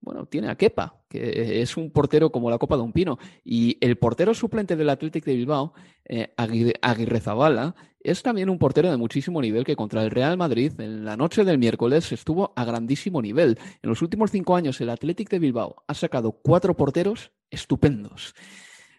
bueno, 0.00 0.26
tiene 0.26 0.48
a 0.48 0.56
Kepa, 0.56 1.02
que 1.08 1.62
es 1.62 1.76
un 1.76 1.90
portero 1.90 2.30
como 2.30 2.50
la 2.50 2.58
copa 2.58 2.76
de 2.76 2.82
un 2.82 2.92
pino. 2.92 3.18
Y 3.44 3.78
el 3.80 3.96
portero 3.96 4.34
suplente 4.34 4.74
del 4.74 4.90
Athletic 4.90 5.24
de 5.24 5.36
Bilbao, 5.36 5.72
eh, 6.04 6.32
Aguirre 6.36 7.20
Zabala, 7.20 7.76
es 8.06 8.22
también 8.22 8.48
un 8.48 8.58
portero 8.58 8.90
de 8.90 8.96
muchísimo 8.96 9.40
nivel 9.40 9.64
que 9.64 9.74
contra 9.74 10.04
el 10.04 10.12
Real 10.12 10.36
Madrid 10.36 10.72
en 10.78 11.04
la 11.04 11.16
noche 11.16 11.44
del 11.44 11.58
miércoles 11.58 12.12
estuvo 12.12 12.52
a 12.54 12.64
grandísimo 12.64 13.20
nivel. 13.20 13.58
En 13.82 13.90
los 13.90 14.00
últimos 14.00 14.30
cinco 14.30 14.54
años 14.54 14.80
el 14.80 14.90
Athletic 14.90 15.28
de 15.28 15.40
Bilbao 15.40 15.82
ha 15.88 15.94
sacado 15.94 16.30
cuatro 16.30 16.76
porteros 16.76 17.32
estupendos. 17.50 18.34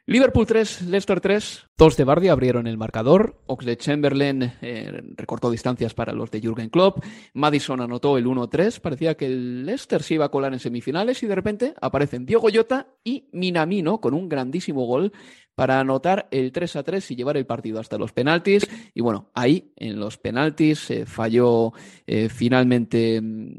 Liverpool 0.10 0.46
3, 0.46 0.84
Leicester 0.84 1.20
3. 1.20 1.65
Dos 1.78 1.98
de 1.98 2.06
Bardi 2.06 2.30
abrieron 2.30 2.65
el 2.65 2.78
marcador. 2.78 3.41
Oxley 3.46 3.76
Chamberlain 3.76 4.54
eh, 4.62 5.04
recortó 5.17 5.52
distancias 5.52 5.93
para 5.93 6.13
los 6.13 6.32
de 6.32 6.39
Jürgen 6.39 6.70
Klopp. 6.70 7.04
Madison 7.34 7.82
anotó 7.82 8.17
el 8.17 8.26
1-3. 8.26 8.80
Parecía 8.80 9.17
que 9.17 9.26
el 9.26 9.65
Leicester 9.65 10.02
se 10.02 10.13
iba 10.13 10.24
a 10.24 10.30
colar 10.30 10.54
en 10.54 10.60
semifinales 10.60 11.22
y 11.24 11.28
de 11.28 11.36
repente 11.36 11.74
aparecen 11.82 12.26
Diego 12.26 12.48
Jota 12.54 12.88
y 13.04 13.28
Minamino 13.34 14.00
con 14.00 14.13
un 14.13 14.30
grandísimo 14.30 14.86
gol 14.86 15.12
para 15.56 15.82
anotar 15.82 16.30
el 16.32 16.54
3 16.54 16.78
3 16.86 17.12
y 17.12 17.15
llevar 17.17 17.36
el 17.36 17.46
partido 17.46 17.82
hasta 17.82 17.98
los 17.98 18.13
penaltis. 18.13 18.65
Y 18.93 19.02
bueno, 19.02 19.30
ahí 19.34 19.74
en 19.76 20.00
los 20.00 20.17
penaltis 20.17 20.88
falló 21.06 21.74
eh, 22.06 22.30
finalmente 22.30 23.20
mm, 23.22 23.56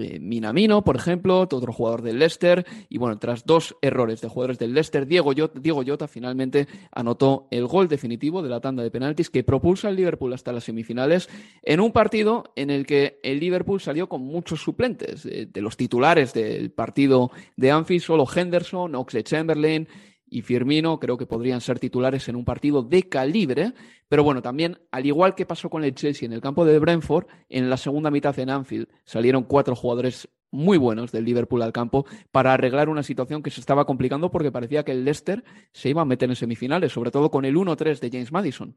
eh, 0.00 0.18
Minamino, 0.20 0.82
por 0.82 0.96
ejemplo, 0.96 1.40
otro 1.40 1.72
jugador 1.72 2.02
del 2.02 2.18
Leicester. 2.18 2.66
Y 2.88 2.98
bueno, 2.98 3.18
tras 3.18 3.44
dos 3.44 3.76
errores 3.82 4.20
de 4.20 4.28
jugadores 4.28 4.58
del 4.58 4.74
Leicester, 4.74 5.06
Diego 5.06 5.32
Jota, 5.34 6.08
finalmente 6.08 6.66
anotó 6.92 7.46
el 7.50 7.66
gol 7.66 7.88
definitivo 7.88 8.42
de 8.42 8.48
la 8.48 8.60
tanda 8.60 8.82
de 8.82 8.90
penaltis 8.90 9.30
que 9.30 9.44
propulsa 9.44 9.88
al 9.88 9.96
Liverpool 9.96 10.32
hasta 10.32 10.52
las 10.52 10.64
semifinales 10.64 11.28
en 11.62 11.80
un 11.80 11.92
partido 11.92 12.52
en 12.56 12.70
el 12.70 12.86
que 12.86 13.18
el 13.22 13.40
Liverpool 13.40 13.80
salió 13.80 14.08
con 14.08 14.22
muchos 14.22 14.60
suplentes. 14.60 15.22
De, 15.22 15.46
de 15.46 15.60
los 15.60 15.76
titulares 15.76 16.32
del 16.32 16.70
partido 16.70 17.30
de 17.56 17.70
Anfield, 17.70 18.02
solo 18.02 18.26
Henderson, 18.34 18.94
Oxley 18.94 19.22
Chamberlain, 19.22 19.88
y 20.30 20.42
Firmino 20.42 20.98
creo 21.00 21.18
que 21.18 21.26
podrían 21.26 21.60
ser 21.60 21.78
titulares 21.78 22.28
en 22.28 22.36
un 22.36 22.44
partido 22.44 22.82
de 22.82 23.08
calibre, 23.08 23.74
pero 24.08 24.24
bueno, 24.24 24.40
también, 24.40 24.78
al 24.90 25.04
igual 25.04 25.34
que 25.34 25.44
pasó 25.44 25.68
con 25.68 25.84
el 25.84 25.94
Chelsea 25.94 26.26
en 26.26 26.32
el 26.32 26.40
campo 26.40 26.64
de 26.64 26.78
Brentford, 26.78 27.26
en 27.48 27.68
la 27.68 27.76
segunda 27.76 28.10
mitad 28.10 28.38
en 28.38 28.50
Anfield 28.50 28.88
salieron 29.04 29.42
cuatro 29.42 29.74
jugadores 29.74 30.28
muy 30.52 30.78
buenos 30.78 31.12
del 31.12 31.24
Liverpool 31.24 31.62
al 31.62 31.72
campo 31.72 32.06
para 32.30 32.52
arreglar 32.52 32.88
una 32.88 33.02
situación 33.02 33.42
que 33.42 33.50
se 33.50 33.60
estaba 33.60 33.84
complicando 33.84 34.30
porque 34.30 34.52
parecía 34.52 34.84
que 34.84 34.92
el 34.92 35.04
Leicester 35.04 35.44
se 35.72 35.90
iba 35.90 36.02
a 36.02 36.06
meter 36.06 36.28
en 36.28 36.36
semifinales, 36.36 36.92
sobre 36.92 37.10
todo 37.10 37.30
con 37.30 37.44
el 37.44 37.56
1-3 37.56 38.00
de 38.00 38.10
James 38.10 38.32
Madison. 38.32 38.76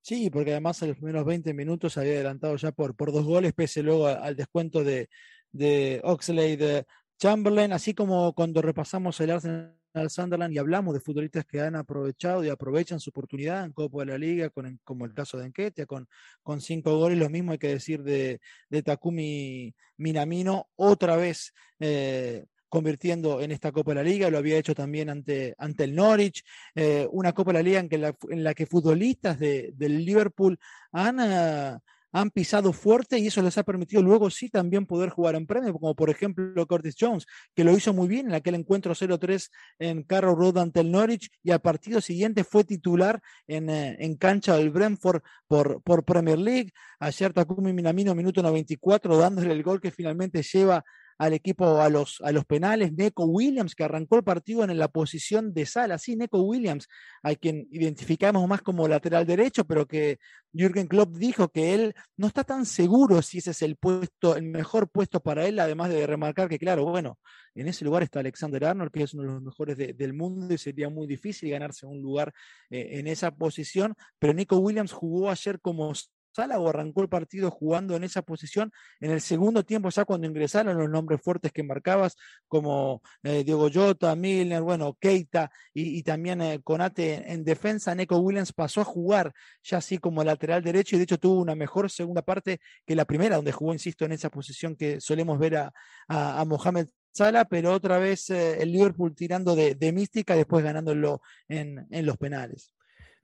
Sí, 0.00 0.30
porque 0.30 0.52
además 0.52 0.80
en 0.82 0.88
los 0.88 0.96
primeros 0.96 1.24
20 1.24 1.52
minutos 1.54 1.98
había 1.98 2.12
adelantado 2.12 2.56
ya 2.56 2.72
por, 2.72 2.94
por 2.94 3.12
dos 3.12 3.24
goles, 3.24 3.52
pese 3.52 3.82
luego 3.82 4.06
al 4.06 4.36
descuento 4.36 4.84
de, 4.84 5.08
de 5.50 6.00
Oxley 6.04 6.56
de 6.56 6.86
Chamberlain, 7.18 7.72
así 7.72 7.94
como 7.94 8.32
cuando 8.32 8.62
repasamos 8.62 9.20
el 9.20 9.32
Arsenal 9.32 9.78
al 9.94 10.10
Sunderland 10.10 10.52
y 10.54 10.58
hablamos 10.58 10.94
de 10.94 11.00
futbolistas 11.00 11.44
que 11.44 11.60
han 11.60 11.76
aprovechado 11.76 12.44
y 12.44 12.48
aprovechan 12.48 13.00
su 13.00 13.10
oportunidad 13.10 13.64
en 13.64 13.72
Copa 13.72 14.00
de 14.00 14.06
la 14.06 14.18
Liga, 14.18 14.50
con, 14.50 14.78
como 14.84 15.04
el 15.04 15.14
caso 15.14 15.38
de 15.38 15.46
Enquetia, 15.46 15.86
con, 15.86 16.08
con 16.42 16.60
cinco 16.60 16.96
goles. 16.96 17.18
Lo 17.18 17.30
mismo 17.30 17.52
hay 17.52 17.58
que 17.58 17.68
decir 17.68 18.02
de, 18.02 18.40
de 18.68 18.82
Takumi 18.82 19.74
Minamino, 19.96 20.68
otra 20.76 21.16
vez 21.16 21.52
eh, 21.80 22.44
convirtiendo 22.68 23.40
en 23.40 23.50
esta 23.50 23.72
Copa 23.72 23.92
de 23.92 23.94
la 23.96 24.02
Liga, 24.02 24.30
lo 24.30 24.38
había 24.38 24.58
hecho 24.58 24.74
también 24.74 25.08
ante, 25.08 25.54
ante 25.56 25.84
el 25.84 25.94
Norwich, 25.94 26.44
eh, 26.74 27.08
una 27.10 27.32
Copa 27.32 27.52
de 27.52 27.58
la 27.58 27.62
Liga 27.62 27.80
en, 27.80 27.88
que 27.88 27.98
la, 27.98 28.14
en 28.28 28.44
la 28.44 28.54
que 28.54 28.66
futbolistas 28.66 29.38
de, 29.38 29.72
del 29.74 30.04
Liverpool 30.04 30.58
han, 30.92 31.18
eh, 31.20 31.78
han 32.12 32.30
pisado 32.30 32.72
fuerte 32.72 33.18
y 33.18 33.26
eso 33.26 33.42
les 33.42 33.58
ha 33.58 33.62
permitido 33.62 34.02
luego 34.02 34.30
sí 34.30 34.48
también 34.48 34.86
poder 34.86 35.10
jugar 35.10 35.34
en 35.34 35.46
premio, 35.46 35.72
como 35.72 35.94
por 35.94 36.10
ejemplo 36.10 36.66
Curtis 36.66 36.96
Jones, 36.98 37.26
que 37.54 37.64
lo 37.64 37.72
hizo 37.72 37.92
muy 37.92 38.08
bien 38.08 38.28
en 38.28 38.34
aquel 38.34 38.54
encuentro 38.54 38.94
0-3 38.94 39.50
en 39.78 40.02
Carroll 40.02 40.36
Road 40.36 40.58
ante 40.58 40.80
el 40.80 40.90
Norwich 40.90 41.30
y 41.42 41.50
al 41.50 41.60
partido 41.60 42.00
siguiente 42.00 42.44
fue 42.44 42.64
titular 42.64 43.20
en, 43.46 43.70
eh, 43.70 43.96
en 44.00 44.16
cancha 44.16 44.56
del 44.56 44.70
Brentford 44.70 45.22
por, 45.46 45.82
por 45.82 46.04
Premier 46.04 46.38
League. 46.38 46.72
Ayer 47.00 47.32
Takumi 47.32 47.72
Minamino, 47.72 48.14
minuto 48.14 48.42
94, 48.42 49.16
dándole 49.16 49.52
el 49.52 49.62
gol 49.62 49.80
que 49.80 49.90
finalmente 49.90 50.42
lleva 50.42 50.84
al 51.18 51.32
equipo 51.34 51.80
a 51.80 51.88
los, 51.88 52.20
a 52.22 52.32
los 52.32 52.44
penales. 52.44 52.92
Neko 52.92 53.24
Williams, 53.24 53.74
que 53.74 53.84
arrancó 53.84 54.16
el 54.16 54.24
partido 54.24 54.64
en 54.64 54.78
la 54.78 54.88
posición 54.88 55.52
de 55.52 55.66
sala. 55.66 55.98
Sí, 55.98 56.16
Neko 56.16 56.40
Williams, 56.42 56.88
a 57.22 57.34
quien 57.34 57.66
identificamos 57.70 58.46
más 58.48 58.62
como 58.62 58.86
lateral 58.88 59.26
derecho, 59.26 59.64
pero 59.64 59.86
que 59.86 60.18
Jürgen 60.52 60.86
Klopp 60.86 61.16
dijo 61.16 61.48
que 61.48 61.74
él 61.74 61.94
no 62.16 62.28
está 62.28 62.44
tan 62.44 62.64
seguro 62.64 63.20
si 63.20 63.38
ese 63.38 63.50
es 63.50 63.62
el 63.62 63.76
puesto, 63.76 64.36
el 64.36 64.44
mejor 64.44 64.88
puesto 64.88 65.20
para 65.20 65.46
él, 65.46 65.58
además 65.58 65.90
de 65.90 66.06
remarcar 66.06 66.48
que, 66.48 66.58
claro, 66.58 66.84
bueno, 66.84 67.18
en 67.54 67.66
ese 67.66 67.84
lugar 67.84 68.02
está 68.02 68.20
Alexander 68.20 68.64
Arnold, 68.64 68.92
que 68.92 69.02
es 69.02 69.14
uno 69.14 69.24
de 69.24 69.28
los 69.34 69.42
mejores 69.42 69.76
del 69.76 70.12
mundo 70.14 70.54
y 70.54 70.58
sería 70.58 70.88
muy 70.88 71.06
difícil 71.06 71.50
ganarse 71.50 71.86
un 71.86 72.00
lugar 72.00 72.32
eh, 72.70 72.98
en 72.98 73.08
esa 73.08 73.32
posición, 73.32 73.94
pero 74.18 74.32
Nico 74.32 74.56
Williams 74.58 74.92
jugó 74.92 75.30
ayer 75.30 75.60
como 75.60 75.92
o 76.36 76.68
arrancó 76.68 77.02
el 77.02 77.08
partido 77.08 77.50
jugando 77.50 77.96
en 77.96 78.04
esa 78.04 78.22
posición. 78.22 78.70
En 79.00 79.10
el 79.10 79.20
segundo 79.20 79.64
tiempo, 79.64 79.88
ya 79.90 80.04
cuando 80.04 80.26
ingresaron 80.26 80.78
los 80.78 80.88
nombres 80.88 81.20
fuertes 81.20 81.52
que 81.52 81.62
marcabas, 81.62 82.16
como 82.46 83.02
eh, 83.22 83.42
Diego 83.44 83.68
Jota, 83.72 84.14
Milner, 84.14 84.62
bueno, 84.62 84.96
Keita 85.00 85.50
y, 85.74 86.02
también 86.02 86.40
eh, 86.40 86.60
Conate 86.62 87.32
en 87.32 87.44
defensa, 87.44 87.94
Neko 87.94 88.18
Williams 88.18 88.52
pasó 88.52 88.80
a 88.82 88.84
jugar 88.84 89.32
ya 89.62 89.78
así 89.78 89.98
como 89.98 90.22
lateral 90.22 90.62
derecho 90.62 90.96
y 90.96 90.98
de 90.98 91.04
hecho 91.04 91.18
tuvo 91.18 91.40
una 91.40 91.54
mejor 91.54 91.90
segunda 91.90 92.22
parte 92.22 92.60
que 92.86 92.94
la 92.94 93.04
primera, 93.04 93.36
donde 93.36 93.52
jugó, 93.52 93.72
insisto, 93.72 94.04
en 94.04 94.12
esa 94.12 94.30
posición 94.30 94.76
que 94.76 95.00
solemos 95.00 95.38
ver 95.38 95.56
a, 95.56 95.72
a, 96.08 96.44
Mohamed 96.44 96.88
Sala, 97.10 97.46
pero 97.46 97.72
otra 97.72 97.98
vez 97.98 98.30
eh, 98.30 98.62
el 98.62 98.72
Liverpool 98.72 99.14
tirando 99.14 99.56
de, 99.56 99.92
mística, 99.92 100.36
después 100.36 100.62
ganándolo 100.64 101.20
en, 101.48 101.86
en 101.90 102.06
los 102.06 102.16
penales. 102.16 102.72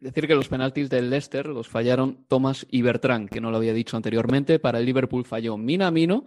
Decir 0.05 0.27
que 0.27 0.35
los 0.35 0.49
penaltis 0.49 0.91
del 0.91 1.09
Leicester 1.09 1.47
los 1.47 1.67
fallaron 1.67 2.27
Thomas 2.29 2.67
y 2.71 2.83
Bertrand, 2.83 3.31
que 3.31 3.41
no 3.41 3.51
lo 3.51 3.57
había 3.57 3.73
dicho 3.73 3.97
anteriormente. 3.97 4.59
Para 4.59 4.79
el 4.79 4.85
Liverpool 4.85 5.25
falló 5.25 5.57
Minamino 5.57 6.27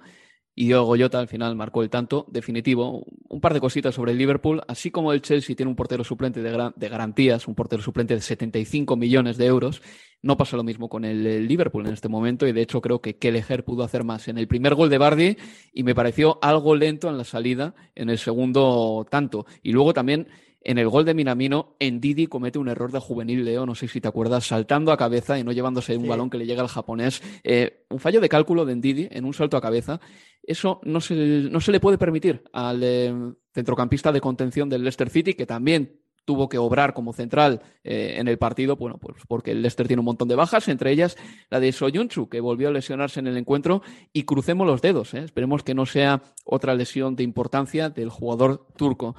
y 0.55 0.65
Diogo 0.65 0.87
Goyota 0.87 1.19
al 1.19 1.27
final 1.27 1.55
marcó 1.55 1.83
el 1.83 1.91
tanto 1.91 2.25
definitivo. 2.27 3.05
Un 3.29 3.39
par 3.39 3.53
de 3.53 3.59
cositas 3.59 3.93
sobre 3.93 4.13
el 4.13 4.17
Liverpool, 4.17 4.63
así 4.67 4.89
como 4.89 5.13
el 5.13 5.21
Chelsea 5.21 5.55
tiene 5.55 5.69
un 5.69 5.75
portero 5.75 6.03
suplente 6.03 6.41
de, 6.41 6.89
garantías, 6.89 7.47
un 7.47 7.53
portero 7.53 7.83
suplente 7.83 8.15
de 8.15 8.21
75 8.21 8.95
millones 8.95 9.37
de 9.37 9.45
euros. 9.45 9.83
No 10.23 10.37
pasa 10.37 10.57
lo 10.57 10.63
mismo 10.63 10.89
con 10.89 11.05
el, 11.05 11.47
Liverpool 11.47 11.85
en 11.85 11.93
este 11.93 12.09
momento 12.09 12.47
y 12.47 12.53
de 12.53 12.63
hecho 12.63 12.81
creo 12.81 12.99
que 12.99 13.17
Kelleher 13.17 13.63
pudo 13.63 13.83
hacer 13.83 14.03
más 14.03 14.27
en 14.27 14.39
el 14.39 14.47
primer 14.47 14.73
gol 14.73 14.89
de 14.89 14.97
Bardi 14.97 15.37
y 15.71 15.83
me 15.83 15.93
pareció 15.93 16.39
algo 16.41 16.75
lento 16.75 17.09
en 17.09 17.19
la 17.19 17.25
salida 17.25 17.75
en 17.93 18.09
el 18.09 18.17
segundo 18.17 19.05
tanto. 19.07 19.45
Y 19.61 19.71
luego 19.71 19.93
también 19.93 20.27
en 20.61 20.77
el 20.77 20.89
gol 20.89 21.05
de 21.05 21.13
Minamino, 21.13 21.75
Didi 21.79 22.27
comete 22.27 22.59
un 22.59 22.67
error 22.67 22.91
de 22.91 22.99
juvenil, 22.99 23.45
Leo, 23.45 23.65
no 23.65 23.75
sé 23.75 23.87
si 23.87 24.01
te 24.01 24.07
acuerdas, 24.07 24.47
saltando 24.47 24.91
a 24.91 24.97
cabeza 24.97 25.39
y 25.39 25.43
no 25.43 25.51
llevándose 25.51 25.95
un 25.95 26.07
balón 26.07 26.29
que 26.29 26.37
le 26.37 26.45
llega 26.45 26.61
al 26.61 26.67
japonés. 26.67 27.21
Eh, 27.43 27.85
un 27.89 27.99
fallo 27.99 28.19
de 28.19 28.29
cálculo 28.29 28.65
de 28.65 28.75
Ndidi 28.75 29.07
en 29.11 29.25
un 29.25 29.33
salto 29.33 29.57
a 29.57 29.61
cabeza. 29.61 29.99
Eso 30.43 30.79
no 30.83 31.01
se, 31.01 31.15
no 31.15 31.61
se 31.61 31.71
le 31.71 31.79
puede 31.79 31.97
permitir 31.97 32.43
al 32.53 32.81
eh, 32.83 33.13
centrocampista 33.53 34.11
de 34.11 34.21
contención 34.21 34.69
del 34.69 34.81
Leicester 34.81 35.09
City, 35.09 35.33
que 35.33 35.45
también 35.45 36.01
tuvo 36.27 36.49
que 36.49 36.57
obrar 36.57 36.93
como 36.93 37.13
central 37.13 37.61
eh, 37.85 38.15
en 38.17 38.27
el 38.27 38.37
partido, 38.37 38.75
bueno, 38.75 38.97
pues 38.97 39.23
porque 39.29 39.51
el 39.51 39.61
Leicester 39.61 39.87
tiene 39.87 40.01
un 40.01 40.05
montón 40.07 40.27
de 40.27 40.35
bajas, 40.35 40.67
entre 40.67 40.91
ellas 40.91 41.15
la 41.49 41.61
de 41.61 41.71
Soyunchu, 41.71 42.27
que 42.27 42.41
volvió 42.41 42.67
a 42.67 42.71
lesionarse 42.71 43.21
en 43.21 43.27
el 43.27 43.37
encuentro, 43.37 43.81
y 44.11 44.23
crucemos 44.23 44.67
los 44.67 44.81
dedos, 44.81 45.13
esperemos 45.13 45.63
que 45.63 45.73
no 45.73 45.85
sea 45.85 46.21
otra 46.43 46.75
lesión 46.75 47.15
de 47.15 47.23
importancia 47.23 47.89
del 47.89 48.09
jugador 48.09 48.67
turco. 48.75 49.15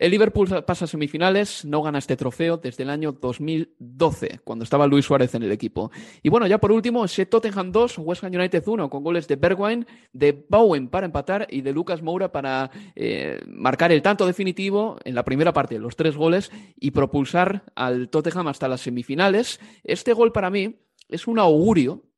El 0.00 0.12
Liverpool 0.12 0.48
pasa 0.64 0.86
a 0.86 0.88
semifinales, 0.88 1.62
no 1.66 1.82
gana 1.82 1.98
este 1.98 2.16
trofeo 2.16 2.56
desde 2.56 2.84
el 2.84 2.88
año 2.88 3.12
2012, 3.12 4.40
cuando 4.44 4.62
estaba 4.62 4.86
Luis 4.86 5.04
Suárez 5.04 5.34
en 5.34 5.42
el 5.42 5.52
equipo. 5.52 5.90
Y 6.22 6.30
bueno, 6.30 6.46
ya 6.46 6.56
por 6.56 6.72
último, 6.72 7.04
ese 7.04 7.26
Tottenham 7.26 7.70
2, 7.70 7.98
West 7.98 8.24
Ham 8.24 8.34
United 8.34 8.66
1, 8.66 8.88
con 8.88 9.04
goles 9.04 9.28
de 9.28 9.36
Bergwijn, 9.36 9.86
de 10.14 10.46
Bowen 10.48 10.88
para 10.88 11.04
empatar 11.04 11.46
y 11.50 11.60
de 11.60 11.74
Lucas 11.74 12.00
Moura 12.00 12.32
para 12.32 12.70
eh, 12.96 13.42
marcar 13.46 13.92
el 13.92 14.00
tanto 14.00 14.26
definitivo 14.26 14.96
en 15.04 15.14
la 15.14 15.22
primera 15.22 15.52
parte, 15.52 15.78
los 15.78 15.96
tres 15.96 16.16
goles, 16.16 16.50
y 16.76 16.92
propulsar 16.92 17.64
al 17.74 18.08
Tottenham 18.08 18.48
hasta 18.48 18.68
las 18.68 18.80
semifinales. 18.80 19.60
Este 19.84 20.14
gol 20.14 20.32
para 20.32 20.48
mí 20.48 20.76
es 21.10 21.26
un 21.26 21.38
augurio 21.38 22.09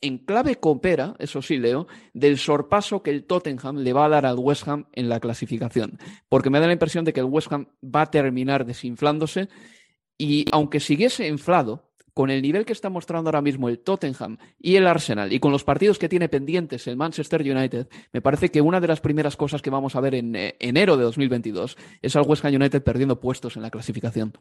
en 0.00 0.18
clave 0.18 0.56
coopera, 0.56 1.14
eso 1.18 1.42
sí, 1.42 1.58
Leo, 1.58 1.86
del 2.14 2.38
sorpaso 2.38 3.02
que 3.02 3.10
el 3.10 3.24
Tottenham 3.24 3.78
le 3.78 3.92
va 3.92 4.06
a 4.06 4.08
dar 4.08 4.26
al 4.26 4.38
West 4.38 4.66
Ham 4.68 4.86
en 4.92 5.08
la 5.08 5.20
clasificación. 5.20 5.98
Porque 6.28 6.50
me 6.50 6.60
da 6.60 6.66
la 6.66 6.72
impresión 6.72 7.04
de 7.04 7.12
que 7.12 7.20
el 7.20 7.26
West 7.26 7.52
Ham 7.52 7.66
va 7.84 8.02
a 8.02 8.10
terminar 8.10 8.64
desinflándose 8.64 9.48
y 10.16 10.46
aunque 10.52 10.80
siguiese 10.80 11.26
inflado, 11.28 11.90
con 12.14 12.30
el 12.30 12.42
nivel 12.42 12.64
que 12.64 12.72
está 12.72 12.90
mostrando 12.90 13.28
ahora 13.28 13.40
mismo 13.40 13.68
el 13.68 13.78
Tottenham 13.78 14.36
y 14.58 14.76
el 14.76 14.86
Arsenal 14.86 15.32
y 15.32 15.40
con 15.40 15.52
los 15.52 15.64
partidos 15.64 15.98
que 15.98 16.08
tiene 16.08 16.28
pendientes 16.28 16.86
el 16.86 16.96
Manchester 16.96 17.40
United, 17.40 17.88
me 18.12 18.20
parece 18.20 18.50
que 18.50 18.60
una 18.60 18.80
de 18.80 18.88
las 18.88 19.00
primeras 19.00 19.36
cosas 19.36 19.62
que 19.62 19.70
vamos 19.70 19.96
a 19.96 20.00
ver 20.00 20.14
en 20.14 20.36
eh, 20.36 20.56
enero 20.58 20.96
de 20.96 21.04
2022 21.04 21.76
es 22.02 22.16
al 22.16 22.26
West 22.26 22.44
Ham 22.44 22.54
United 22.54 22.82
perdiendo 22.82 23.20
puestos 23.20 23.56
en 23.56 23.62
la 23.62 23.70
clasificación. 23.70 24.32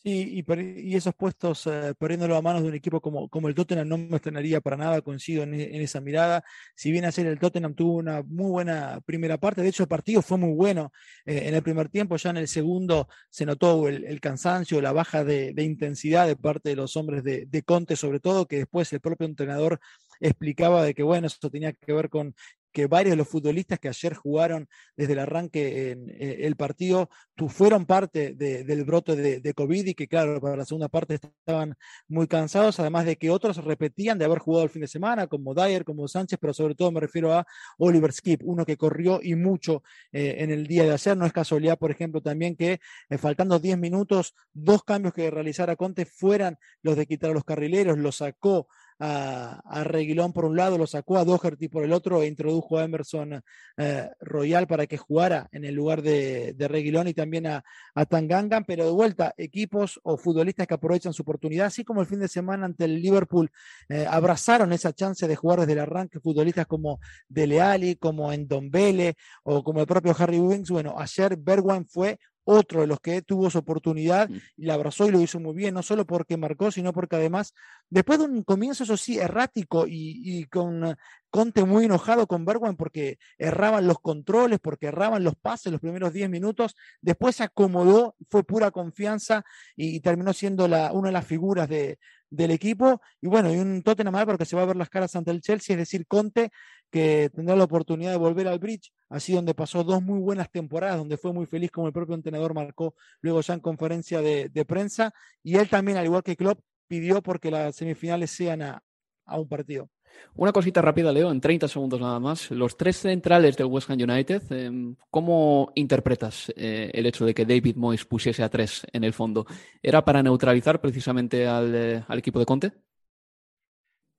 Sí, 0.00 0.44
y, 0.46 0.94
esos 0.94 1.12
puestos 1.14 1.66
eh, 1.66 1.92
perdiéndolo 1.98 2.36
a 2.36 2.42
manos 2.42 2.62
de 2.62 2.68
un 2.68 2.74
equipo 2.74 3.00
como, 3.00 3.28
como 3.28 3.48
el 3.48 3.54
Tottenham 3.56 3.88
no 3.88 3.98
me 3.98 4.16
estrenaría 4.16 4.60
para 4.60 4.76
nada, 4.76 5.00
coincido 5.02 5.42
en, 5.42 5.54
esa 5.54 6.00
mirada. 6.00 6.44
Si 6.76 6.92
bien 6.92 7.04
ayer 7.04 7.26
el 7.26 7.40
Tottenham 7.40 7.74
tuvo 7.74 7.96
una 7.96 8.22
muy 8.22 8.48
buena 8.48 9.00
primera 9.04 9.38
parte, 9.38 9.60
de 9.60 9.68
hecho 9.70 9.82
el 9.82 9.88
partido 9.88 10.22
fue 10.22 10.38
muy 10.38 10.54
bueno 10.54 10.92
eh, 11.26 11.48
en 11.48 11.54
el 11.56 11.62
primer 11.64 11.88
tiempo, 11.88 12.16
ya 12.16 12.30
en 12.30 12.36
el 12.36 12.46
segundo 12.46 13.08
se 13.28 13.44
notó 13.44 13.88
el, 13.88 14.20
cansancio, 14.20 14.80
la 14.80 14.92
baja 14.92 15.24
de, 15.24 15.52
intensidad 15.58 16.28
de 16.28 16.36
parte 16.36 16.68
de 16.68 16.76
los 16.76 16.96
hombres 16.96 17.24
de, 17.24 17.46
de 17.46 17.62
Conte, 17.64 17.96
sobre 17.96 18.20
todo, 18.20 18.46
que 18.46 18.58
después 18.58 18.92
el 18.92 19.00
propio 19.00 19.26
entrenador 19.26 19.80
explicaba 20.20 20.84
de 20.84 20.94
que, 20.94 21.02
bueno, 21.02 21.26
eso 21.26 21.50
tenía 21.50 21.72
que 21.72 21.92
ver 21.92 22.08
con 22.08 22.34
que 22.72 22.86
varios 22.86 23.12
de 23.12 23.16
los 23.16 23.28
futbolistas 23.28 23.78
que 23.78 23.88
ayer 23.88 24.14
jugaron 24.14 24.68
desde 24.96 25.14
el 25.14 25.18
arranque 25.20 25.90
en, 25.90 26.10
eh, 26.10 26.46
el 26.46 26.56
partido 26.56 27.08
fueron 27.48 27.86
parte 27.86 28.34
del 28.34 28.84
brote 28.84 29.14
de, 29.16 29.54
COVID 29.54 29.86
y 29.86 29.94
que 29.94 30.08
claro, 30.08 30.40
para 30.40 30.56
la 30.56 30.64
segunda 30.64 30.88
parte 30.88 31.14
estaban 31.14 31.74
muy 32.08 32.26
cansados, 32.26 32.80
además 32.80 33.06
de 33.06 33.16
que 33.16 33.30
otros 33.30 33.64
repetían 33.64 34.18
de 34.18 34.24
haber 34.24 34.38
jugado 34.38 34.64
el 34.64 34.70
fin 34.70 34.82
de 34.82 34.88
semana, 34.88 35.26
como 35.26 35.54
Dyer, 35.54 35.84
como 35.84 36.08
Sánchez, 36.08 36.38
pero 36.40 36.52
sobre 36.52 36.74
todo 36.74 36.90
me 36.90 37.00
refiero 37.00 37.32
a 37.32 37.46
Oliver 37.78 38.12
Skip, 38.12 38.40
uno 38.44 38.64
que 38.66 38.76
corrió 38.76 39.20
y 39.22 39.34
mucho 39.34 39.82
eh, 40.12 40.36
en 40.38 40.50
el 40.50 40.66
día 40.66 40.84
de 40.84 40.92
ayer. 40.92 41.16
No 41.16 41.26
es 41.26 41.32
casualidad, 41.32 41.78
por 41.78 41.90
ejemplo, 41.90 42.20
también 42.20 42.56
que 42.56 42.80
eh, 43.08 43.18
faltando 43.18 43.58
10 43.58 43.78
minutos, 43.78 44.34
dos 44.52 44.82
cambios 44.82 45.14
que 45.14 45.30
realizara 45.30 45.76
Conte 45.76 46.06
fueran 46.06 46.58
los 46.82 46.96
de 46.96 47.06
quitar 47.06 47.30
a 47.30 47.34
los 47.34 47.44
carrileros, 47.44 47.98
lo 47.98 48.12
sacó 48.12 48.68
a, 48.98 49.84
Reguilón 49.84 50.32
por 50.32 50.44
un 50.44 50.56
lado, 50.56 50.78
lo 50.78 50.86
sacó 50.86 51.18
a 51.18 51.24
Doherty 51.24 51.68
por 51.68 51.84
el 51.84 51.92
otro 51.92 52.22
e 52.22 52.26
introdujo 52.26 52.78
a 52.78 52.84
Emerson 52.84 53.42
eh, 53.76 54.10
Royal 54.20 54.66
para 54.66 54.86
que 54.86 54.96
jugara 54.96 55.48
en 55.52 55.64
el 55.64 55.74
lugar 55.74 56.02
de, 56.02 56.54
Reguilón 56.58 57.08
y 57.08 57.14
también 57.14 57.46
a, 57.46 57.64
a, 57.94 58.04
Tangangan, 58.04 58.64
pero 58.64 58.84
de 58.84 58.90
vuelta, 58.90 59.34
equipos 59.36 60.00
o 60.02 60.16
futbolistas 60.16 60.66
que 60.66 60.74
aprovechan 60.74 61.12
su 61.12 61.22
oportunidad, 61.22 61.66
así 61.66 61.84
como 61.84 62.00
el 62.00 62.06
fin 62.06 62.20
de 62.20 62.28
semana 62.28 62.66
ante 62.66 62.84
el 62.84 63.00
Liverpool 63.00 63.50
eh, 63.88 64.06
abrazaron 64.08 64.72
esa 64.72 64.92
chance 64.92 65.26
de 65.26 65.36
jugar 65.36 65.60
desde 65.60 65.72
el 65.72 65.80
arranque, 65.80 66.20
futbolistas 66.20 66.66
como 66.66 67.00
Dele 67.28 67.60
Alli, 67.60 67.96
como 67.96 68.32
Endombele 68.32 69.14
o 69.44 69.62
como 69.62 69.80
el 69.80 69.86
propio 69.86 70.14
Harry 70.18 70.38
Winks, 70.38 70.70
bueno, 70.70 70.94
ayer 70.98 71.36
Bergwijn 71.36 71.86
fue 71.86 72.18
otro 72.50 72.80
de 72.80 72.86
los 72.86 72.98
que 73.00 73.20
tuvo 73.20 73.50
su 73.50 73.58
oportunidad 73.58 74.30
mm. 74.30 74.36
y 74.56 74.64
la 74.64 74.74
abrazó 74.74 75.06
y 75.06 75.10
lo 75.10 75.20
hizo 75.20 75.38
muy 75.38 75.54
bien, 75.54 75.74
no 75.74 75.82
solo 75.82 76.06
porque 76.06 76.38
marcó, 76.38 76.70
sino 76.70 76.94
porque 76.94 77.16
además, 77.16 77.52
después 77.90 78.18
de 78.18 78.24
un 78.24 78.42
comienzo, 78.42 78.84
eso 78.84 78.96
sí, 78.96 79.18
errático 79.18 79.84
y, 79.86 80.44
con 80.44 80.96
Conte 81.30 81.64
muy 81.64 81.84
enojado 81.84 82.26
con 82.26 82.44
Bergwijn 82.44 82.76
porque 82.76 83.18
erraban 83.36 83.86
los 83.86 83.98
controles, 84.00 84.58
porque 84.60 84.86
erraban 84.86 85.24
los 85.24 85.36
pases 85.36 85.70
los 85.70 85.80
primeros 85.80 86.12
10 86.12 86.30
minutos, 86.30 86.74
después 87.02 87.36
se 87.36 87.44
acomodó, 87.44 88.16
fue 88.30 88.44
pura 88.44 88.70
confianza 88.70 89.44
y, 89.76 90.00
terminó 90.00 90.32
siendo 90.32 90.64
una 90.64 91.08
de 91.08 91.12
las 91.12 91.26
figuras 91.26 91.68
de, 91.68 91.98
del 92.30 92.50
equipo. 92.50 93.00
Y 93.20 93.26
bueno, 93.28 93.52
y 93.52 93.58
un 93.58 93.82
Tottenham 93.82 94.14
más 94.14 94.24
porque 94.26 94.44
se 94.44 94.56
va 94.56 94.62
a 94.62 94.66
ver 94.66 94.76
las 94.76 94.88
caras 94.90 95.14
ante 95.16 95.30
el 95.30 95.40
Chelsea, 95.40 95.74
es 95.74 95.78
decir, 95.78 96.06
Conte, 96.06 96.50
que 96.90 97.30
tendrá 97.34 97.56
la 97.56 97.64
oportunidad 97.64 98.12
de 98.12 98.18
volver 98.18 98.48
al 98.48 98.58
Bridge, 98.58 98.92
así 99.08 99.34
donde 99.34 99.54
pasó 99.54 99.84
dos 99.84 100.02
muy 100.02 100.20
buenas 100.20 100.50
temporadas, 100.50 100.96
donde 100.96 101.16
fue 101.16 101.32
muy 101.32 101.46
feliz, 101.46 101.70
como 101.70 101.86
el 101.86 101.92
propio 101.92 102.14
entrenador 102.14 102.54
marcó 102.54 102.94
luego 103.20 103.40
ya 103.42 103.54
en 103.54 103.60
conferencia 103.60 104.20
de, 104.22 104.64
prensa. 104.66 105.12
Y 105.42 105.56
él 105.56 105.68
también, 105.68 105.98
al 105.98 106.06
igual 106.06 106.22
que 106.22 106.36
Klopp, 106.36 106.60
pidió 106.86 107.22
porque 107.22 107.50
las 107.50 107.76
semifinales 107.76 108.30
sean 108.30 108.62
a 108.62 108.82
un 109.26 109.48
partido. 109.48 109.90
Una 110.36 110.52
cosita 110.52 110.80
rápida, 110.80 111.12
Leo, 111.12 111.30
en 111.30 111.40
30 111.40 111.68
segundos 111.68 112.00
nada 112.00 112.20
más. 112.20 112.50
Los 112.50 112.76
tres 112.76 112.98
centrales 112.98 113.56
del 113.56 113.66
West 113.66 113.90
Ham 113.90 113.98
United, 114.00 114.42
em, 114.52 114.94
¿cómo 115.10 115.72
interpretas 115.74 116.52
eh, 116.56 116.90
el 116.94 117.06
hecho 117.06 117.24
de 117.24 117.34
que 117.34 117.44
David 117.44 117.76
Moyes 117.76 118.04
pusiese 118.04 118.42
a 118.42 118.48
tres 118.48 118.86
en 118.92 119.04
el 119.04 119.12
fondo? 119.12 119.46
¿Era 119.82 120.04
para 120.04 120.22
neutralizar 120.22 120.80
precisamente 120.80 121.46
al, 121.46 121.74
eh, 121.74 122.04
equipo 122.10 122.38
de 122.38 122.46
Conte? 122.46 122.72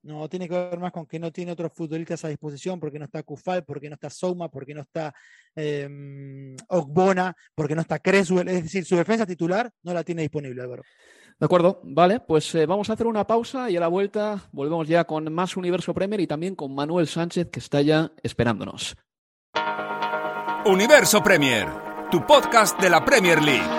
No, 0.02 0.30
tiene 0.30 0.48
que 0.48 0.56
ver 0.56 0.80
más 0.80 0.92
con 0.92 1.06
que 1.06 1.20
no 1.20 1.32
tiene 1.32 1.52
otros 1.52 1.72
futbolistas 1.74 2.24
a 2.26 2.30
disposición, 2.30 2.80
porque 2.80 3.00
no 3.00 3.06
está 3.06 3.22
Kufal, 3.24 3.66
porque 3.66 3.90
no 3.90 3.96
está 3.96 4.10
Souma, 4.10 4.50
porque 4.50 4.74
no 4.74 4.82
está 4.82 5.14
eh, 5.56 6.56
Ogbona, 6.70 7.36
porque 7.54 7.76
no 7.76 7.82
está 7.82 8.00
Creswell. 8.00 8.48
Es 8.48 8.64
decir, 8.64 8.86
su 8.86 8.96
defensa 8.96 9.26
titular 9.26 9.70
no 9.84 9.94
la 9.94 10.04
tiene 10.04 10.22
disponible, 10.22 10.62
Álvaro. 10.62 10.84
De 11.40 11.46
acuerdo, 11.46 11.80
vale, 11.84 12.20
pues 12.20 12.54
eh, 12.56 12.66
vamos 12.66 12.90
a 12.90 12.94
hacer 12.94 13.08
una 13.08 13.26
pausa 13.26 13.70
y 13.70 13.78
a 13.78 13.80
la 13.80 13.88
vuelta 13.88 14.50
volvemos 14.52 14.88
ya 14.88 15.06
con 15.06 15.32
más 15.34 15.56
Universo 15.56 15.94
Premier 15.94 16.20
y 16.20 16.28
también 16.28 16.54
con 16.54 16.76
Manuel 16.76 17.08
Sánchez 17.08 17.48
que 17.50 17.60
está 17.60 17.82
ya 17.82 18.12
esperándonos. 18.24 18.98
Universo 20.66 21.24
Premier, 21.24 21.68
tu 22.12 22.26
podcast 22.28 22.80
de 22.82 22.90
la 22.90 23.06
Premier 23.06 23.42
League. 23.42 23.79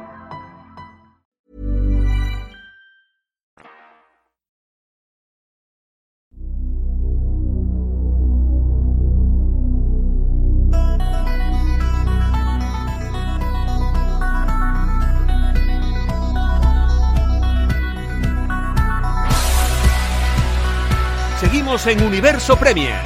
En 21.83 22.03
Universo 22.03 22.57
Premier. 22.57 23.01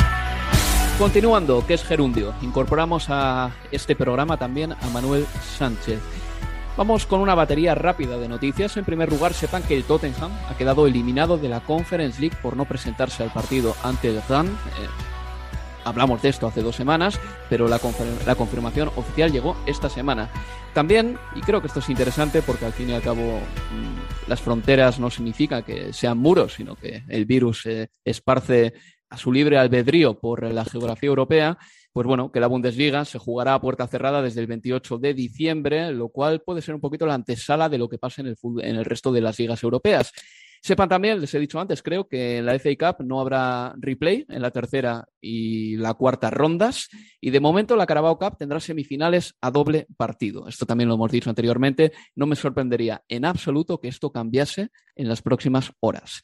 Continuando, 1.00 1.66
que 1.66 1.76
es 1.76 1.84
Gerundio, 1.84 2.36
incorporamos 2.42 3.06
a 3.10 3.52
este 3.72 3.96
programa 3.96 4.38
también 4.38 4.74
a 4.74 4.90
Manuel 4.92 5.26
Sánchez. 5.58 6.00
Vamos 6.76 7.06
con 7.06 7.22
una 7.22 7.36
batería 7.36 7.74
rápida 7.74 8.18
de 8.18 8.28
noticias. 8.28 8.76
En 8.76 8.84
primer 8.84 9.10
lugar, 9.10 9.34
sepan 9.34 9.64
que 9.64 9.78
el 9.78 9.86
Tottenham 9.86 10.32
ha 10.50 10.58
quedado 10.58 10.88
eliminado 10.88 11.38
de 11.38 11.48
la 11.48 11.62
Conference 11.62 12.20
League 12.20 12.38
por 12.42 12.58
no 12.58 12.66
presentarse 12.66 13.24
al 13.24 13.32
partido 13.32 13.76
ante 13.82 14.10
el 14.10 14.22
hablamos 15.86 16.22
de 16.22 16.30
esto 16.30 16.48
hace 16.48 16.62
dos 16.62 16.76
semanas, 16.76 17.20
pero 17.50 17.68
la, 17.68 17.80
confirmación 18.36 18.90
oficial 18.96 19.32
llegó 19.32 19.56
esta 19.66 19.88
semana. 19.88 20.30
También, 20.74 21.18
y 21.36 21.42
creo 21.42 21.62
que 21.62 21.68
esto 21.68 21.80
es 21.80 21.90
interesante 21.90 22.42
porque 22.42 22.66
al 22.66 22.74
fin 22.74 22.90
y 22.90 22.94
al 22.94 23.02
cabo 23.02 23.40
mmm, 23.40 24.28
las 24.30 24.42
fronteras 24.42 25.00
no 25.00 25.10
significa 25.10 25.62
que 25.62 25.94
sean 25.94 26.18
muros, 26.18 26.56
sino 26.56 26.76
que 26.76 27.04
el 27.08 27.26
virus 27.26 27.62
se 27.62 27.84
eh, 27.84 27.90
esparce 28.04 28.74
a 29.10 29.18
su 29.18 29.32
libre 29.32 29.58
albedrío 29.58 30.20
por 30.20 30.44
la 30.52 30.66
geografía 30.66 31.08
europea, 31.08 31.58
pues 31.94 32.08
bueno, 32.08 32.32
que 32.32 32.42
la 32.42 32.48
Bundesliga 32.48 33.06
se 33.06 33.20
jugará 33.20 33.54
a 33.54 33.62
puerta 33.62 33.88
cerrada 33.88 34.22
desde 34.22 34.42
el 34.42 34.48
28 34.48 34.98
de 34.98 35.14
diciembre, 35.14 35.92
lo 35.92 36.10
cual 36.10 36.42
puede 36.42 36.62
ser 36.62 36.76
un 36.76 36.82
poquito 36.82 37.06
la 37.06 37.14
antesala 37.14 37.70
de 37.70 37.78
lo 37.78 37.88
que 37.88 37.98
pasa 37.98 38.22
en 38.22 38.28
el, 38.28 38.36
en 38.62 38.76
el 38.76 38.84
resto 38.84 39.14
de 39.14 39.22
las 39.22 39.40
ligas 39.40 39.64
europeas. 39.64 40.12
Sepan 40.66 40.90
también, 40.90 41.22
les 41.22 41.32
he 41.32 41.40
dicho 41.40 41.60
antes, 41.60 41.84
creo 41.84 42.08
que 42.08 42.40
en 42.40 42.48
la 42.48 42.58
FA 42.58 42.72
Cup 42.76 43.06
no 43.06 43.22
habrá 43.22 43.76
replay 43.78 44.26
en 44.28 44.42
la 44.42 44.50
tercera 44.50 45.08
y 45.22 45.78
la 45.78 45.94
cuarta 45.94 46.32
rondas. 46.32 46.90
Y 47.22 47.30
de 47.30 47.40
momento 47.40 47.76
la 47.76 47.86
Carabao 47.86 48.18
Cup 48.18 48.36
tendrá 48.40 48.60
semifinales 48.60 49.36
a 49.42 49.52
doble 49.52 49.86
partido. 49.96 50.48
Esto 50.48 50.66
también 50.66 50.90
lo 50.90 50.96
hemos 50.96 51.12
dicho 51.12 51.30
anteriormente. 51.30 51.92
No 52.16 52.26
me 52.26 52.36
sorprendería 52.36 53.04
en 53.08 53.26
absoluto 53.26 53.80
que 53.80 53.90
esto 53.90 54.12
cambiase 54.12 54.70
en 54.96 55.08
las 55.08 55.22
próximas 55.22 55.72
horas. 55.82 56.24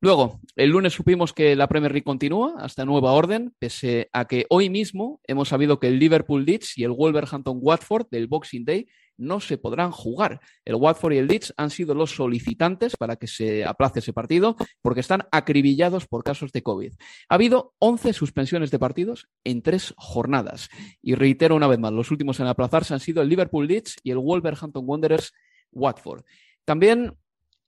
Luego, 0.00 0.40
el 0.56 0.70
lunes 0.70 0.94
supimos 0.94 1.34
que 1.34 1.54
la 1.54 1.68
Premier 1.68 1.92
League 1.92 2.04
continúa 2.04 2.54
hasta 2.60 2.86
nueva 2.86 3.12
orden, 3.12 3.54
pese 3.58 4.08
a 4.14 4.24
que 4.24 4.46
hoy 4.48 4.70
mismo 4.70 5.20
hemos 5.26 5.48
sabido 5.48 5.78
que 5.78 5.88
el 5.88 5.98
Liverpool 5.98 6.46
Leeds 6.46 6.78
y 6.78 6.84
el 6.84 6.92
Wolverhampton 6.92 7.58
Watford 7.60 8.06
del 8.10 8.28
Boxing 8.28 8.64
Day 8.64 8.86
no 9.16 9.40
se 9.40 9.58
podrán 9.58 9.90
jugar. 9.90 10.40
El 10.64 10.76
Watford 10.76 11.14
y 11.14 11.18
el 11.18 11.26
Leeds 11.26 11.54
han 11.56 11.70
sido 11.70 11.94
los 11.94 12.14
solicitantes 12.14 12.96
para 12.96 13.16
que 13.16 13.26
se 13.26 13.64
aplace 13.64 14.00
ese 14.00 14.12
partido 14.12 14.56
porque 14.82 15.00
están 15.00 15.26
acribillados 15.30 16.06
por 16.06 16.24
casos 16.24 16.52
de 16.52 16.62
COVID. 16.62 16.92
Ha 17.28 17.34
habido 17.34 17.74
11 17.78 18.12
suspensiones 18.12 18.70
de 18.70 18.78
partidos 18.78 19.28
en 19.44 19.62
tres 19.62 19.94
jornadas. 19.96 20.68
Y 21.02 21.14
reitero 21.14 21.56
una 21.56 21.66
vez 21.66 21.78
más, 21.78 21.92
los 21.92 22.10
últimos 22.10 22.40
en 22.40 22.46
aplazarse 22.46 22.94
han 22.94 23.00
sido 23.00 23.22
el 23.22 23.28
Liverpool 23.28 23.66
Leeds 23.66 23.96
y 24.02 24.10
el 24.10 24.18
Wolverhampton 24.18 24.84
Wanderers 24.86 25.32
Watford. 25.72 26.24
También 26.64 27.16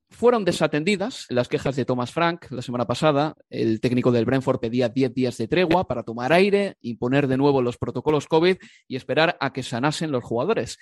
fueron 0.09 0.45
desatendidas 0.45 1.27
las 1.29 1.49
quejas 1.49 1.77
de 1.77 1.85
Thomas 1.85 2.13
Frank 2.13 2.47
la 2.51 2.63
semana 2.63 2.87
pasada. 2.87 3.35
El 3.51 3.81
técnico 3.81 4.13
del 4.13 4.25
Brentford 4.25 4.61
pedía 4.61 4.89
10 4.89 5.15
días 5.15 5.37
de 5.37 5.49
tregua 5.49 5.87
para 5.87 6.05
tomar 6.05 6.33
aire, 6.33 6.77
imponer 6.81 7.27
de 7.27 7.37
nuevo 7.37 7.61
los 7.61 7.77
protocolos 7.77 8.27
COVID 8.27 8.57
y 8.89 8.97
esperar 8.97 9.37
a 9.41 9.53
que 9.53 9.63
sanasen 9.63 10.13
los 10.13 10.25
jugadores. 10.25 10.79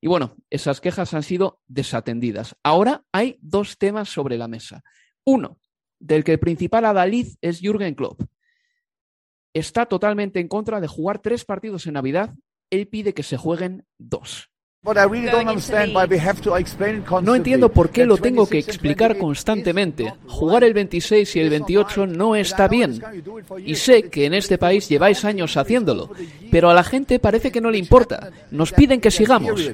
Y 0.00 0.08
bueno, 0.08 0.36
esas 0.50 0.80
quejas 0.80 1.14
han 1.14 1.22
sido 1.22 1.60
desatendidas. 1.66 2.56
Ahora 2.62 3.04
hay 3.12 3.38
dos 3.40 3.78
temas 3.78 4.08
sobre 4.08 4.36
la 4.36 4.48
mesa. 4.48 4.82
Uno, 5.24 5.58
del 5.98 6.24
que 6.24 6.32
el 6.32 6.38
principal 6.38 6.84
adalid 6.84 7.28
es 7.40 7.60
Jürgen 7.60 7.94
Klopp. 7.94 8.22
Está 9.54 9.86
totalmente 9.86 10.38
en 10.38 10.48
contra 10.48 10.80
de 10.80 10.88
jugar 10.88 11.20
tres 11.20 11.44
partidos 11.44 11.86
en 11.86 11.94
Navidad. 11.94 12.34
Él 12.70 12.88
pide 12.88 13.14
que 13.14 13.22
se 13.22 13.36
jueguen 13.36 13.86
dos. 13.96 14.50
No 17.22 17.34
entiendo 17.34 17.68
por 17.70 17.90
qué 17.90 18.06
lo 18.06 18.16
tengo 18.16 18.46
que 18.46 18.58
explicar 18.58 19.18
constantemente. 19.18 20.12
Jugar 20.26 20.64
el 20.64 20.74
26 20.74 21.36
y 21.36 21.40
el 21.40 21.50
28 21.50 22.06
no 22.06 22.36
está 22.36 22.68
bien. 22.68 23.02
Y 23.64 23.74
sé 23.74 24.04
que 24.04 24.26
en 24.26 24.34
este 24.34 24.58
país 24.58 24.88
lleváis 24.88 25.24
años 25.24 25.56
haciéndolo, 25.56 26.10
pero 26.50 26.70
a 26.70 26.74
la 26.74 26.84
gente 26.84 27.18
parece 27.18 27.50
que 27.50 27.60
no 27.60 27.70
le 27.70 27.78
importa. 27.78 28.30
Nos 28.50 28.72
piden 28.72 29.00
que 29.00 29.10
sigamos. 29.10 29.72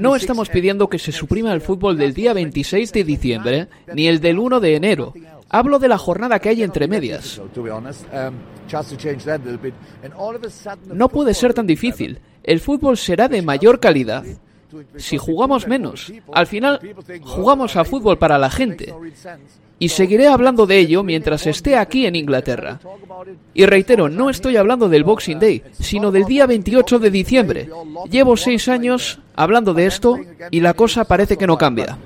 No 0.00 0.16
estamos 0.16 0.48
pidiendo 0.48 0.88
que 0.88 0.98
se 0.98 1.12
suprima 1.12 1.52
el 1.52 1.60
fútbol 1.60 1.96
del 1.98 2.14
día 2.14 2.32
26 2.32 2.92
de 2.92 3.04
diciembre 3.04 3.68
ni 3.94 4.08
el 4.08 4.20
del 4.20 4.38
1 4.38 4.60
de 4.60 4.76
enero. 4.76 5.14
Hablo 5.52 5.78
de 5.78 5.88
la 5.88 5.98
jornada 5.98 6.38
que 6.38 6.48
hay 6.48 6.62
entre 6.62 6.88
medias. 6.88 7.40
No 10.86 11.08
puede 11.08 11.34
ser 11.34 11.52
tan 11.54 11.66
difícil. 11.66 12.18
El 12.42 12.58
fútbol 12.58 12.96
será 12.96 13.28
de 13.28 13.42
mayor 13.42 13.78
calidad 13.78 14.24
si 14.96 15.18
jugamos 15.18 15.68
menos. 15.68 16.12
Al 16.32 16.46
final, 16.46 16.80
jugamos 17.22 17.76
a 17.76 17.84
fútbol 17.84 18.18
para 18.18 18.38
la 18.38 18.50
gente. 18.50 18.94
Y 19.78 19.88
seguiré 19.88 20.28
hablando 20.28 20.66
de 20.66 20.78
ello 20.78 21.02
mientras 21.02 21.46
esté 21.46 21.76
aquí 21.76 22.06
en 22.06 22.16
Inglaterra. 22.16 22.80
Y 23.52 23.66
reitero, 23.66 24.08
no 24.08 24.30
estoy 24.30 24.56
hablando 24.56 24.88
del 24.88 25.04
Boxing 25.04 25.40
Day, 25.40 25.62
sino 25.72 26.10
del 26.10 26.24
día 26.24 26.46
28 26.46 26.98
de 26.98 27.10
diciembre. 27.10 27.68
Llevo 28.08 28.36
seis 28.36 28.68
años 28.68 29.20
hablando 29.34 29.74
de 29.74 29.86
esto 29.86 30.18
y 30.50 30.60
la 30.60 30.74
cosa 30.74 31.04
parece 31.04 31.36
que 31.36 31.46
no 31.46 31.58
cambia. 31.58 31.98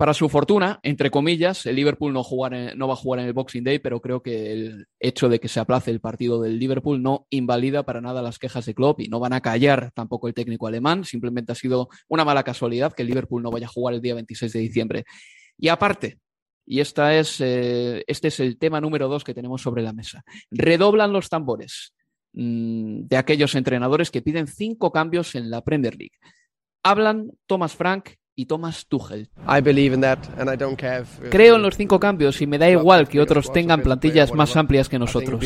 Para 0.00 0.14
su 0.14 0.30
fortuna, 0.30 0.80
entre 0.82 1.10
comillas, 1.10 1.66
el 1.66 1.76
Liverpool 1.76 2.14
no, 2.14 2.22
va 2.22 2.92
a 2.94 2.96
jugar 2.96 3.20
en 3.20 3.26
el 3.26 3.34
Boxing 3.34 3.62
Day, 3.62 3.80
pero 3.80 4.00
creo 4.00 4.22
que 4.22 4.50
el 4.50 4.86
hecho 4.98 5.28
de 5.28 5.38
que 5.38 5.48
se 5.48 5.60
aplace 5.60 5.90
el 5.90 6.00
partido 6.00 6.40
del 6.40 6.58
Liverpool 6.58 7.02
no 7.02 7.26
invalida 7.28 7.82
para 7.82 8.00
nada 8.00 8.22
las 8.22 8.38
quejas 8.38 8.64
de 8.64 8.72
Klopp 8.72 9.00
y 9.02 9.08
no 9.08 9.20
van 9.20 9.34
a 9.34 9.42
callar 9.42 9.90
tampoco 9.92 10.26
el 10.26 10.32
técnico 10.32 10.66
alemán. 10.66 11.04
Simplemente 11.04 11.52
ha 11.52 11.54
sido 11.54 11.90
una 12.08 12.24
mala 12.24 12.44
casualidad 12.44 12.94
que 12.94 13.02
el 13.02 13.08
Liverpool 13.08 13.42
no 13.42 13.50
vaya 13.50 13.66
a 13.66 13.68
jugar 13.68 13.94
el 13.94 14.00
día 14.00 14.14
26 14.14 14.54
de 14.54 14.60
diciembre. 14.60 15.04
Y 15.58 15.68
aparte, 15.68 16.18
y 16.64 16.80
esta 16.80 17.14
es, 17.18 17.38
eh, 17.42 18.02
este 18.06 18.28
es 18.28 18.40
el 18.40 18.56
tema 18.56 18.80
número 18.80 19.06
dos 19.06 19.22
que 19.22 19.34
tenemos 19.34 19.60
sobre 19.60 19.82
la 19.82 19.92
mesa, 19.92 20.24
redoblan 20.50 21.12
los 21.12 21.28
tambores 21.28 21.92
mm, 22.32 23.02
de 23.02 23.16
aquellos 23.18 23.54
entrenadores 23.54 24.10
que 24.10 24.22
piden 24.22 24.46
cinco 24.46 24.92
cambios 24.92 25.34
en 25.34 25.50
la 25.50 25.60
Premier 25.62 25.94
League. 25.94 26.16
Hablan 26.82 27.32
Thomas 27.46 27.76
Frank 27.76 28.12
y 28.36 28.46
Thomas 28.46 28.86
Tuchel. 28.86 29.28
Creo 31.30 31.56
en 31.56 31.62
los 31.62 31.76
cinco 31.76 32.00
cambios 32.00 32.40
y 32.40 32.46
me 32.46 32.58
da 32.58 32.70
igual 32.70 33.08
que 33.08 33.20
otros 33.20 33.52
tengan 33.52 33.82
plantillas 33.82 34.32
más 34.32 34.56
amplias 34.56 34.88
que 34.88 34.98
nosotros. 34.98 35.40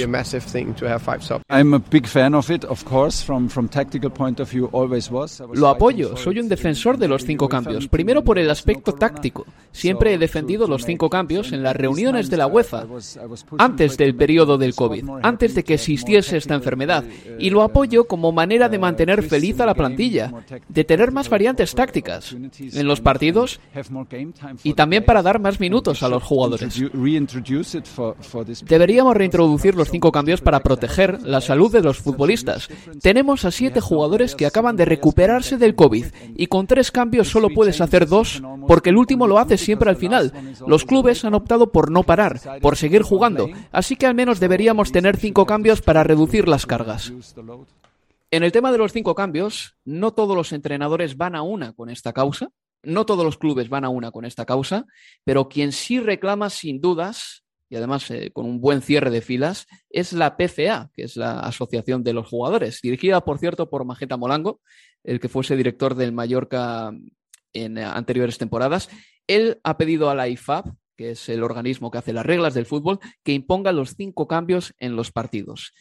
Lo 5.54 5.68
apoyo, 5.68 6.16
soy 6.16 6.38
un 6.38 6.48
defensor 6.48 6.98
de 6.98 7.08
los 7.08 7.24
cinco 7.24 7.48
cambios. 7.48 7.88
Primero 7.88 8.22
por 8.22 8.38
el 8.38 8.50
aspecto 8.50 8.92
táctico. 8.92 9.46
Siempre 9.72 10.14
he 10.14 10.18
defendido 10.18 10.68
los 10.68 10.84
cinco 10.84 11.10
cambios 11.10 11.52
en 11.52 11.62
las 11.62 11.74
reuniones 11.74 12.30
de 12.30 12.36
la 12.36 12.46
UEFA, 12.46 12.86
antes 13.58 13.96
del 13.96 14.14
periodo 14.14 14.56
del 14.56 14.74
COVID, 14.74 15.04
antes 15.22 15.54
de 15.54 15.64
que 15.64 15.74
existiese 15.74 16.36
esta 16.36 16.54
enfermedad. 16.54 17.02
Y 17.40 17.50
lo 17.50 17.62
apoyo 17.62 18.04
como 18.04 18.30
manera 18.30 18.68
de 18.68 18.78
mantener 18.78 19.22
feliz 19.24 19.58
a 19.58 19.66
la 19.66 19.74
plantilla, 19.74 20.32
de 20.68 20.84
tener 20.84 21.10
más 21.10 21.28
variantes 21.28 21.74
tácticas 21.74 22.36
en 22.74 22.86
los 22.86 23.00
partidos 23.00 23.60
y 24.62 24.74
también 24.74 25.04
para 25.04 25.22
dar 25.22 25.40
más 25.40 25.60
minutos 25.60 26.02
a 26.02 26.08
los 26.08 26.22
jugadores. 26.22 26.80
Deberíamos 28.66 29.16
reintroducir 29.16 29.74
los 29.74 29.90
cinco 29.90 30.12
cambios 30.12 30.40
para 30.40 30.60
proteger 30.60 31.22
la 31.22 31.40
salud 31.40 31.72
de 31.72 31.82
los 31.82 31.98
futbolistas. 31.98 32.68
Tenemos 33.00 33.44
a 33.44 33.50
siete 33.50 33.80
jugadores 33.80 34.34
que 34.34 34.46
acaban 34.46 34.76
de 34.76 34.84
recuperarse 34.84 35.56
del 35.56 35.74
COVID 35.74 36.06
y 36.36 36.46
con 36.46 36.66
tres 36.66 36.90
cambios 36.90 37.28
solo 37.28 37.50
puedes 37.50 37.80
hacer 37.80 38.06
dos 38.06 38.42
porque 38.66 38.90
el 38.90 38.96
último 38.96 39.26
lo 39.26 39.38
haces 39.38 39.60
siempre 39.60 39.90
al 39.90 39.96
final. 39.96 40.32
Los 40.66 40.84
clubes 40.84 41.24
han 41.24 41.34
optado 41.34 41.70
por 41.70 41.90
no 41.90 42.02
parar, 42.02 42.40
por 42.60 42.76
seguir 42.76 43.02
jugando, 43.02 43.48
así 43.72 43.96
que 43.96 44.06
al 44.06 44.14
menos 44.14 44.40
deberíamos 44.40 44.92
tener 44.92 45.16
cinco 45.16 45.46
cambios 45.46 45.82
para 45.82 46.04
reducir 46.04 46.48
las 46.48 46.66
cargas. 46.66 47.12
En 48.30 48.42
el 48.42 48.50
tema 48.50 48.72
de 48.72 48.78
los 48.78 48.92
cinco 48.92 49.14
cambios, 49.14 49.76
no 49.84 50.12
todos 50.12 50.36
los 50.36 50.52
entrenadores 50.52 51.16
van 51.16 51.36
a 51.36 51.42
una 51.42 51.72
con 51.72 51.88
esta 51.88 52.12
causa. 52.12 52.50
No 52.86 53.06
todos 53.06 53.24
los 53.24 53.38
clubes 53.38 53.68
van 53.68 53.84
a 53.84 53.88
una 53.88 54.10
con 54.10 54.24
esta 54.24 54.44
causa, 54.44 54.86
pero 55.24 55.48
quien 55.48 55.72
sí 55.72 56.00
reclama 56.00 56.50
sin 56.50 56.80
dudas, 56.80 57.44
y 57.68 57.76
además 57.76 58.10
eh, 58.10 58.30
con 58.32 58.46
un 58.46 58.60
buen 58.60 58.82
cierre 58.82 59.10
de 59.10 59.20
filas, 59.20 59.66
es 59.90 60.12
la 60.12 60.36
PCA, 60.36 60.90
que 60.92 61.04
es 61.04 61.16
la 61.16 61.40
Asociación 61.40 62.04
de 62.04 62.12
los 62.12 62.28
Jugadores, 62.28 62.80
dirigida, 62.82 63.22
por 63.22 63.38
cierto, 63.38 63.70
por 63.70 63.84
Majeta 63.84 64.16
Molango, 64.16 64.60
el 65.02 65.20
que 65.20 65.28
fuese 65.28 65.56
director 65.56 65.94
del 65.94 66.12
Mallorca 66.12 66.92
en 67.52 67.78
anteriores 67.78 68.38
temporadas. 68.38 68.88
Él 69.26 69.60
ha 69.64 69.76
pedido 69.76 70.10
a 70.10 70.14
la 70.14 70.28
IFAB, 70.28 70.74
que 70.96 71.12
es 71.12 71.28
el 71.28 71.42
organismo 71.42 71.90
que 71.90 71.98
hace 71.98 72.12
las 72.12 72.26
reglas 72.26 72.54
del 72.54 72.66
fútbol, 72.66 73.00
que 73.22 73.32
imponga 73.32 73.72
los 73.72 73.94
cinco 73.96 74.28
cambios 74.28 74.74
en 74.78 74.96
los 74.96 75.10
partidos. 75.10 75.72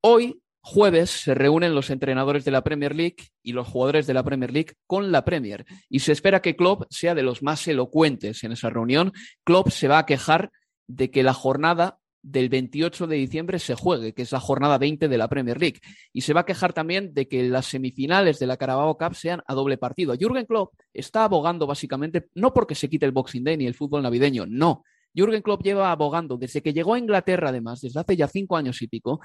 Hoy 0.00 0.41
jueves 0.62 1.10
se 1.10 1.34
reúnen 1.34 1.74
los 1.74 1.90
entrenadores 1.90 2.44
de 2.44 2.52
la 2.52 2.62
Premier 2.62 2.94
League 2.94 3.16
y 3.42 3.52
los 3.52 3.66
jugadores 3.66 4.06
de 4.06 4.14
la 4.14 4.22
Premier 4.22 4.52
League 4.52 4.74
con 4.86 5.10
la 5.10 5.24
Premier 5.24 5.66
y 5.88 5.98
se 5.98 6.12
espera 6.12 6.40
que 6.40 6.56
Klopp 6.56 6.84
sea 6.88 7.14
de 7.14 7.22
los 7.22 7.42
más 7.42 7.66
elocuentes 7.66 8.44
en 8.44 8.52
esa 8.52 8.70
reunión. 8.70 9.12
Klopp 9.44 9.68
se 9.70 9.88
va 9.88 9.98
a 9.98 10.06
quejar 10.06 10.50
de 10.86 11.10
que 11.10 11.22
la 11.22 11.34
jornada 11.34 11.98
del 12.22 12.48
28 12.48 13.08
de 13.08 13.16
diciembre 13.16 13.58
se 13.58 13.74
juegue, 13.74 14.14
que 14.14 14.22
es 14.22 14.30
la 14.30 14.38
jornada 14.38 14.78
20 14.78 15.08
de 15.08 15.18
la 15.18 15.28
Premier 15.28 15.60
League. 15.60 15.80
Y 16.12 16.20
se 16.20 16.32
va 16.32 16.42
a 16.42 16.46
quejar 16.46 16.72
también 16.72 17.12
de 17.12 17.26
que 17.26 17.42
las 17.48 17.66
semifinales 17.66 18.38
de 18.38 18.46
la 18.46 18.56
Carabao 18.56 18.96
Cup 18.96 19.16
sean 19.16 19.42
a 19.46 19.54
doble 19.54 19.76
partido. 19.76 20.14
Jürgen 20.14 20.46
Klopp 20.46 20.74
está 20.94 21.24
abogando 21.24 21.66
básicamente, 21.66 22.28
no 22.34 22.54
porque 22.54 22.76
se 22.76 22.88
quite 22.88 23.06
el 23.06 23.12
Boxing 23.12 23.42
Day 23.42 23.56
ni 23.56 23.66
el 23.66 23.74
fútbol 23.74 24.02
navideño, 24.02 24.46
no. 24.46 24.84
Jürgen 25.14 25.42
Klopp 25.42 25.62
lleva 25.62 25.90
abogando 25.90 26.36
desde 26.36 26.62
que 26.62 26.72
llegó 26.72 26.94
a 26.94 26.98
Inglaterra, 26.98 27.48
además, 27.48 27.80
desde 27.80 28.00
hace 28.00 28.16
ya 28.16 28.28
cinco 28.28 28.56
años 28.56 28.80
y 28.80 28.86
pico, 28.86 29.20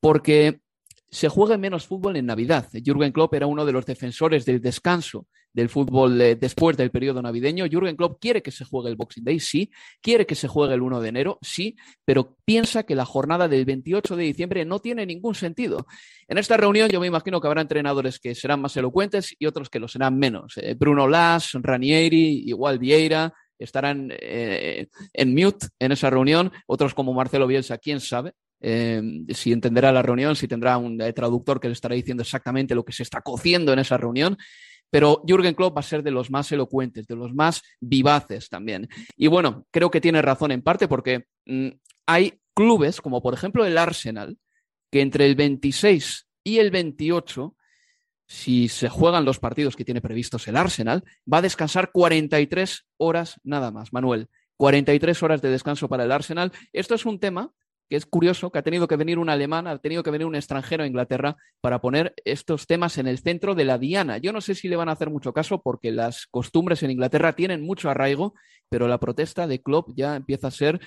porque 0.00 0.60
se 1.10 1.28
juegue 1.28 1.58
menos 1.58 1.86
fútbol 1.86 2.16
en 2.16 2.26
Navidad. 2.26 2.68
Jürgen 2.72 3.12
Klopp 3.12 3.34
era 3.34 3.46
uno 3.46 3.66
de 3.66 3.72
los 3.72 3.84
defensores 3.84 4.44
del 4.44 4.60
descanso 4.60 5.26
del 5.52 5.68
fútbol 5.68 6.20
eh, 6.20 6.36
después 6.36 6.76
del 6.76 6.90
periodo 6.90 7.20
navideño. 7.22 7.66
Jürgen 7.66 7.96
Klopp 7.96 8.20
quiere 8.20 8.42
que 8.42 8.52
se 8.52 8.64
juegue 8.64 8.88
el 8.88 8.96
Boxing 8.96 9.24
Day, 9.24 9.40
sí, 9.40 9.70
quiere 10.00 10.26
que 10.26 10.34
se 10.34 10.46
juegue 10.46 10.74
el 10.74 10.82
1 10.82 11.00
de 11.00 11.08
enero, 11.08 11.38
sí, 11.42 11.76
pero 12.04 12.36
piensa 12.44 12.84
que 12.84 12.94
la 12.94 13.04
jornada 13.04 13.48
del 13.48 13.64
28 13.64 14.16
de 14.16 14.24
diciembre 14.24 14.64
no 14.64 14.78
tiene 14.78 15.04
ningún 15.06 15.34
sentido. 15.34 15.86
En 16.28 16.38
esta 16.38 16.56
reunión 16.56 16.88
yo 16.88 17.00
me 17.00 17.08
imagino 17.08 17.40
que 17.40 17.48
habrá 17.48 17.62
entrenadores 17.62 18.20
que 18.20 18.34
serán 18.34 18.60
más 18.60 18.76
elocuentes 18.76 19.34
y 19.38 19.46
otros 19.46 19.68
que 19.68 19.80
lo 19.80 19.88
serán 19.88 20.18
menos. 20.18 20.56
Eh, 20.58 20.74
Bruno 20.78 21.08
Las, 21.08 21.52
Ranieri, 21.54 22.44
igual 22.46 22.78
Vieira, 22.78 23.34
estarán 23.58 24.10
eh, 24.12 24.88
en 25.12 25.34
mute 25.34 25.66
en 25.78 25.92
esa 25.92 26.08
reunión, 26.08 26.52
otros 26.66 26.94
como 26.94 27.12
Marcelo 27.12 27.46
Bielsa, 27.46 27.78
quién 27.78 28.00
sabe, 28.00 28.34
Em, 28.60 29.26
si 29.28 29.52
entenderá 29.52 29.90
la 29.90 30.02
reunión, 30.02 30.36
si 30.36 30.46
tendrá 30.46 30.76
un 30.76 31.00
eh, 31.00 31.12
traductor 31.12 31.58
que 31.58 31.68
le 31.68 31.72
estará 31.72 31.94
diciendo 31.94 32.22
exactamente 32.22 32.74
lo 32.74 32.84
que 32.84 32.92
se 32.92 33.02
está 33.02 33.22
cociendo 33.22 33.72
en 33.72 33.78
esa 33.78 33.96
reunión. 33.96 34.36
Pero 34.90 35.22
Jürgen 35.26 35.54
Klopp 35.54 35.76
va 35.76 35.80
a 35.80 35.84
ser 35.84 36.02
de 36.02 36.10
los 36.10 36.30
más 36.30 36.50
elocuentes, 36.52 37.06
de 37.06 37.16
los 37.16 37.32
más 37.32 37.62
vivaces 37.80 38.48
también. 38.48 38.88
Y 39.16 39.28
bueno, 39.28 39.66
creo 39.70 39.90
que 39.90 40.00
tiene 40.00 40.20
razón 40.20 40.50
en 40.50 40.62
parte 40.62 40.88
porque 40.88 41.26
mm, 41.46 41.68
hay 42.06 42.40
clubes, 42.54 43.00
como 43.00 43.22
por 43.22 43.32
ejemplo 43.32 43.64
el 43.64 43.78
Arsenal, 43.78 44.36
que 44.90 45.00
entre 45.00 45.26
el 45.26 45.36
26 45.36 46.26
y 46.44 46.58
el 46.58 46.70
28 46.70 47.54
si 48.26 48.68
se 48.68 48.88
juegan 48.88 49.24
los 49.24 49.40
partidos 49.40 49.74
que 49.74 49.84
tiene 49.84 50.00
previstos 50.00 50.46
el 50.46 50.56
Arsenal, 50.56 51.02
va 51.30 51.38
a 51.38 51.42
descansar 51.42 51.90
43 51.90 52.86
horas 52.96 53.40
nada 53.42 53.72
más, 53.72 53.92
Manuel. 53.92 54.28
43 54.56 55.20
horas 55.24 55.42
de 55.42 55.50
descanso 55.50 55.88
para 55.88 56.04
el 56.04 56.12
Arsenal. 56.12 56.52
Esto 56.72 56.94
es 56.94 57.06
un 57.06 57.18
tema 57.18 57.50
que 57.90 57.96
es 57.96 58.06
curioso 58.06 58.52
que 58.52 58.58
ha 58.60 58.62
tenido 58.62 58.86
que 58.86 58.94
venir 58.94 59.18
un 59.18 59.28
alemán, 59.28 59.66
ha 59.66 59.76
tenido 59.78 60.04
que 60.04 60.12
venir 60.12 60.24
un 60.24 60.36
extranjero 60.36 60.84
a 60.84 60.86
Inglaterra 60.86 61.36
para 61.60 61.80
poner 61.80 62.14
estos 62.24 62.68
temas 62.68 62.98
en 62.98 63.08
el 63.08 63.18
centro 63.18 63.56
de 63.56 63.64
la 63.64 63.78
diana. 63.78 64.18
Yo 64.18 64.32
no 64.32 64.40
sé 64.40 64.54
si 64.54 64.68
le 64.68 64.76
van 64.76 64.88
a 64.88 64.92
hacer 64.92 65.10
mucho 65.10 65.32
caso 65.32 65.60
porque 65.60 65.90
las 65.90 66.28
costumbres 66.28 66.84
en 66.84 66.92
Inglaterra 66.92 67.32
tienen 67.32 67.62
mucho 67.62 67.90
arraigo, 67.90 68.34
pero 68.68 68.86
la 68.86 68.98
protesta 68.98 69.48
de 69.48 69.60
Klopp 69.60 69.88
ya 69.96 70.14
empieza 70.14 70.46
a 70.46 70.52
ser, 70.52 70.78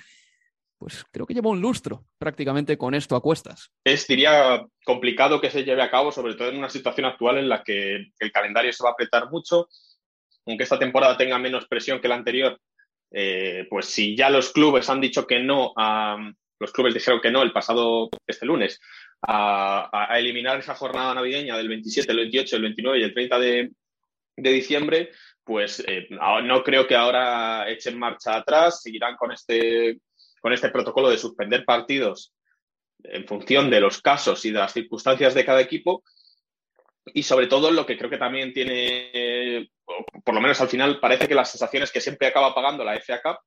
pues 0.78 1.04
creo 1.12 1.26
que 1.26 1.34
lleva 1.34 1.50
un 1.50 1.60
lustro 1.60 2.06
prácticamente 2.18 2.78
con 2.78 2.94
esto 2.94 3.18
a 3.18 3.22
cuestas. 3.22 3.70
Es, 3.84 4.08
diría, 4.08 4.66
complicado 4.86 5.42
que 5.42 5.52
se 5.52 5.66
lleve 5.66 5.82
a 5.82 5.92
cabo, 5.92 6.10
sobre 6.10 6.36
todo 6.36 6.48
en 6.48 6.58
una 6.58 6.70
situación 6.70 7.06
actual 7.06 7.38
en 7.38 7.50
la 7.50 7.64
que 7.64 7.98
el 8.18 8.32
calendario 8.32 8.72
se 8.72 8.82
va 8.82 8.92
a 8.92 8.94
apretar 8.94 9.30
mucho, 9.30 9.68
aunque 10.46 10.64
esta 10.64 10.80
temporada 10.80 11.18
tenga 11.18 11.38
menos 11.38 11.68
presión 11.68 12.00
que 12.00 12.08
la 12.08 12.16
anterior. 12.16 12.58
Eh, 13.12 13.68
pues 13.70 13.88
si 13.88 14.16
ya 14.16 14.30
los 14.30 14.54
clubes 14.54 14.90
han 14.90 15.02
dicho 15.02 15.28
que 15.28 15.40
no 15.40 15.74
a, 15.78 16.18
los 16.60 16.72
clubes 16.72 16.94
dijeron 16.94 17.20
que 17.22 17.32
no 17.32 17.42
el 17.42 17.52
pasado, 17.52 18.10
este 18.28 18.46
lunes, 18.46 18.80
a, 19.22 20.08
eliminar 20.18 20.60
esa 20.60 20.76
jornada 20.76 21.14
navideña 21.14 21.58
del 21.58 21.70
27, 21.70 22.12
el 22.12 22.18
28, 22.20 22.56
el 22.56 22.62
29 22.62 23.00
y 23.00 23.04
el 23.04 23.14
30 23.14 23.40
de, 23.40 23.72
diciembre, 24.36 25.12
pues 25.44 25.84
eh, 25.88 26.08
no 26.10 26.64
creo 26.64 26.88
que 26.88 26.96
ahora 26.96 27.70
echen 27.70 28.00
marcha 28.00 28.36
atrás, 28.36 28.82
seguirán 28.82 29.16
con 29.16 29.32
este, 29.32 30.00
con 30.42 30.54
este 30.54 30.70
protocolo 30.70 31.10
de 31.10 31.18
suspender 31.18 31.66
partidos 31.66 32.34
en 33.04 33.28
función 33.28 33.70
de 33.70 33.82
los 33.82 34.02
casos 34.02 34.44
y 34.46 34.52
de 34.52 34.60
las 34.60 34.74
circunstancias 34.74 35.34
de 35.34 35.46
cada 35.46 35.62
equipo. 35.62 36.04
Y 37.06 37.24
sobre 37.24 37.48
todo 37.48 37.70
lo 37.70 37.86
que 37.86 37.98
creo 37.98 38.10
que 38.10 38.18
también 38.18 38.54
tiene, 38.54 39.70
por 40.24 40.34
lo 40.34 40.42
menos 40.42 40.60
al 40.62 40.70
final, 40.70 41.00
parece 41.00 41.28
que 41.28 41.36
las 41.36 41.52
sensaciones 41.52 41.92
que 41.92 42.00
siempre 42.00 42.28
acaba 42.28 42.56
pagando 42.56 42.84
la 42.84 42.96
FA 43.00 43.22
Cup 43.22 43.38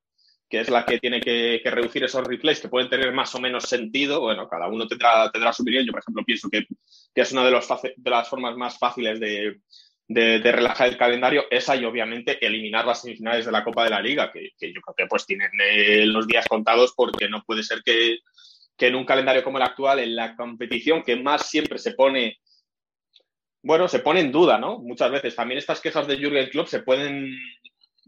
que 0.48 0.60
es 0.60 0.70
la 0.70 0.84
que 0.84 0.98
tiene 0.98 1.20
que, 1.20 1.60
reducir 1.64 2.04
esos 2.04 2.24
replays 2.26 2.60
que 2.60 2.68
pueden 2.68 2.88
tener 2.88 3.12
más 3.12 3.34
o 3.34 3.40
menos 3.40 3.64
sentido. 3.64 4.20
Bueno, 4.20 4.48
cada 4.48 4.68
uno 4.68 4.86
tendrá, 4.86 5.30
tendrá 5.30 5.52
su 5.52 5.62
opinión. 5.62 5.84
Yo, 5.84 5.92
por 5.92 6.00
ejemplo, 6.00 6.24
pienso 6.24 6.48
que, 6.48 6.66
es 7.14 7.32
una 7.32 7.44
de, 7.44 7.50
los 7.50 7.68
de 7.68 8.10
las 8.10 8.28
formas 8.28 8.56
más 8.56 8.78
fáciles 8.78 9.18
de, 9.18 9.58
relajar 10.08 10.88
el 10.88 10.96
calendario, 10.96 11.46
esa 11.50 11.74
y 11.74 11.84
obviamente 11.84 12.44
eliminar 12.44 12.86
las 12.86 13.02
semifinales 13.02 13.44
de 13.44 13.52
la 13.52 13.64
Copa 13.64 13.84
de 13.84 13.90
la 13.90 14.00
Liga, 14.00 14.30
que, 14.32 14.50
yo 14.60 14.80
creo 14.80 14.94
que 14.96 15.06
pues 15.06 15.26
tienen 15.26 15.50
eh, 15.60 16.06
los 16.06 16.28
días 16.28 16.46
contados 16.46 16.94
porque 16.96 17.28
no 17.28 17.42
puede 17.42 17.64
ser 17.64 17.82
que, 17.84 18.18
en 18.78 18.94
un 18.94 19.04
calendario 19.04 19.42
como 19.42 19.58
el 19.58 19.64
actual, 19.64 19.98
en 19.98 20.14
la 20.14 20.36
competición 20.36 21.02
que 21.02 21.16
más 21.16 21.48
siempre 21.48 21.78
se 21.78 21.92
pone 21.92 22.38
bueno, 23.62 23.88
se 23.88 23.98
pone 23.98 24.20
en 24.20 24.30
duda, 24.30 24.58
¿no? 24.58 24.78
Muchas 24.78 25.10
veces. 25.10 25.34
También 25.34 25.58
estas 25.58 25.80
quejas 25.80 26.06
de 26.06 26.18
Jürgen 26.18 26.48
Klopp 26.50 26.68
se 26.68 26.82
pueden, 26.82 27.36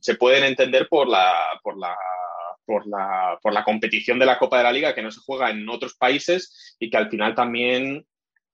se 0.00 0.14
pueden 0.14 0.44
entender 0.44 0.88
por 0.88 1.08
la, 1.08 1.34
por 1.64 1.76
la 1.76 1.96
por 2.68 2.86
la, 2.86 3.38
por 3.42 3.54
la 3.54 3.64
competición 3.64 4.18
de 4.18 4.26
la 4.26 4.38
Copa 4.38 4.58
de 4.58 4.64
la 4.64 4.72
Liga 4.72 4.94
que 4.94 5.02
no 5.02 5.10
se 5.10 5.22
juega 5.24 5.48
en 5.50 5.66
otros 5.70 5.94
países 5.94 6.76
y 6.78 6.90
que 6.90 6.98
al 6.98 7.08
final 7.08 7.34
también, 7.34 8.06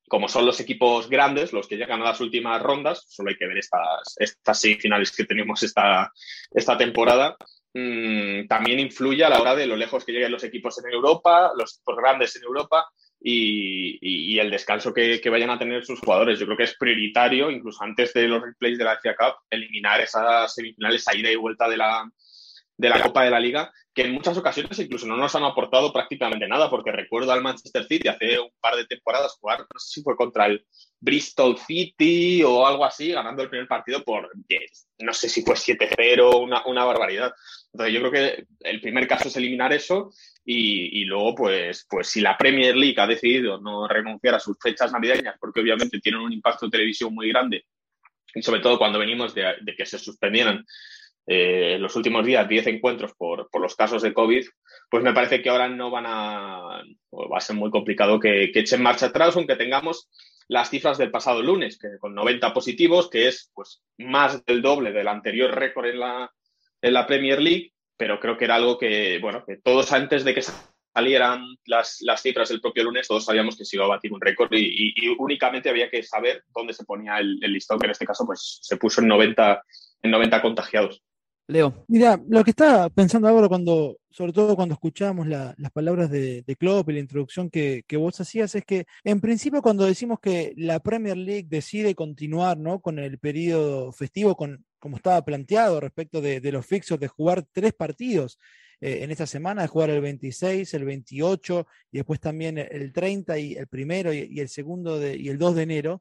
como 0.09 0.29
son 0.29 0.47
los 0.47 0.61
equipos 0.61 1.11
grandes 1.11 1.53
los 1.53 1.67
que 1.67 1.77
llegan 1.77 2.01
a 2.01 2.05
las 2.05 2.21
últimas 2.21 2.63
rondas, 2.63 3.05
solo 3.09 3.31
hay 3.31 3.37
que 3.37 3.49
ver 3.49 3.59
estas, 3.59 4.15
estas 4.19 4.61
semifinales 4.61 5.11
que 5.11 5.25
tenemos 5.25 5.65
esta, 5.65 6.13
esta 6.53 6.79
temporada, 6.79 7.37
mmm, 7.75 8.47
también 8.47 8.79
influye 8.79 9.25
a 9.25 9.31
la 9.31 9.41
hora 9.41 9.57
de 9.57 9.67
lo 9.67 9.75
lejos 9.75 10.05
que 10.05 10.13
lleguen 10.13 10.31
los 10.31 10.45
equipos 10.45 10.79
en 10.79 10.93
Europa, 10.93 11.51
los 11.59 11.75
equipos 11.75 11.97
grandes 11.97 12.37
en 12.37 12.45
Europa 12.45 12.87
y, 13.21 13.99
y, 14.01 14.39
el 14.39 14.49
descanso 14.49 14.95
que, 14.95 15.21
que, 15.21 15.31
vayan 15.31 15.51
a 15.51 15.59
tener 15.59 15.85
sus 15.85 15.99
jugadores. 15.99 16.39
Yo 16.39 16.47
creo 16.47 16.59
que 16.59 16.65
es 16.65 16.77
prioritario, 16.77 17.51
incluso 17.51 17.83
antes 17.83 18.13
de 18.13 18.29
los 18.29 18.41
replays 18.41 18.79
de 18.79 18.85
la 18.85 19.01
FA 19.01 19.17
Cup, 19.17 19.35
eliminar 19.51 20.01
esas 20.01 20.55
semifinales, 20.55 21.01
esa 21.01 21.17
ida 21.17 21.33
y 21.33 21.37
vuelta 21.37 21.67
de 21.69 21.79
la, 21.79 22.07
de 22.77 22.89
la 22.89 23.01
Copa 23.01 23.23
de 23.23 23.31
la 23.31 23.39
Liga, 23.41 23.73
que 23.95 24.03
en 24.03 24.13
muchas 24.13 24.37
ocasiones 24.37 24.77
incluso 24.79 25.07
no 25.07 25.17
nos 25.17 25.35
han 25.37 25.45
aportado 25.45 25.93
prácticamente 25.93 26.49
nada, 26.49 26.69
porque 26.69 26.91
recuerdo 26.91 27.33
al 27.33 27.43
Manchester 27.43 27.87
City 27.87 28.09
hace 28.09 28.41
un 28.41 28.51
par 28.61 28.75
de 28.75 28.87
temporadas 28.87 29.37
jugar, 29.41 29.61
no 29.61 29.79
sé 29.79 29.95
si 29.95 30.03
fue 30.03 30.17
contra 30.17 30.47
el 30.47 30.67
Bristol 30.99 31.57
City 31.57 32.43
o 32.43 32.67
algo 32.67 32.85
así, 32.85 33.13
ganando 33.13 33.43
el 33.43 33.51
primer 33.51 33.69
partido 33.69 34.03
por, 34.03 34.29
no 34.99 35.13
sé 35.13 35.29
si 35.29 35.43
fue 35.43 35.55
7-0, 35.55 36.43
una, 36.43 36.67
una, 36.67 36.85
barbaridad. 36.85 37.33
Entonces 37.73 37.95
yo 37.95 38.01
creo 38.01 38.13
que 38.13 38.47
el 38.61 38.81
primer 38.81 39.07
caso 39.07 39.29
es 39.29 39.37
eliminar 39.37 39.73
eso 39.73 40.11
y, 40.45 41.01
y, 41.01 41.05
luego, 41.05 41.35
pues, 41.37 41.87
pues 41.89 42.09
si 42.09 42.21
la 42.21 42.37
Premier 42.37 42.77
League 42.77 43.01
ha 43.01 43.07
decidido 43.07 43.61
no 43.61 43.87
renunciar 43.87 44.35
a 44.35 44.41
sus 44.41 44.59
fechas 44.61 44.93
navideñas, 44.93 45.37
porque 45.39 45.61
obviamente 45.61 46.01
tienen 46.01 46.21
un 46.21 46.33
impacto 46.33 46.67
de 46.67 46.73
televisión 46.73 47.15
muy 47.15 47.29
grande, 47.29 47.65
y 48.35 48.43
sobre 48.43 48.61
todo 48.61 48.79
cuando 48.79 48.99
venimos 48.99 49.33
de, 49.35 49.55
de 49.61 49.77
que 49.77 49.87
se 49.87 49.99
suspendieran 49.99 50.65
eh, 51.27 51.75
en 51.75 51.83
los 51.83 51.97
últimos 51.97 52.25
días 52.27 52.49
10 52.49 52.67
encuentros 52.67 53.15
por, 53.15 53.49
por, 53.51 53.63
los 53.63 53.75
casos 53.75 54.03
de 54.03 54.13
COVID, 54.13 54.45
pues 54.91 55.03
me 55.03 55.13
parece 55.13 55.41
que 55.41 55.49
ahora 55.49 55.69
no 55.69 55.91
van 55.91 56.05
a, 56.07 56.83
va 57.13 57.39
a 57.39 57.41
ser 57.41 57.57
muy 57.57 57.71
complicado 57.71 58.21
que, 58.21 58.51
que 58.53 58.61
echen 58.61 58.83
marcha 58.83 59.07
atrás, 59.07 59.37
aunque 59.37 59.57
tengamos 59.57 60.09
las 60.49 60.71
cifras 60.71 60.99
del 60.99 61.11
pasado 61.11 61.43
lunes, 61.43 61.79
que 61.79 61.89
con 61.99 62.15
90 62.15 62.53
positivos, 62.53 63.09
que 63.09 63.29
es 63.29 63.51
pues 63.55 63.83
más 63.99 64.45
del 64.45 64.63
doble 64.63 64.93
del 64.93 65.09
anterior 65.09 65.55
récord 65.55 65.87
en 65.87 66.01
la, 66.01 66.31
en 66.83 66.93
la 66.93 67.07
Premier 67.07 67.41
League, 67.41 67.73
pero 67.97 68.21
creo 68.21 68.37
que 68.37 68.45
era 68.45 68.57
algo 68.57 68.79
que, 68.79 69.19
bueno, 69.21 69.45
que 69.47 69.57
todos 69.57 69.93
antes 69.93 70.25
de 70.25 70.35
que 70.35 70.43
salieran 70.95 71.43
las, 71.65 71.99
las 72.01 72.23
cifras 72.23 72.51
el 72.51 72.61
propio 72.61 72.85
lunes, 72.85 73.09
todos 73.09 73.25
sabíamos 73.25 73.57
que 73.57 73.65
se 73.65 73.77
iba 73.77 73.85
a 73.85 73.89
batir 73.89 74.13
un 74.13 74.21
récord 74.21 74.53
y, 74.53 74.59
y, 74.59 74.95
y 74.97 75.17
únicamente 75.19 75.71
había 75.71 75.91
que 75.91 76.03
saber 76.03 76.45
dónde 76.55 76.73
se 76.73 76.85
ponía 76.85 77.19
el, 77.19 77.39
el, 77.43 77.53
listón, 77.53 77.79
que 77.79 77.87
en 77.87 77.93
este 77.93 78.07
caso 78.07 78.27
pues 78.27 78.59
se 78.63 78.77
puso 78.77 79.01
en 79.01 79.09
90, 79.09 79.63
en 80.03 80.11
90 80.11 80.43
contagiados. 80.43 81.03
Leo. 81.47 81.85
Mira, 81.89 82.19
lo 82.27 82.43
que 82.43 82.51
estaba 82.51 82.89
pensando 82.89 83.29
ahora 83.29 83.49
cuando, 83.49 83.99
sobre 84.09 84.33
todo 84.33 84.57
cuando 84.57 84.73
escuchábamos 84.73 85.27
la, 85.27 85.55
las 85.59 85.71
palabras 85.73 86.11
de, 86.11 86.43
de, 86.43 86.57
Klopp 86.57 86.89
y 86.89 86.95
la 86.95 87.01
introducción 87.01 87.51
que, 87.51 87.85
vos 87.99 88.19
hacías, 88.19 88.55
es 88.55 88.65
que 88.65 88.87
en 89.03 89.21
principio 89.21 89.61
cuando 89.61 89.85
decimos 89.85 90.21
que 90.21 90.55
la 90.57 90.81
Premier 90.81 91.19
League 91.19 91.47
decide 91.47 91.95
continuar 91.95 92.57
¿no? 92.57 92.81
con 92.81 92.99
el 92.99 93.19
periodo 93.19 93.93
festivo, 93.93 94.35
con, 94.37 94.65
como 94.79 94.97
estaba 94.97 95.23
planteado 95.23 95.81
respecto 95.81 96.23
de, 96.23 96.41
los 96.51 96.65
fixos, 96.65 96.99
de 96.99 97.09
jugar 97.09 97.45
tres 97.53 97.75
partidos 97.75 98.39
eh, 98.81 99.01
en 99.03 99.11
esta 99.11 99.27
semana, 99.27 99.63
de 99.63 99.69
jugar 99.69 99.91
el 99.91 100.01
26, 100.01 100.73
el 100.73 100.85
28 100.87 101.67
y 101.93 101.99
después 101.99 102.21
también 102.21 102.57
el 102.57 102.91
30 102.91 103.39
y 103.39 103.53
el 103.53 103.67
primero 103.67 104.15
y, 104.15 104.29
y 104.31 104.41
el 104.41 104.49
segundo 104.49 104.99
de, 104.99 105.15
y 105.19 105.29
el 105.29 105.37
2 105.37 105.57
de 105.57 105.63
enero, 105.63 106.01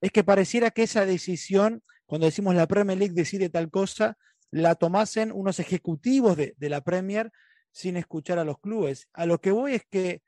es 0.00 0.12
que 0.12 0.22
pareciera 0.22 0.70
que 0.70 0.84
esa 0.84 1.04
decisión, 1.04 1.82
cuando 2.06 2.26
decimos 2.26 2.54
la 2.54 2.68
Premier 2.68 2.96
League 2.96 3.14
decide 3.14 3.48
tal 3.48 3.70
cosa, 3.70 4.16
la 4.54 4.76
tomasen 4.76 5.32
unos 5.32 5.58
ejecutivos 5.58 6.36
de, 6.36 6.54
de, 6.56 6.68
la 6.68 6.80
Premier 6.80 7.32
sin 7.72 7.96
escuchar 7.96 8.38
a 8.38 8.44
los 8.44 8.60
clubes. 8.60 9.08
A 9.12 9.26
lo 9.26 9.40
que 9.40 9.50
voy 9.50 9.74
es 9.74 9.82
que 9.90 10.22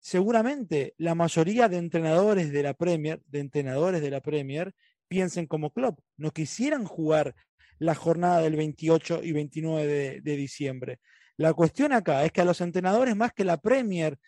seguramente 0.00 0.94
la 0.98 1.14
mayoría 1.14 1.68
de 1.68 1.76
entrenadores 1.76 2.50
de 2.50 2.64
la 2.64 2.74
Premier, 2.74 3.22
de 3.26 3.38
entrenadores 3.38 4.00
de 4.00 4.10
la 4.10 4.20
Premier, 4.20 4.74
piensen 5.06 5.46
como 5.46 5.72
Klopp, 5.72 6.00
no 6.16 6.32
quisieran 6.32 6.86
jugar 6.86 7.36
la 7.78 7.94
jornada 7.94 8.40
del 8.40 8.56
28 8.56 9.20
y 9.22 9.30
29 9.30 9.86
de, 9.86 10.20
de 10.22 10.36
diciembre. 10.36 10.98
La 11.36 11.54
cuestión 11.54 11.92
acá 11.92 12.24
es 12.24 12.32
que 12.32 12.40
a 12.40 12.44
los 12.44 12.60
entrenadores 12.60 13.14
más 13.14 13.32
que 13.32 13.44
la 13.44 13.58
Premier 13.58 14.18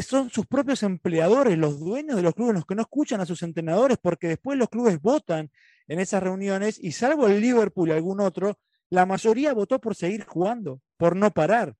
son 0.00 0.28
sus 0.28 0.46
propios 0.46 0.82
empleadores, 0.82 1.56
los 1.56 1.78
dueños 1.78 2.16
de 2.16 2.22
los 2.22 2.34
clubes, 2.34 2.54
los 2.54 2.66
que 2.66 2.74
no 2.74 2.82
escuchan 2.82 3.20
a 3.20 3.26
sus 3.26 3.44
entrenadores, 3.44 3.96
porque 4.02 4.26
después 4.26 4.58
los 4.58 4.68
clubes 4.68 5.00
votan 5.00 5.52
en 5.86 6.00
esas 6.00 6.20
reuniones 6.20 6.82
y 6.82 6.90
salvo 6.90 7.28
el 7.28 7.40
Liverpool 7.40 7.90
y 7.90 7.92
algún 7.92 8.20
otro, 8.20 8.58
la 8.92 9.06
mayoría 9.06 9.54
votó 9.54 9.80
por 9.80 9.94
seguir 9.94 10.26
jugando, 10.26 10.82
por 10.98 11.16
no 11.16 11.30
parar, 11.30 11.74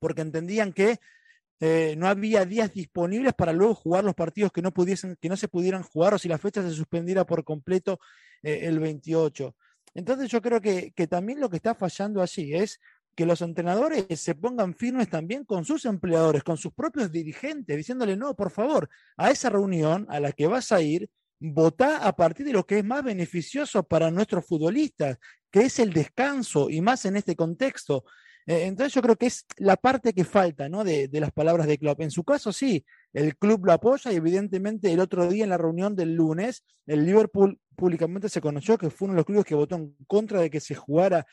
porque 0.00 0.22
entendían 0.22 0.72
que 0.72 0.98
eh, 1.60 1.94
no 1.96 2.08
había 2.08 2.44
días 2.44 2.74
disponibles 2.74 3.34
para 3.34 3.52
luego 3.52 3.76
jugar 3.76 4.02
los 4.02 4.16
partidos 4.16 4.50
que 4.50 4.60
no, 4.60 4.74
pudiesen, 4.74 5.16
que 5.20 5.28
no 5.28 5.36
se 5.36 5.46
pudieran 5.46 5.84
jugar 5.84 6.12
o 6.12 6.18
si 6.18 6.26
la 6.26 6.36
fecha 6.36 6.60
se 6.60 6.72
suspendiera 6.72 7.24
por 7.24 7.44
completo 7.44 8.00
eh, 8.42 8.62
el 8.62 8.80
28. 8.80 9.54
Entonces 9.94 10.28
yo 10.28 10.42
creo 10.42 10.60
que, 10.60 10.90
que 10.90 11.06
también 11.06 11.38
lo 11.38 11.48
que 11.48 11.58
está 11.58 11.72
fallando 11.72 12.20
allí 12.20 12.52
es 12.52 12.80
que 13.14 13.26
los 13.26 13.40
entrenadores 13.40 14.04
se 14.18 14.34
pongan 14.34 14.74
firmes 14.74 15.08
también 15.08 15.44
con 15.44 15.64
sus 15.64 15.84
empleadores, 15.84 16.42
con 16.42 16.56
sus 16.56 16.72
propios 16.72 17.12
dirigentes, 17.12 17.76
diciéndole, 17.76 18.16
no, 18.16 18.34
por 18.34 18.50
favor, 18.50 18.90
a 19.16 19.30
esa 19.30 19.50
reunión 19.50 20.04
a 20.08 20.18
la 20.18 20.32
que 20.32 20.48
vas 20.48 20.72
a 20.72 20.82
ir, 20.82 21.08
vota 21.40 22.06
a 22.06 22.14
partir 22.14 22.46
de 22.46 22.52
lo 22.52 22.64
que 22.66 22.78
es 22.78 22.84
más 22.84 23.04
beneficioso 23.04 23.82
para 23.82 24.10
nuestros 24.10 24.46
futbolistas, 24.46 25.18
que 25.50 25.62
es 25.62 25.78
el 25.78 25.92
descanso 25.92 26.70
y 26.70 26.80
más 26.80 27.04
en 27.04 27.16
este 27.16 27.36
contexto. 27.36 28.04
Eh, 28.46 28.64
entonces 28.66 28.92
yo 28.92 29.02
creo 29.02 29.16
que 29.16 29.26
es 29.26 29.46
la 29.56 29.76
parte 29.76 30.12
que 30.12 30.24
falta 30.24 30.68
¿no? 30.68 30.84
de, 30.84 31.08
de, 31.08 31.20
las 31.20 31.32
palabras 31.32 31.66
de 31.66 31.78
Klopp. 31.78 32.00
En 32.00 32.10
su 32.10 32.24
caso 32.24 32.52
sí, 32.52 32.84
el 33.12 33.36
club 33.36 33.64
lo 33.64 33.72
apoya 33.72 34.12
y 34.12 34.16
evidentemente 34.16 34.92
el 34.92 35.00
otro 35.00 35.28
día 35.28 35.44
en 35.44 35.50
la 35.50 35.58
reunión 35.58 35.96
del 35.96 36.14
lunes, 36.14 36.64
el 36.86 37.04
Liverpool 37.06 37.58
públicamente 37.76 38.28
se 38.28 38.40
conoció 38.40 38.76
que 38.76 38.90
fue 38.90 39.06
uno 39.06 39.14
de 39.14 39.18
los 39.18 39.26
clubes 39.26 39.44
que 39.44 39.54
votó 39.54 39.76
en 39.76 39.96
contra 40.06 40.40
de 40.40 40.50
que 40.50 40.60
se 40.60 40.74
jugara 40.74 41.26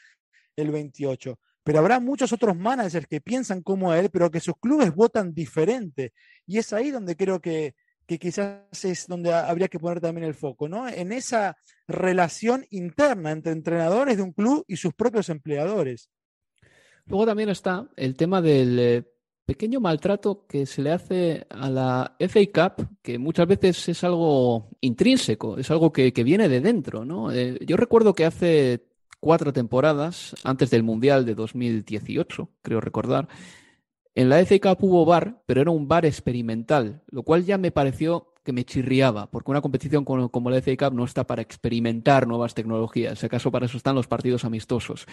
el 0.56 0.72
28. 0.72 1.40
Pero 1.64 1.80
habrá 1.80 2.00
muchos 2.00 2.34
otros 2.34 2.56
managers 2.56 3.08
que 3.08 3.22
piensan 3.22 3.62
como 3.62 3.94
él, 3.94 4.10
pero 4.12 4.32
que 4.32 4.40
sus 4.40 4.56
clubes 4.60 4.94
votan 4.94 5.34
diferente. 5.34 6.14
Y 6.48 6.58
es 6.58 6.74
ahí 6.74 6.90
donde 6.90 7.16
creo 7.16 7.40
que, 7.40 7.76
que 8.06 8.20
quizás 8.20 8.84
es 8.84 9.08
donde 9.08 9.34
habría 9.34 9.68
que 9.68 9.80
poner 9.80 10.02
también 10.02 10.28
el 10.28 10.34
foco, 10.34 10.68
¿no? 10.68 10.88
En 10.88 11.12
esa 11.12 11.58
relación 11.88 12.66
interna 12.70 13.32
entre 13.32 13.54
entrenadores 13.54 14.18
de 14.18 14.24
un 14.24 14.34
club 14.34 14.66
y 14.68 14.78
sus 14.78 14.94
propios 14.94 15.30
empleadores. 15.30 16.10
Luego 17.06 17.26
también 17.26 17.50
está 17.50 17.88
el 17.96 18.16
tema 18.16 18.42
del 18.42 18.80
eh, 18.80 19.04
pequeño 19.46 19.80
maltrato 19.80 20.46
que 20.48 20.66
se 20.66 20.82
le 20.82 20.92
hace 20.92 21.46
a 21.50 21.70
la 21.70 22.16
FA 22.20 22.40
Cup, 22.54 22.88
que 23.02 23.18
muchas 23.18 23.48
veces 23.48 23.90
es 23.90 24.04
algo 24.04 24.70
intrínseco, 24.82 25.58
es 25.58 25.70
algo 25.72 25.92
que, 25.92 26.14
que 26.14 26.24
viene 26.24 26.48
de 26.48 26.62
dentro, 26.62 27.06
¿no? 27.06 27.32
Eh, 27.32 27.60
yo 27.66 27.76
recuerdo 27.78 28.14
que 28.14 28.26
hace 28.26 28.88
cuatro 29.20 29.54
temporadas, 29.54 30.36
antes 30.44 30.70
del 30.70 30.84
Mundial 30.84 31.26
de 31.26 31.36
2018, 31.36 32.50
creo 32.62 32.82
recordar, 32.82 33.28
en 34.16 34.30
la 34.30 34.40
FA 34.46 34.60
Cup 34.60 34.84
hubo 34.84 35.06
bar, 35.06 35.42
pero 35.46 35.62
era 35.62 35.72
un 35.72 35.88
bar 35.88 36.06
experimental, 36.06 37.02
lo 37.10 37.24
cual 37.24 37.46
ya 37.46 37.58
me 37.58 37.72
pareció 37.72 38.34
que 38.44 38.52
me 38.52 38.66
chirriaba, 38.66 39.30
porque 39.30 39.52
una 39.52 39.62
competición 39.62 40.04
como, 40.04 40.50
la 40.50 40.62
FA 40.62 40.76
Cup 40.78 40.96
no 40.96 41.06
está 41.06 41.26
para 41.26 41.42
experimentar 41.42 42.28
nuevas 42.28 42.54
tecnologías, 42.54 43.20
si 43.20 43.26
acaso 43.26 43.52
para 43.52 43.68
eso 43.68 43.78
están 43.78 43.96
los 43.96 44.08
partidos 44.08 44.46
amistosos. 44.46 45.06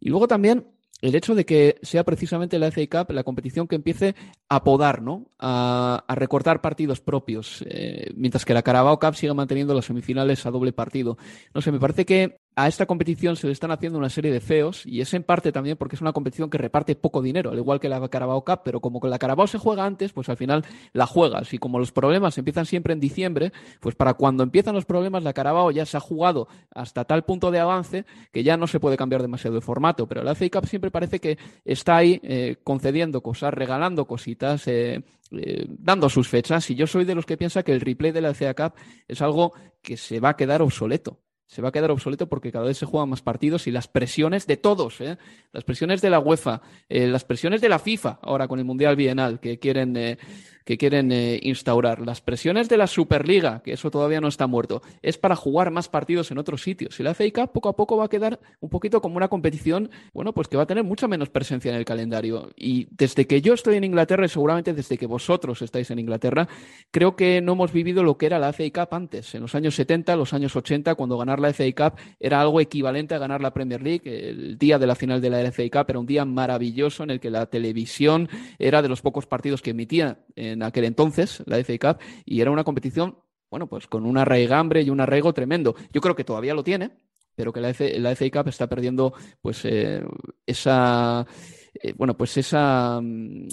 Y 0.00 0.08
luego 0.08 0.26
también 0.26 0.66
el 1.02 1.14
hecho 1.14 1.34
de 1.34 1.44
que 1.44 1.78
sea 1.82 2.04
precisamente 2.04 2.58
la 2.58 2.70
FA 2.70 2.86
Cup 2.86 3.12
la 3.12 3.24
competición 3.24 3.66
que 3.66 3.74
empiece 3.74 4.14
a 4.48 4.64
podar, 4.64 5.02
¿no? 5.02 5.26
A, 5.38 6.04
a 6.06 6.14
recortar 6.14 6.60
partidos 6.60 7.00
propios, 7.00 7.64
eh, 7.68 8.12
mientras 8.16 8.44
que 8.44 8.54
la 8.54 8.62
Carabao 8.62 8.98
Cup 8.98 9.16
siga 9.16 9.34
manteniendo 9.34 9.74
las 9.74 9.84
semifinales 9.84 10.46
a 10.46 10.50
doble 10.50 10.72
partido. 10.72 11.18
No 11.54 11.60
sé, 11.60 11.72
me 11.72 11.80
parece 11.80 12.06
que 12.06 12.36
a 12.54 12.68
esta 12.68 12.86
competición 12.86 13.36
se 13.36 13.46
le 13.46 13.52
están 13.52 13.70
haciendo 13.70 13.98
una 13.98 14.10
serie 14.10 14.30
de 14.30 14.40
feos 14.40 14.84
y 14.84 15.00
es 15.00 15.14
en 15.14 15.22
parte 15.22 15.52
también 15.52 15.76
porque 15.76 15.96
es 15.96 16.02
una 16.02 16.12
competición 16.12 16.50
que 16.50 16.58
reparte 16.58 16.94
poco 16.94 17.22
dinero, 17.22 17.50
al 17.50 17.58
igual 17.58 17.80
que 17.80 17.88
la 17.88 18.06
Carabao 18.08 18.44
Cup, 18.44 18.60
pero 18.64 18.80
como 18.80 19.00
con 19.00 19.10
la 19.10 19.18
Carabao 19.18 19.46
se 19.46 19.58
juega 19.58 19.86
antes, 19.86 20.12
pues 20.12 20.28
al 20.28 20.36
final 20.36 20.64
la 20.92 21.06
juegas 21.06 21.52
y 21.54 21.58
como 21.58 21.78
los 21.78 21.92
problemas 21.92 22.36
empiezan 22.36 22.66
siempre 22.66 22.92
en 22.92 23.00
diciembre, 23.00 23.52
pues 23.80 23.94
para 23.94 24.14
cuando 24.14 24.42
empiezan 24.42 24.74
los 24.74 24.84
problemas 24.84 25.22
la 25.22 25.32
Carabao 25.32 25.70
ya 25.70 25.86
se 25.86 25.96
ha 25.96 26.00
jugado 26.00 26.48
hasta 26.74 27.04
tal 27.04 27.24
punto 27.24 27.50
de 27.50 27.60
avance 27.60 28.04
que 28.32 28.42
ya 28.42 28.56
no 28.56 28.66
se 28.66 28.80
puede 28.80 28.96
cambiar 28.96 29.22
demasiado 29.22 29.54
de 29.54 29.62
formato, 29.62 30.06
pero 30.06 30.22
la 30.22 30.34
FA 30.34 30.48
Cup 30.50 30.66
siempre 30.66 30.90
parece 30.90 31.20
que 31.20 31.38
está 31.64 31.96
ahí 31.96 32.20
eh, 32.22 32.56
concediendo 32.62 33.22
cosas, 33.22 33.54
regalando 33.54 34.06
cositas, 34.06 34.66
eh, 34.68 35.02
eh, 35.30 35.66
dando 35.68 36.10
sus 36.10 36.28
fechas 36.28 36.68
y 36.70 36.74
yo 36.74 36.86
soy 36.86 37.06
de 37.06 37.14
los 37.14 37.24
que 37.24 37.38
piensa 37.38 37.62
que 37.62 37.72
el 37.72 37.80
replay 37.80 38.12
de 38.12 38.20
la 38.20 38.34
FA 38.34 38.52
Cup 38.52 38.74
es 39.08 39.22
algo 39.22 39.54
que 39.80 39.96
se 39.96 40.20
va 40.20 40.30
a 40.30 40.36
quedar 40.36 40.60
obsoleto 40.60 41.21
se 41.46 41.60
va 41.60 41.68
a 41.68 41.72
quedar 41.72 41.90
obsoleto 41.90 42.28
porque 42.28 42.50
cada 42.50 42.64
vez 42.64 42.78
se 42.78 42.86
juegan 42.86 43.10
más 43.10 43.22
partidos 43.22 43.66
y 43.66 43.70
las 43.70 43.88
presiones 43.88 44.46
de 44.46 44.56
todos, 44.56 45.00
¿eh? 45.00 45.18
las 45.52 45.64
presiones 45.64 46.00
de 46.00 46.10
la 46.10 46.18
UEFA, 46.18 46.62
eh, 46.88 47.06
las 47.06 47.24
presiones 47.24 47.60
de 47.60 47.68
la 47.68 47.78
FIFA, 47.78 48.20
ahora 48.22 48.48
con 48.48 48.58
el 48.58 48.64
Mundial 48.64 48.96
Bienal, 48.96 49.38
que 49.40 49.58
quieren, 49.58 49.96
eh, 49.96 50.18
que 50.64 50.78
quieren 50.78 51.12
eh, 51.12 51.38
instaurar. 51.42 52.00
Las 52.00 52.20
presiones 52.20 52.68
de 52.68 52.76
la 52.76 52.86
Superliga, 52.86 53.62
que 53.62 53.72
eso 53.72 53.90
todavía 53.90 54.20
no 54.20 54.28
está 54.28 54.46
muerto, 54.46 54.82
es 55.02 55.18
para 55.18 55.36
jugar 55.36 55.70
más 55.70 55.88
partidos 55.88 56.30
en 56.30 56.38
otros 56.38 56.62
sitios. 56.62 56.98
Y 56.98 57.02
la 57.02 57.14
FA 57.14 57.24
Cup 57.32 57.52
poco 57.52 57.68
a 57.68 57.76
poco 57.76 57.96
va 57.96 58.06
a 58.06 58.08
quedar 58.08 58.40
un 58.60 58.70
poquito 58.70 59.00
como 59.00 59.16
una 59.16 59.28
competición, 59.28 59.90
bueno, 60.12 60.32
pues 60.32 60.48
que 60.48 60.56
va 60.56 60.64
a 60.64 60.66
tener 60.66 60.84
mucha 60.84 61.08
menos 61.08 61.28
presencia 61.28 61.70
en 61.70 61.76
el 61.76 61.84
calendario. 61.84 62.50
Y 62.56 62.88
desde 62.90 63.26
que 63.26 63.40
yo 63.40 63.54
estoy 63.54 63.76
en 63.76 63.84
Inglaterra 63.84 64.26
y 64.26 64.28
seguramente 64.28 64.74
desde 64.74 64.98
que 64.98 65.06
vosotros 65.06 65.62
estáis 65.62 65.90
en 65.90 65.98
Inglaterra, 65.98 66.48
creo 66.90 67.16
que 67.16 67.40
no 67.40 67.52
hemos 67.52 67.72
vivido 67.72 68.02
lo 68.02 68.16
que 68.16 68.26
era 68.26 68.38
la 68.38 68.52
FA 68.52 68.64
Cup 68.72 68.94
antes, 68.94 69.34
en 69.34 69.42
los 69.42 69.54
años 69.54 69.74
70, 69.74 70.16
los 70.16 70.32
años 70.32 70.54
80, 70.54 70.94
cuando 70.94 71.18
ganar 71.18 71.40
la 71.40 71.52
FA 71.52 71.64
Cup 71.76 71.98
era 72.20 72.40
algo 72.40 72.60
equivalente 72.60 73.14
a 73.14 73.18
ganar 73.18 73.40
la 73.40 73.52
Premier 73.52 73.82
League. 73.82 74.02
El 74.04 74.58
día 74.58 74.78
de 74.78 74.86
la 74.86 74.94
final 74.94 75.20
de 75.20 75.30
la 75.30 75.52
FA 75.52 75.64
Cup 75.70 75.86
era 75.88 75.98
un 75.98 76.06
día 76.06 76.24
maravilloso 76.24 77.02
en 77.02 77.10
el 77.10 77.20
que 77.20 77.30
la 77.30 77.46
televisión 77.46 78.28
era 78.58 78.82
de 78.82 78.88
los 78.88 79.00
pocos 79.00 79.26
partidos 79.26 79.62
que 79.62 79.70
emitía 79.70 80.18
en 80.52 80.62
aquel 80.62 80.84
entonces 80.84 81.42
la 81.46 81.58
FA 81.58 81.78
Cup 81.78 82.02
y 82.24 82.40
era 82.40 82.50
una 82.50 82.64
competición, 82.64 83.18
bueno, 83.50 83.66
pues 83.68 83.86
con 83.86 84.06
un 84.06 84.18
arraigambre 84.18 84.82
y 84.82 84.90
un 84.90 85.00
arraigo 85.00 85.32
tremendo. 85.32 85.74
Yo 85.92 86.00
creo 86.00 86.14
que 86.14 86.24
todavía 86.24 86.54
lo 86.54 86.62
tiene, 86.62 86.90
pero 87.34 87.52
que 87.52 87.60
la 87.60 87.74
FA, 87.74 88.30
Cup 88.30 88.48
está 88.48 88.68
perdiendo 88.68 89.14
pues 89.40 89.64
eh, 89.64 90.02
esa 90.46 91.26
eh, 91.74 91.92
bueno 91.96 92.16
pues 92.16 92.36
esa 92.36 93.00
mm, 93.02 93.48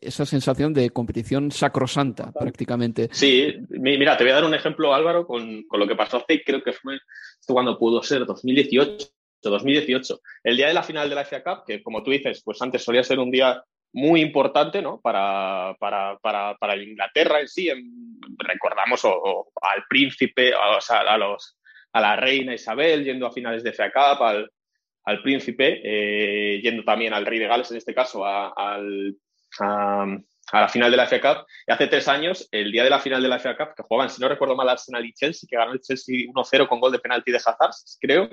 esa 0.00 0.24
sensación 0.24 0.72
de 0.72 0.90
competición 0.90 1.50
sacrosanta 1.50 2.32
prácticamente. 2.32 3.10
Sí, 3.12 3.54
mira, 3.68 4.16
te 4.16 4.24
voy 4.24 4.30
a 4.30 4.36
dar 4.36 4.44
un 4.44 4.54
ejemplo, 4.54 4.94
Álvaro, 4.94 5.26
con, 5.26 5.64
con 5.64 5.78
lo 5.78 5.86
que 5.86 5.94
pasó 5.94 6.16
hace, 6.16 6.42
creo 6.42 6.62
que 6.62 6.72
fue 6.72 6.98
cuando 7.46 7.78
pudo 7.78 8.02
ser 8.02 8.24
2018. 8.24 9.08
2018, 9.48 10.20
el 10.44 10.56
día 10.56 10.68
de 10.68 10.74
la 10.74 10.82
final 10.82 11.08
de 11.08 11.14
la 11.14 11.24
FA 11.24 11.42
Cup, 11.42 11.64
que 11.66 11.82
como 11.82 12.02
tú 12.02 12.10
dices, 12.10 12.42
pues 12.44 12.60
antes 12.60 12.84
solía 12.84 13.02
ser 13.02 13.18
un 13.18 13.30
día 13.30 13.64
muy 13.92 14.20
importante 14.20 14.82
¿no? 14.82 15.00
para, 15.00 15.76
para, 15.78 16.16
para, 16.18 16.56
para 16.56 16.76
Inglaterra 16.76 17.40
en 17.40 17.48
sí. 17.48 17.68
recordamos 18.38 19.04
al 19.04 19.84
príncipe, 19.88 20.54
o 20.54 20.78
a, 20.88 21.18
los, 21.18 21.58
a 21.92 22.00
la 22.00 22.16
reina 22.16 22.54
Isabel 22.54 23.04
yendo 23.04 23.26
a 23.26 23.32
finales 23.32 23.62
de 23.62 23.72
FA 23.72 23.90
Cup, 23.90 24.22
al, 24.22 24.50
al 25.04 25.22
príncipe, 25.22 25.80
eh, 25.82 26.60
yendo 26.62 26.84
también 26.84 27.14
al 27.14 27.26
rey 27.26 27.38
de 27.38 27.48
Gales, 27.48 27.70
en 27.70 27.78
este 27.78 27.94
caso, 27.94 28.24
al, 28.24 29.16
a 29.58 30.06
la 30.52 30.68
final 30.68 30.90
de 30.90 30.96
la 30.96 31.06
FA 31.06 31.20
Cup. 31.20 31.46
Y 31.66 31.72
hace 31.72 31.86
tres 31.86 32.08
años, 32.08 32.48
el 32.50 32.72
día 32.72 32.82
de 32.82 32.90
la 32.90 32.98
final 32.98 33.22
de 33.22 33.28
la 33.28 33.38
FA 33.38 33.56
Cup, 33.56 33.74
que 33.76 33.82
jugaban, 33.82 34.10
si 34.10 34.20
no 34.20 34.28
recuerdo 34.28 34.56
mal, 34.56 34.68
Arsenal 34.68 35.04
y 35.04 35.12
Chelsea, 35.12 35.46
que 35.48 35.56
ganó 35.56 35.72
el 35.72 35.80
Chelsea 35.80 36.26
1-0 36.26 36.68
con 36.68 36.80
gol 36.80 36.92
de 36.92 36.98
penalti 36.98 37.30
de 37.30 37.38
Hazard, 37.38 37.70
creo. 38.00 38.28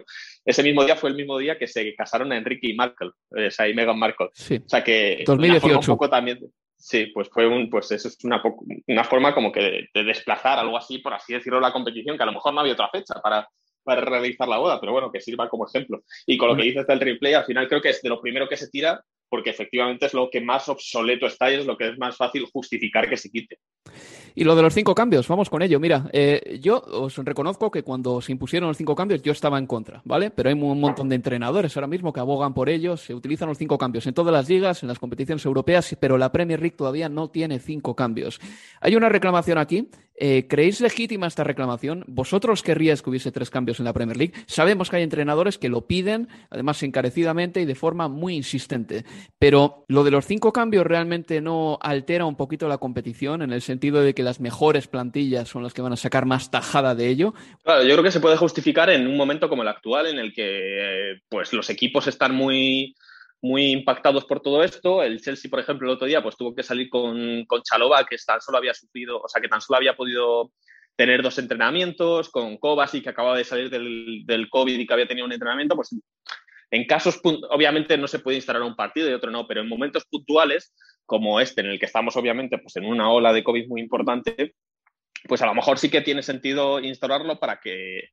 Ese 0.45 0.63
mismo 0.63 0.83
día 0.83 0.95
fue 0.95 1.09
el 1.09 1.15
mismo 1.15 1.37
día 1.37 1.57
que 1.57 1.67
se 1.67 1.93
casaron 1.95 2.31
a 2.31 2.37
Enrique 2.37 2.69
y 2.69 2.73
Markle, 2.75 3.11
o 3.29 3.51
sea, 3.51 3.67
y 3.67 3.73
Meghan 3.73 3.99
Markle. 3.99 4.29
Sí. 4.33 4.61
O 4.65 4.69
sea 4.69 4.83
que 4.83 5.23
2018. 5.25 5.79
Un 5.79 5.85
poco 5.85 6.09
también, 6.09 6.39
sí, 6.77 7.07
pues 7.13 7.29
fue 7.29 7.47
un, 7.47 7.69
pues 7.69 7.91
eso 7.91 8.07
es 8.07 8.17
una, 8.23 8.41
una 8.87 9.03
forma 9.03 9.33
como 9.33 9.51
que 9.51 9.87
de, 9.93 10.03
desplazar 10.03 10.59
algo 10.59 10.77
así, 10.77 10.99
por 10.99 11.13
así 11.13 11.33
decirlo, 11.33 11.59
la 11.59 11.73
competición, 11.73 12.17
que 12.17 12.23
a 12.23 12.27
lo 12.27 12.33
mejor 12.33 12.53
no 12.53 12.61
había 12.61 12.73
otra 12.73 12.89
fecha 12.89 13.15
para, 13.21 13.47
para 13.83 14.01
realizar 14.01 14.47
la 14.47 14.57
boda, 14.57 14.79
pero 14.79 14.91
bueno, 14.91 15.11
que 15.11 15.21
sirva 15.21 15.49
como 15.49 15.67
ejemplo. 15.67 16.03
Y 16.25 16.37
con 16.37 16.49
lo 16.49 16.55
que 16.55 16.63
dices 16.63 16.87
del 16.87 16.99
replay, 16.99 17.33
al 17.33 17.45
final 17.45 17.67
creo 17.67 17.81
que 17.81 17.89
es 17.89 18.01
de 18.01 18.09
lo 18.09 18.21
primero 18.21 18.47
que 18.47 18.57
se 18.57 18.69
tira 18.69 19.03
porque 19.29 19.49
efectivamente 19.49 20.05
es 20.05 20.13
lo 20.13 20.29
que 20.29 20.41
más 20.41 20.69
obsoleto 20.69 21.25
está 21.25 21.51
y 21.51 21.55
es 21.55 21.65
lo 21.65 21.77
que 21.77 21.89
es 21.89 21.97
más 21.97 22.15
fácil 22.15 22.45
justificar 22.51 23.09
que 23.09 23.17
se 23.17 23.29
quite. 23.29 23.59
Y 24.35 24.43
lo 24.43 24.55
de 24.55 24.61
los 24.61 24.73
cinco 24.73 24.93
cambios, 24.93 25.27
vamos 25.27 25.49
con 25.49 25.61
ello. 25.61 25.79
Mira, 25.79 26.09
eh, 26.13 26.59
yo 26.61 26.79
os 26.79 27.17
reconozco 27.17 27.71
que 27.71 27.83
cuando 27.83 28.21
se 28.21 28.31
impusieron 28.31 28.67
los 28.67 28.77
cinco 28.77 28.95
cambios 28.95 29.21
yo 29.23 29.31
estaba 29.31 29.57
en 29.57 29.65
contra, 29.65 30.01
¿vale? 30.05 30.29
Pero 30.29 30.49
hay 30.49 30.53
un 30.53 30.79
montón 30.79 31.09
de 31.09 31.15
entrenadores 31.15 31.75
ahora 31.75 31.87
mismo 31.87 32.13
que 32.13 32.19
abogan 32.19 32.53
por 32.53 32.69
ellos, 32.69 33.01
se 33.01 33.15
utilizan 33.15 33.49
los 33.49 33.57
cinco 33.57 33.77
cambios 33.77 34.05
en 34.05 34.13
todas 34.13 34.31
las 34.31 34.47
ligas, 34.47 34.83
en 34.83 34.89
las 34.89 34.99
competiciones 34.99 35.43
europeas, 35.45 35.95
pero 35.99 36.17
la 36.17 36.31
Premier 36.31 36.59
League 36.59 36.75
todavía 36.75 37.09
no 37.09 37.29
tiene 37.29 37.59
cinco 37.59 37.95
cambios. 37.95 38.39
Hay 38.79 38.95
una 38.95 39.09
reclamación 39.09 39.57
aquí. 39.57 39.89
Eh, 40.19 40.47
¿Creéis 40.49 40.81
legítima 40.81 41.27
esta 41.27 41.43
reclamación? 41.43 42.03
¿Vosotros 42.07 42.63
querríais 42.63 43.03
que 43.03 43.11
hubiese 43.11 43.31
tres 43.31 43.51
cambios 43.51 43.79
en 43.79 43.85
la 43.85 43.93
Premier 43.93 44.17
League? 44.17 44.33
Sabemos 44.47 44.89
que 44.89 44.95
hay 44.95 45.03
entrenadores 45.03 45.59
que 45.59 45.69
lo 45.69 45.85
piden, 45.85 46.27
además 46.49 46.81
encarecidamente 46.81 47.61
y 47.61 47.65
de 47.65 47.75
forma 47.75 48.07
muy 48.07 48.35
insistente. 48.35 49.05
Pero 49.37 49.85
lo 49.87 50.03
de 50.03 50.09
los 50.09 50.25
cinco 50.25 50.51
cambios 50.51 50.87
realmente 50.87 51.39
no 51.39 51.77
altera 51.81 52.25
un 52.25 52.35
poquito 52.35 52.67
la 52.67 52.79
competición 52.79 53.43
en 53.43 53.53
el 53.53 53.61
sentido 53.61 54.01
de 54.01 54.15
que 54.15 54.23
las 54.23 54.39
mejores 54.39 54.87
plantillas 54.87 55.49
son 55.49 55.61
las 55.61 55.75
que 55.75 55.83
van 55.83 55.93
a 55.93 55.97
sacar 55.97 56.25
más 56.25 56.49
tajada 56.49 56.95
de 56.95 57.09
ello. 57.09 57.35
Claro, 57.63 57.83
yo 57.83 57.93
creo 57.93 58.03
que 58.03 58.11
se 58.11 58.19
puede 58.19 58.37
justificar 58.37 58.89
en 58.89 59.05
un 59.05 59.17
momento 59.17 59.49
como 59.49 59.61
el 59.61 59.67
actual 59.67 60.07
en 60.07 60.17
el 60.17 60.33
que 60.33 61.21
pues 61.29 61.53
los 61.53 61.69
equipos 61.69 62.07
están 62.07 62.33
muy 62.33 62.95
muy 63.41 63.71
impactados 63.71 64.25
por 64.25 64.41
todo 64.41 64.63
esto. 64.63 65.03
El 65.03 65.21
Chelsea, 65.21 65.49
por 65.49 65.59
ejemplo, 65.59 65.87
el 65.87 65.95
otro 65.95 66.07
día 66.07 66.21
pues 66.23 66.35
tuvo 66.37 66.55
que 66.55 66.63
salir 66.63 66.89
con, 66.89 67.45
con 67.45 67.61
Chalova, 67.61 68.05
que 68.05 68.17
tan 68.25 68.41
solo 68.41 68.57
había 68.57 68.73
sufrido, 68.73 69.21
o 69.21 69.27
sea, 69.27 69.41
que 69.41 69.47
tan 69.47 69.61
solo 69.61 69.77
había 69.77 69.95
podido 69.95 70.51
tener 70.95 71.21
dos 71.21 71.37
entrenamientos, 71.37 72.29
con 72.29 72.57
Kovacic, 72.57 73.03
que 73.03 73.09
acababa 73.09 73.37
de 73.37 73.43
salir 73.43 73.69
del, 73.69 74.23
del 74.25 74.49
COVID 74.49 74.79
y 74.79 74.87
que 74.87 74.93
había 74.93 75.07
tenido 75.07 75.27
un 75.27 75.33
entrenamiento, 75.33 75.75
pues 75.75 75.95
en 76.71 76.85
casos, 76.85 77.21
obviamente 77.23 77.97
no 77.97 78.07
se 78.07 78.19
puede 78.19 78.37
instalar 78.37 78.61
un 78.63 78.75
partido 78.75 79.09
y 79.09 79.13
otro 79.13 79.31
no, 79.31 79.47
pero 79.47 79.61
en 79.61 79.69
momentos 79.69 80.05
puntuales 80.05 80.73
como 81.05 81.39
este, 81.39 81.61
en 81.61 81.67
el 81.67 81.79
que 81.79 81.85
estamos 81.85 82.17
obviamente 82.17 82.57
pues, 82.57 82.75
en 82.75 82.85
una 82.85 83.09
ola 83.09 83.31
de 83.31 83.43
COVID 83.43 83.67
muy 83.67 83.81
importante, 83.81 84.55
pues 85.27 85.41
a 85.41 85.45
lo 85.45 85.55
mejor 85.55 85.79
sí 85.79 85.89
que 85.89 86.01
tiene 86.01 86.21
sentido 86.21 86.79
instaurarlo 86.79 87.39
para 87.39 87.59
que, 87.59 88.09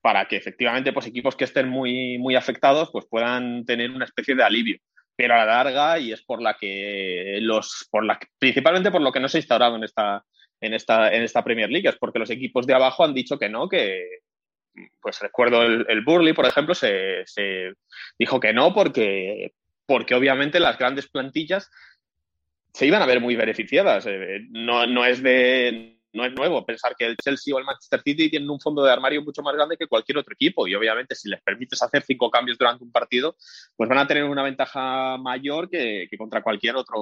para 0.00 0.26
que 0.26 0.36
efectivamente 0.36 0.92
pues, 0.92 1.06
equipos 1.06 1.36
que 1.36 1.44
estén 1.44 1.68
muy, 1.68 2.18
muy 2.18 2.36
afectados 2.36 2.90
pues, 2.92 3.06
puedan 3.06 3.64
tener 3.64 3.90
una 3.90 4.04
especie 4.04 4.34
de 4.34 4.42
alivio. 4.42 4.78
Pero 5.16 5.34
a 5.34 5.38
la 5.38 5.46
larga, 5.46 5.98
y 5.98 6.12
es 6.12 6.22
por 6.22 6.40
la 6.40 6.54
que 6.54 7.38
los, 7.42 7.88
por 7.90 8.04
la, 8.04 8.18
principalmente 8.38 8.90
por 8.90 9.00
lo 9.00 9.10
que 9.10 9.18
no 9.18 9.28
se 9.28 9.38
ha 9.38 9.40
instaurado 9.40 9.74
en 9.76 9.82
esta, 9.82 10.24
en 10.60 10.74
esta, 10.74 11.12
en 11.12 11.22
esta 11.22 11.42
Premier 11.42 11.70
League, 11.70 11.88
es 11.88 11.96
porque 11.96 12.20
los 12.20 12.30
equipos 12.30 12.66
de 12.66 12.74
abajo 12.74 13.04
han 13.04 13.14
dicho 13.14 13.36
que 13.36 13.48
no, 13.48 13.68
que, 13.68 14.20
pues 15.00 15.20
recuerdo 15.20 15.62
el, 15.62 16.04
Burley, 16.04 16.32
por 16.32 16.46
ejemplo, 16.46 16.74
se, 16.74 17.24
dijo 18.18 18.40
que 18.40 18.52
no 18.52 18.72
porque, 18.72 19.52
porque 19.86 20.14
obviamente 20.14 20.60
las 20.60 20.78
grandes 20.78 21.08
plantillas 21.08 21.70
se 22.72 22.86
iban 22.86 23.02
a 23.02 23.06
ver 23.06 23.20
muy 23.20 23.36
beneficiadas. 23.36 24.06
Eh, 24.06 24.40
no, 24.50 24.86
no, 24.86 25.04
es 25.04 25.22
de, 25.22 25.97
no 26.18 26.26
es 26.26 26.34
nuevo 26.34 26.66
pensar 26.66 26.96
que 26.98 27.06
el 27.06 27.16
Chelsea 27.16 27.54
o 27.54 27.58
el 27.58 27.64
Manchester 27.64 28.02
City 28.02 28.28
tienen 28.28 28.50
un 28.50 28.60
fondo 28.60 28.82
de 28.82 28.92
armario 28.92 29.22
mucho 29.22 29.40
más 29.40 29.54
grande 29.54 29.76
que 29.76 29.86
cualquier 29.86 30.18
otro 30.18 30.34
equipo 30.34 30.66
y 30.66 30.74
obviamente 30.74 31.14
si 31.14 31.28
les 31.28 31.40
permites 31.40 31.80
hacer 31.80 32.02
cinco 32.02 32.28
cambios 32.28 32.58
durante 32.58 32.82
un 32.82 32.90
partido, 32.90 33.36
pues 33.76 33.88
van 33.88 33.98
a 33.98 34.06
tener 34.06 34.24
una 34.24 34.42
ventaja 34.42 35.16
mayor 35.18 35.70
que, 35.70 36.08
contra 36.18 36.42
cualquier 36.42 36.74
otro, 36.74 36.98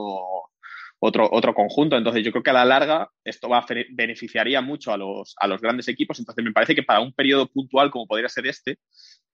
otro, 0.98 1.28
otro 1.32 1.54
conjunto. 1.54 1.96
Entonces, 1.96 2.22
yo 2.22 2.30
creo 2.30 2.42
que 2.42 2.50
a 2.50 2.52
la 2.52 2.66
larga 2.66 3.10
esto 3.24 3.48
va 3.48 3.58
a 3.58 3.66
beneficiaría 3.90 4.60
mucho 4.60 4.92
a 4.92 4.98
los, 4.98 5.34
a 5.38 5.46
los 5.46 5.62
grandes 5.62 5.88
equipos. 5.88 6.18
Entonces, 6.18 6.44
me 6.44 6.52
parece 6.52 6.74
que 6.74 6.82
para 6.82 7.00
un 7.00 7.14
periodo 7.14 7.46
puntual 7.46 7.90
como 7.90 8.06
podría 8.06 8.28
ser 8.28 8.46
este, 8.46 8.78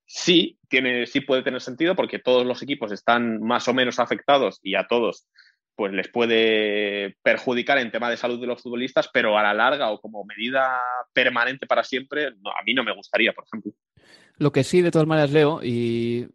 sí, 0.06 0.58
tiene, 0.68 1.06
sí 1.06 1.20
puede 1.20 1.42
tener 1.42 1.60
sentido 1.60 1.96
porque 1.96 2.20
todos 2.20 2.46
los 2.46 2.62
equipos 2.62 2.92
están 2.92 3.40
más 3.42 3.66
o 3.66 3.74
menos 3.74 3.98
afectados 3.98 4.60
y 4.62 4.76
a 4.76 4.86
todos 4.86 5.26
pues 5.74 5.92
les 5.92 6.08
puede 6.08 7.16
perjudicar 7.22 7.78
en 7.78 7.90
tema 7.90 8.10
de 8.10 8.16
salud 8.16 8.40
de 8.40 8.46
los 8.46 8.62
futbolistas, 8.62 9.08
pero 9.12 9.38
a 9.38 9.42
la 9.42 9.54
larga 9.54 9.90
o 9.90 10.00
como 10.00 10.24
medida 10.24 10.80
permanente 11.12 11.66
para 11.66 11.84
siempre, 11.84 12.26
a 12.26 12.62
mí 12.64 12.74
no 12.74 12.84
me 12.84 12.94
gustaría, 12.94 13.32
por 13.32 13.44
ejemplo. 13.44 13.72
Lo 14.38 14.52
que 14.52 14.64
sí, 14.64 14.82
de 14.82 14.90
todas 14.90 15.08
maneras, 15.08 15.30
Leo, 15.30 15.60
y 15.62 16.28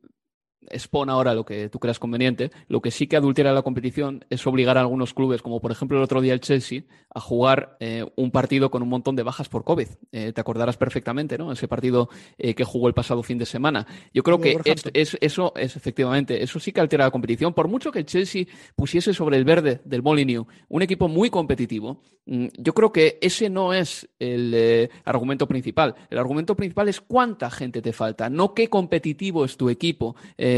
expone 0.69 1.11
ahora 1.11 1.33
lo 1.33 1.45
que 1.45 1.69
tú 1.69 1.79
creas 1.79 1.99
conveniente. 1.99 2.51
Lo 2.67 2.81
que 2.81 2.91
sí 2.91 3.07
que 3.07 3.17
adultera 3.17 3.53
la 3.53 3.61
competición 3.61 4.25
es 4.29 4.45
obligar 4.47 4.77
a 4.77 4.81
algunos 4.81 5.13
clubes, 5.13 5.41
como 5.41 5.59
por 5.59 5.71
ejemplo 5.71 5.97
el 5.97 6.03
otro 6.03 6.21
día 6.21 6.33
el 6.33 6.41
Chelsea, 6.41 6.83
a 7.13 7.19
jugar 7.19 7.77
eh, 7.79 8.05
un 8.15 8.31
partido 8.31 8.69
con 8.71 8.83
un 8.83 8.89
montón 8.89 9.15
de 9.15 9.23
bajas 9.23 9.49
por 9.49 9.63
COVID. 9.63 9.87
Eh, 10.11 10.33
te 10.33 10.41
acordarás 10.41 10.77
perfectamente, 10.77 11.37
¿no? 11.37 11.51
Ese 11.51 11.67
partido 11.67 12.09
eh, 12.37 12.55
que 12.55 12.63
jugó 12.63 12.87
el 12.87 12.93
pasado 12.93 13.23
fin 13.23 13.37
de 13.37 13.45
semana. 13.45 13.87
Yo 14.13 14.23
creo 14.23 14.39
que 14.39 14.57
es, 14.93 15.17
eso 15.21 15.53
es 15.55 15.75
efectivamente, 15.75 16.43
eso 16.43 16.59
sí 16.59 16.71
que 16.71 16.81
altera 16.81 17.05
la 17.05 17.11
competición. 17.11 17.53
Por 17.53 17.67
mucho 17.67 17.91
que 17.91 17.99
el 17.99 18.05
Chelsea 18.05 18.45
pusiese 18.75 19.13
sobre 19.13 19.37
el 19.37 19.45
verde 19.45 19.81
del 19.85 20.03
Molineux 20.03 20.47
un 20.69 20.81
equipo 20.81 21.07
muy 21.07 21.29
competitivo, 21.29 22.01
mm, 22.25 22.47
yo 22.57 22.73
creo 22.73 22.91
que 22.91 23.17
ese 23.21 23.49
no 23.49 23.73
es 23.73 24.07
el 24.19 24.89
argumento 25.05 25.47
principal. 25.47 25.95
El 26.09 26.17
argumento 26.17 26.55
principal 26.55 26.89
es 26.89 27.01
cuánta 27.01 27.49
gente 27.49 27.81
te 27.81 27.93
falta, 27.93 28.29
no 28.29 28.53
qué 28.53 28.69
competitivo 28.69 29.45
es 29.45 29.57
tu 29.57 29.69
equipo. 29.69 30.15
Eh, 30.37 30.56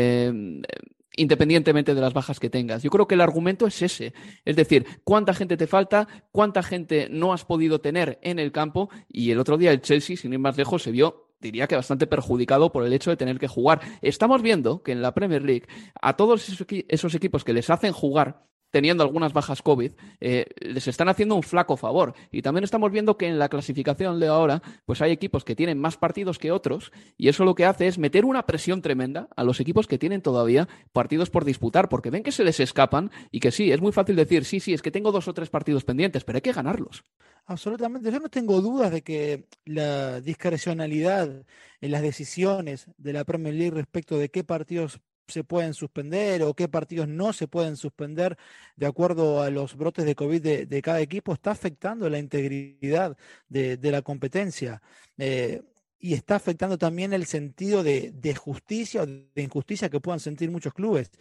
independientemente 1.15 1.93
de 1.93 2.01
las 2.01 2.13
bajas 2.13 2.39
que 2.39 2.49
tengas. 2.49 2.83
Yo 2.83 2.89
creo 2.89 3.07
que 3.07 3.15
el 3.15 3.21
argumento 3.21 3.67
es 3.67 3.81
ese. 3.81 4.13
Es 4.45 4.55
decir, 4.55 4.85
cuánta 5.03 5.33
gente 5.33 5.57
te 5.57 5.67
falta, 5.67 6.07
cuánta 6.31 6.63
gente 6.63 7.07
no 7.09 7.33
has 7.33 7.45
podido 7.45 7.81
tener 7.81 8.19
en 8.21 8.39
el 8.39 8.51
campo. 8.51 8.89
Y 9.09 9.31
el 9.31 9.39
otro 9.39 9.57
día 9.57 9.71
el 9.71 9.81
Chelsea, 9.81 10.15
sin 10.15 10.33
ir 10.33 10.39
más 10.39 10.57
lejos, 10.57 10.83
se 10.83 10.91
vio 10.91 11.29
diría 11.39 11.67
que 11.67 11.75
bastante 11.75 12.07
perjudicado 12.07 12.71
por 12.71 12.85
el 12.85 12.93
hecho 12.93 13.09
de 13.09 13.17
tener 13.17 13.39
que 13.39 13.47
jugar. 13.47 13.81
Estamos 14.01 14.41
viendo 14.41 14.83
que 14.83 14.91
en 14.91 15.01
la 15.01 15.13
Premier 15.13 15.43
League 15.43 15.67
a 16.01 16.15
todos 16.15 16.49
esos, 16.49 17.15
equipos 17.15 17.43
que 17.43 17.53
les 17.53 17.69
hacen 17.69 17.93
jugar 17.93 18.45
teniendo 18.71 19.03
algunas 19.03 19.33
bajas 19.33 19.61
COVID, 19.61 19.91
eh, 20.19 20.45
les 20.59 20.87
están 20.87 21.09
haciendo 21.09 21.35
un 21.35 21.43
flaco 21.43 21.77
favor. 21.77 22.13
Y 22.31 22.41
también 22.41 22.63
estamos 22.63 22.91
viendo 22.91 23.17
que 23.17 23.27
en 23.27 23.39
la 23.39 23.49
clasificación 23.49 24.19
de 24.19 24.27
ahora, 24.27 24.61
pues 24.85 25.01
hay 25.01 25.11
equipos 25.11 25.43
que 25.43 25.55
tienen 25.55 25.79
más 25.79 25.97
partidos 25.97 26.39
que 26.39 26.51
otros, 26.51 26.91
y 27.17 27.29
eso 27.29 27.45
lo 27.45 27.55
que 27.55 27.65
hace 27.65 27.87
es 27.87 27.97
meter 27.97 28.25
una 28.25 28.45
presión 28.45 28.81
tremenda 28.81 29.29
a 29.35 29.43
los 29.43 29.59
equipos 29.59 29.87
que 29.87 29.97
tienen 29.97 30.21
todavía 30.21 30.67
partidos 30.91 31.29
por 31.29 31.45
disputar, 31.45 31.89
porque 31.89 32.09
ven 32.09 32.23
que 32.23 32.31
se 32.31 32.43
les 32.43 32.59
escapan 32.59 33.11
y 33.31 33.39
que 33.39 33.51
sí, 33.51 33.71
es 33.71 33.81
muy 33.81 33.91
fácil 33.91 34.15
decir, 34.15 34.45
sí, 34.45 34.59
sí, 34.59 34.73
es 34.73 34.81
que 34.81 34.91
tengo 34.91 35.11
dos 35.11 35.27
o 35.27 35.33
tres 35.33 35.49
partidos 35.49 35.83
pendientes, 35.83 36.23
pero 36.23 36.37
hay 36.37 36.41
que 36.41 36.53
ganarlos. 36.53 37.03
Absolutamente. 37.45 38.11
Yo 38.11 38.19
no 38.19 38.29
tengo 38.29 38.61
dudas 38.61 38.91
de 38.91 39.01
que 39.01 39.47
la 39.65 40.21
discrecionalidad 40.21 41.45
en 41.81 41.91
las 41.91 42.03
decisiones 42.03 42.85
de 42.97 43.13
la 43.13 43.23
Premier 43.23 43.55
League 43.55 43.71
respecto 43.71 44.19
de 44.19 44.29
qué 44.29 44.43
partidos 44.43 45.01
se 45.29 45.43
pueden 45.43 45.73
suspender 45.73 46.43
o 46.43 46.53
qué 46.53 46.67
partidos 46.67 47.07
no 47.07 47.33
se 47.33 47.47
pueden 47.47 47.77
suspender 47.77 48.37
de 48.75 48.85
acuerdo 48.85 49.41
a 49.41 49.49
los 49.49 49.75
brotes 49.75 50.05
de 50.05 50.15
COVID 50.15 50.41
de, 50.41 50.81
cada 50.81 51.01
equipo, 51.01 51.33
está 51.33 51.51
afectando 51.51 52.09
la 52.09 52.19
integridad 52.19 53.17
de, 53.47 53.77
la 53.81 54.01
competencia. 54.01 54.81
Eh, 55.17 55.61
y 55.99 56.13
está 56.13 56.35
afectando 56.35 56.77
también 56.77 57.11
el 57.13 57.25
sentido 57.25 57.83
de, 57.83 58.35
justicia 58.35 59.03
o 59.03 59.05
de 59.05 59.41
injusticia 59.41 59.89
que 59.89 59.99
puedan 59.99 60.19
sentir 60.19 60.49
muchos 60.49 60.73
clubes. 60.73 61.11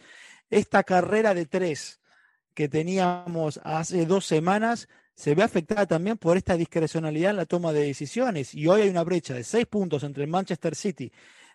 Esta 0.49 0.83
carrera 0.83 1.33
de 1.33 1.45
tres 1.45 1.99
que 2.53 2.69
teníamos 2.69 3.59
hace 3.63 4.05
dos 4.05 4.25
semanas 4.25 4.87
se 5.15 5.35
ve 5.35 5.43
afectada 5.43 5.85
también 5.85 6.17
por 6.17 6.37
esta 6.37 6.55
discrecionalidad 6.55 7.31
en 7.31 7.37
la 7.37 7.45
toma 7.45 7.73
de 7.73 7.81
decisiones. 7.81 8.55
Y 8.55 8.67
hoy 8.67 8.83
hay 8.83 8.89
una 8.89 9.03
brecha 9.03 9.33
de 9.33 9.43
seis 9.43 9.65
puntos 9.65 10.03
entre 10.03 10.23
el 10.23 10.29
Manchester 10.29 10.75
City 10.75 11.11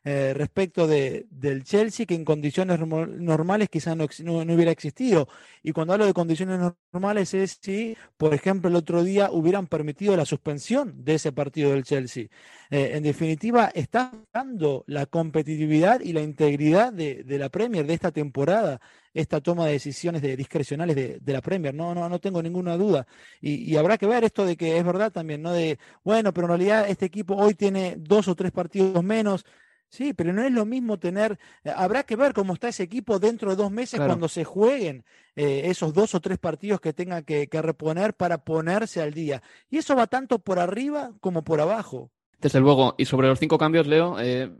eh, 0.06 0.34
respecto 0.34 0.86
de, 0.86 1.26
del 1.30 1.64
Chelsea 1.64 2.04
que 2.04 2.14
en 2.14 2.26
condiciones 2.26 2.78
normales 2.78 3.70
quizás 3.70 3.96
no, 3.96 4.06
no, 4.44 4.54
hubiera 4.54 4.70
existido. 4.70 5.28
Y 5.62 5.72
cuando 5.72 5.94
hablo 5.94 6.04
de 6.04 6.12
condiciones 6.12 6.60
normales 6.92 7.32
es 7.32 7.58
si, 7.62 7.96
por 8.18 8.34
ejemplo, 8.34 8.68
el 8.68 8.76
otro 8.76 9.02
día 9.02 9.30
hubieran 9.32 9.66
permitido 9.66 10.14
la 10.14 10.26
suspensión 10.26 11.02
de 11.04 11.14
ese 11.14 11.32
partido 11.32 11.70
del 11.70 11.84
Chelsea. 11.84 12.26
Eh, 12.70 12.92
en 12.94 13.02
definitiva, 13.02 13.70
está 13.74 14.12
dando 14.30 14.84
la 14.88 15.06
competitividad 15.06 16.00
y 16.00 16.12
la 16.12 16.20
integridad 16.20 16.92
de, 16.92 17.24
la 17.26 17.48
Premier 17.48 17.86
de 17.86 17.94
esta 17.94 18.12
temporada 18.12 18.80
esta 19.14 19.40
toma 19.40 19.66
de 19.66 19.72
decisiones 19.72 20.20
de, 20.22 20.36
discrecionales 20.36 20.96
de, 20.96 21.32
la 21.32 21.40
Premier, 21.40 21.72
no, 21.72 21.94
no, 21.94 22.08
no 22.08 22.18
tengo 22.18 22.42
ninguna 22.42 22.76
duda. 22.76 23.06
Y, 23.40 23.72
y, 23.72 23.76
habrá 23.76 23.96
que 23.96 24.06
ver 24.06 24.24
esto 24.24 24.44
de 24.44 24.56
que 24.56 24.76
es 24.76 24.84
verdad 24.84 25.12
también, 25.12 25.40
¿no? 25.40 25.52
De, 25.52 25.78
bueno, 26.02 26.34
pero 26.34 26.46
en 26.46 26.48
realidad 26.48 26.88
este 26.88 27.06
equipo 27.06 27.36
hoy 27.36 27.54
tiene 27.54 27.94
dos 27.96 28.26
o 28.26 28.34
tres 28.34 28.50
partidos 28.50 29.04
menos, 29.04 29.46
Sí, 29.88 30.12
pero 30.12 30.32
no 30.32 30.42
es 30.42 30.50
lo 30.50 30.64
mismo 30.64 30.98
tener, 30.98 31.38
eh, 31.62 31.70
habrá 31.74 32.02
que 32.02 32.16
ver 32.16 32.32
cómo 32.32 32.54
está 32.54 32.68
ese 32.68 32.82
equipo 32.82 33.18
dentro 33.18 33.50
de 33.50 33.56
dos 33.56 33.70
meses 33.70 34.00
cuando 34.00 34.28
se 34.28 34.42
jueguen 34.42 35.04
eh, 35.36 35.62
esos 35.66 35.94
dos 35.94 36.14
o 36.14 36.20
tres 36.20 36.38
partidos 36.38 36.80
que 36.80 36.92
tenga 36.92 37.22
que, 37.22 37.48
reponer 37.50 38.14
para 38.14 38.38
ponerse 38.38 39.00
al 39.00 39.12
día. 39.12 39.42
Y 39.70 39.78
eso 39.78 39.94
va 39.94 40.06
tanto 40.06 40.40
por 40.40 40.58
arriba 40.58 41.12
como 41.20 41.44
por 41.44 41.60
abajo. 41.60 42.10
Desde 42.40 42.60
luego, 42.60 42.94
y 42.98 43.04
sobre 43.04 43.28
los 43.28 43.38
cinco 43.38 43.56
cambios, 43.56 43.86
Leo, 43.86 44.16
eh, 44.20 44.50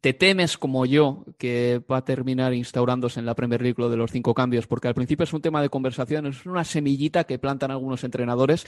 ¿te 0.00 0.12
temes 0.12 0.58
como 0.58 0.84
yo 0.84 1.24
que 1.38 1.80
va 1.90 1.98
a 1.98 2.04
terminar 2.04 2.52
instaurándose 2.52 3.20
en 3.20 3.26
la 3.26 3.34
Premier 3.34 3.62
League 3.62 3.76
lo 3.78 3.88
de 3.88 3.96
los 3.96 4.10
cinco 4.10 4.34
cambios? 4.34 4.66
Porque 4.66 4.88
al 4.88 4.94
principio 4.94 5.24
es 5.24 5.32
un 5.32 5.42
tema 5.42 5.62
de 5.62 5.68
conversación, 5.68 6.26
es 6.26 6.44
una 6.44 6.64
semillita 6.64 7.24
que 7.24 7.38
plantan 7.38 7.70
algunos 7.70 8.04
entrenadores. 8.04 8.66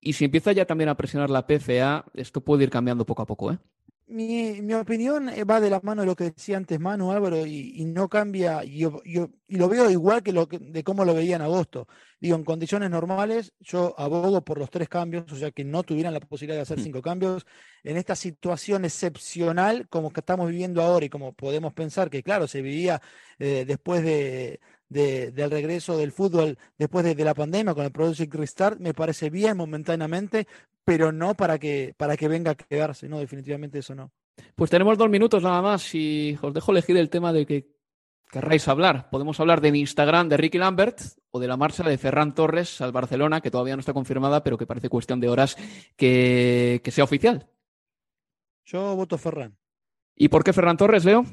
Y 0.00 0.14
si 0.14 0.24
empieza 0.24 0.52
ya 0.52 0.64
también 0.64 0.88
a 0.88 0.96
presionar 0.96 1.30
la 1.30 1.46
PFA, 1.46 2.06
esto 2.14 2.40
puede 2.40 2.64
ir 2.64 2.70
cambiando 2.70 3.04
poco 3.04 3.22
a 3.22 3.26
poco, 3.26 3.52
¿eh? 3.52 3.58
Mi, 4.10 4.60
mi, 4.62 4.74
opinión 4.74 5.28
eh, 5.28 5.44
va 5.44 5.60
de 5.60 5.70
la 5.70 5.80
mano 5.82 6.02
de 6.02 6.06
lo 6.06 6.16
que 6.16 6.24
decía 6.24 6.56
antes 6.56 6.78
Manu 6.78 7.12
Álvaro 7.12 7.46
y, 7.46 7.84
no 7.86 8.08
cambia, 8.08 8.64
y, 8.64 8.78
yo, 8.78 9.00
y 9.04 9.56
lo 9.56 9.68
veo 9.68 9.90
igual 9.90 10.22
que, 10.22 10.32
lo 10.32 10.46
de 10.46 10.84
cómo 10.84 11.04
lo 11.04 11.14
veía 11.14 11.36
en 11.36 11.42
agosto. 11.42 11.88
Digo, 12.20 12.36
en 12.36 12.44
condiciones 12.44 12.90
normales 12.90 13.52
yo 13.60 13.94
abogo 13.98 14.44
por 14.44 14.58
los 14.58 14.70
tres 14.70 14.88
cambios, 14.88 15.30
o 15.32 15.36
sea 15.36 15.50
que 15.50 15.64
no 15.64 15.82
tuvieran 15.82 16.12
la 16.12 16.20
posibilidad 16.20 16.58
de 16.58 16.62
hacer 16.62 16.78
mm. 16.78 16.82
cinco 16.82 17.02
cambios. 17.02 17.46
En 17.82 17.96
esta 17.96 18.14
situación 18.14 18.84
excepcional 18.84 19.88
como 19.88 20.10
que 20.12 20.20
estamos 20.20 20.50
viviendo 20.50 20.82
ahora 20.82 21.06
y 21.06 21.08
como 21.08 21.32
podemos 21.32 21.72
pensar 21.72 22.10
que, 22.10 22.22
claro, 22.22 22.46
se 22.48 22.62
vivía 22.62 23.00
eh, 23.38 23.64
después 23.66 24.02
de, 24.02 24.60
del 24.90 25.50
regreso 25.50 25.96
del 25.96 26.12
fútbol 26.12 26.58
después 26.76 27.04
de, 27.04 27.24
la 27.24 27.34
pandemia 27.34 27.74
con 27.74 27.84
el 27.84 27.92
Project 27.92 28.34
Restart, 28.34 28.80
me 28.80 28.92
parece 28.92 29.30
bien 29.30 29.56
momentáneamente, 29.56 30.46
pero 30.84 31.12
no 31.12 31.34
para 31.34 31.58
que, 31.58 31.94
para 31.96 32.16
que 32.16 32.28
venga 32.28 32.50
a 32.50 32.54
quedarse, 32.56 33.08
no, 33.08 33.18
definitivamente 33.18 33.78
eso 33.78 33.94
no. 33.94 34.10
Pues 34.56 34.70
tenemos 34.70 34.98
dos 34.98 35.08
minutos 35.08 35.42
nada 35.42 35.62
más 35.62 35.94
y 35.94 36.36
os 36.42 36.52
dejo 36.52 36.72
elegir 36.72 36.96
el 36.96 37.08
tema 37.08 37.32
de 37.32 37.46
que 37.46 37.68
querráis 38.30 38.66
hablar. 38.68 39.10
Podemos 39.10 39.38
hablar 39.38 39.60
del 39.60 39.76
Instagram 39.76 40.28
de 40.28 40.36
Ricky 40.36 40.58
Lambert 40.58 41.00
o 41.30 41.38
de 41.38 41.46
la 41.46 41.56
marcha 41.56 41.84
de 41.84 41.98
Ferran 41.98 42.34
Torres 42.34 42.80
al 42.80 42.92
Barcelona, 42.92 43.40
que 43.40 43.50
todavía 43.50 43.76
no 43.76 43.80
está 43.80 43.92
confirmada, 43.92 44.42
pero 44.42 44.58
que 44.58 44.66
parece 44.66 44.88
cuestión 44.88 45.20
de 45.20 45.28
horas 45.28 45.56
que, 45.96 46.80
que 46.82 46.90
sea 46.90 47.04
oficial. 47.04 47.48
Yo 48.64 48.96
voto 48.96 49.18
Ferran. 49.18 49.56
¿Y 50.16 50.28
por 50.28 50.42
qué 50.42 50.52
Ferran 50.52 50.76
Torres, 50.76 51.04
Leo? 51.04 51.24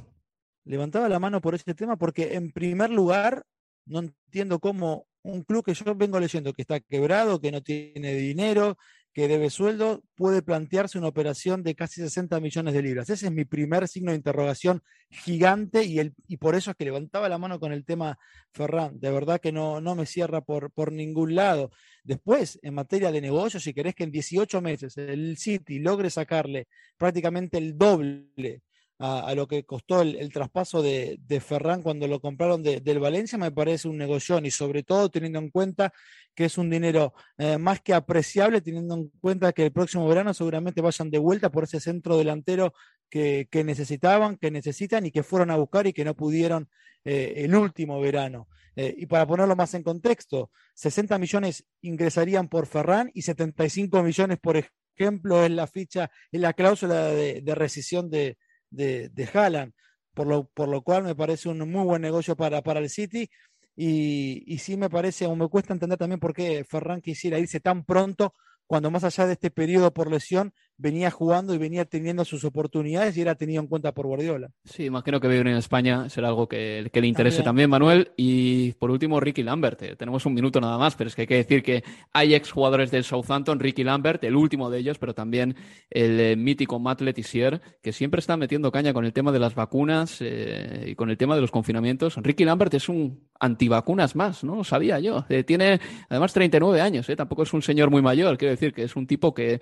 Levantaba 0.68 1.09
la 1.09 1.20
mano 1.20 1.41
por 1.41 1.55
ese 1.55 1.74
tema 1.74 1.97
porque 1.97 2.36
en 2.36 2.51
primer 2.51 2.89
lugar 2.89 3.43
no 3.86 3.99
entiendo 3.99 4.59
cómo 4.59 5.07
un 5.24 5.43
club 5.43 5.65
que 5.65 5.74
yo 5.74 5.95
vengo 5.95 6.20
leyendo 6.20 6.53
que 6.53 6.61
está 6.61 6.80
quebrado, 6.80 7.39
que 7.39 7.51
no 7.51 7.61
tiene 7.61 8.13
dinero, 8.13 8.78
que 9.13 9.28
debe 9.28 9.49
sueldo, 9.49 10.03
puede 10.15 10.41
plantearse 10.41 10.97
una 10.97 11.07
operación 11.07 11.63
de 11.63 11.74
casi 11.74 12.01
60 12.01 12.39
millones 12.39 12.74
de 12.74 12.84
libras. 12.84 13.09
Ese 13.09 13.26
es 13.26 13.32
mi 13.32 13.45
primer 13.45 13.88
signo 13.88 14.11
de 14.11 14.18
interrogación 14.18 14.84
gigante 15.09 15.84
y, 15.84 15.99
el, 15.99 16.13
y 16.28 16.38
por 16.38 16.53
eso 16.53 16.72
es 16.72 16.78
que 16.78 16.86
levantaba 16.86 17.28
la 17.28 17.39
mano 17.39 17.59
con 17.59 17.72
el 17.72 17.84
tema 17.84 18.20
Ferran. 18.51 18.99
De 18.99 19.09
verdad 19.09 19.41
que 19.41 19.51
no, 19.51 19.82
no 19.82 19.95
me 19.95 20.05
cierra 20.05 20.41
por, 20.41 20.72
por 20.72 20.91
ningún 20.91 21.34
lado. 21.34 21.72
Después, 22.03 22.59
en 22.61 22.76
materia 22.76 23.11
de 23.11 23.22
negocios, 23.22 23.63
si 23.63 23.74
querés 23.74 23.95
que 23.95 24.03
en 24.03 24.11
18 24.11 24.61
meses 24.61 24.95
el 24.97 25.36
City 25.38 25.80
logre 25.80 26.11
sacarle 26.11 26.68
prácticamente 26.97 27.57
el 27.57 27.76
doble 27.76 28.61
a, 28.99 29.35
lo 29.35 29.47
que 29.47 29.63
costó 29.63 30.01
el, 30.01 30.31
traspaso 30.33 30.81
de, 30.81 31.19
Ferran 31.39 31.83
cuando 31.83 32.07
lo 32.07 32.19
compraron 32.19 32.63
del 32.63 32.99
Valencia, 32.99 33.37
me 33.37 33.51
parece 33.51 33.87
un 33.87 33.97
negocio 33.97 34.39
y 34.39 34.51
sobre 34.51 34.83
todo 34.83 35.09
teniendo 35.09 35.39
en 35.39 35.49
cuenta 35.49 35.93
que 36.33 36.45
es 36.45 36.57
un 36.57 36.69
dinero 36.69 37.13
eh, 37.37 37.57
más 37.57 37.81
que 37.81 37.93
apreciable, 37.93 38.61
teniendo 38.61 38.95
en 38.95 39.09
cuenta 39.21 39.53
que 39.53 39.65
el 39.65 39.71
próximo 39.71 40.07
verano 40.07 40.33
seguramente 40.33 40.81
vayan 40.81 41.11
de 41.11 41.19
vuelta 41.19 41.51
por 41.51 41.63
ese 41.65 41.79
centro 41.79 42.17
delantero 42.17 42.73
que, 43.09 43.47
necesitaban, 43.63 44.37
que 44.37 44.51
necesitan 44.51 45.05
y 45.05 45.11
que 45.11 45.23
fueron 45.23 45.51
a 45.51 45.57
buscar 45.57 45.87
y 45.87 45.93
que 45.93 46.05
no 46.05 46.15
pudieron 46.15 46.69
eh, 47.05 47.33
el 47.37 47.55
último 47.55 47.99
verano. 48.01 48.47
Eh, 48.75 48.93
y 48.97 49.05
para 49.05 49.25
ponerlo 49.25 49.55
más 49.55 49.73
en 49.73 49.83
contexto, 49.83 50.51
60 50.75 51.17
millones 51.17 51.65
ingresarían 51.81 52.47
por 52.47 52.67
Ferran 52.67 53.09
y 53.13 53.21
75 53.23 54.03
millones, 54.03 54.37
por 54.39 54.63
ejemplo, 54.95 55.43
es 55.43 55.51
la 55.51 55.65
ficha, 55.67 56.11
es 56.31 56.41
la 56.41 56.53
cláusula 56.53 57.07
de 57.07 57.55
rescisión 57.55 58.09
de, 58.09 58.37
de, 58.70 59.09
de 59.09 59.30
Haaland, 59.34 59.74
por 60.13 60.28
lo, 60.28 60.45
por 60.49 60.68
lo 60.68 60.82
cual 60.82 61.03
me 61.03 61.15
parece 61.15 61.49
un 61.49 61.59
muy 61.70 61.84
buen 61.84 62.01
negocio 62.01 62.36
para, 62.36 62.61
para 62.61 62.80
el 62.80 62.89
City. 62.89 63.30
Y, 63.76 64.43
y 64.47 64.57
sí 64.57 64.76
me 64.76 64.89
parece, 64.89 65.28
o 65.28 65.36
me 65.36 65.47
cuesta 65.49 65.74
entender 65.74 65.99
también 65.99 66.20
por 66.20 66.34
qué 66.34 66.63
Ferran 66.63 67.01
quisiera 67.01 67.38
irse 67.38 67.59
tan 67.59 67.86
pronto, 67.86 68.34
cuando 68.65 68.89
más 68.91 69.03
allá 69.03 69.28
de 69.28 69.34
este 69.34 69.51
periodo 69.51 69.93
por 69.93 70.11
lesión, 70.11 70.53
venía 70.78 71.09
jugando 71.09 71.53
y 71.53 71.57
venía 71.57 71.86
teniendo 71.86 72.23
sus 72.23 72.43
oportunidades 72.43 73.17
y 73.17 73.21
era 73.21 73.36
tenido 73.36 73.61
en 73.61 73.67
cuenta 73.67 73.93
por 73.93 74.05
Guardiola. 74.05 74.51
Sí, 74.63 74.86
imagino 74.86 75.19
que 75.19 75.28
vivir 75.28 75.47
en 75.47 75.57
España 75.57 76.09
será 76.09 76.28
algo 76.28 76.47
que, 76.47 76.89
le 76.93 77.07
interese 77.07 77.41
también. 77.41 77.69
Manuel. 77.69 78.11
Y 78.15 78.73
por 78.73 78.91
último, 78.91 79.19
Ricky 79.19 79.43
Lambert. 79.43 79.82
Eh, 79.82 79.95
tenemos 79.95 80.25
un 80.25 80.34
minuto 80.34 80.61
nada 80.61 80.78
más, 80.78 80.95
pero 80.95 81.07
es 81.07 81.15
que 81.15 81.21
hay 81.21 81.28
que 81.28 81.36
decir 81.36 81.63
que 81.63 81.84
hay 82.13 82.36
exjugadores 82.36 82.91
del 82.91 83.03
Southampton, 83.03 83.59
Ricky 83.59 83.84
Lambert, 83.84 84.23
el 84.23 84.36
último 84.36 84.69
de 84.69 84.80
ellos, 84.80 84.97
pero 84.99 85.13
también 85.13 85.55
el 85.89 86.19
eh, 86.19 86.36
mítico 86.36 86.80
Matt 86.80 87.01
Letizier, 87.01 87.61
que 87.82 87.91
siempre 87.91 88.19
está 88.19 88.38
metiendo 88.38 88.71
caña 88.71 88.93
con 88.93 89.05
el 89.05 89.13
tema 89.13 89.32
de 89.32 89.39
las 89.39 89.55
vacunas 89.55 90.17
eh, 90.21 90.86
y 90.88 90.95
con 90.95 91.09
el 91.09 91.17
tema 91.17 91.36
de 91.36 91.41
los 91.41 91.51
confinamientos. 91.51 92.17
Ricky 92.17 92.45
Lambert 92.45 92.73
es 92.75 92.88
un 92.89 93.28
antivacunas 93.39 94.15
más, 94.15 94.43
¿no? 94.43 94.55
Lo 94.55 94.63
sabía 94.63 94.99
yo. 94.99 95.25
tiene 95.45 95.80
además 96.09 96.34
39 96.34 96.82
años, 96.82 97.07
tampoco 97.15 97.43
es 97.43 97.53
un 97.53 97.61
señor 97.61 97.91
muy 97.91 98.01
mayor, 98.01 98.36
quiero 98.38 98.51
decir 98.51 98.73
que 98.73 98.84
es 98.84 98.95
un 98.95 99.05
tipo 99.05 99.34
que 99.34 99.61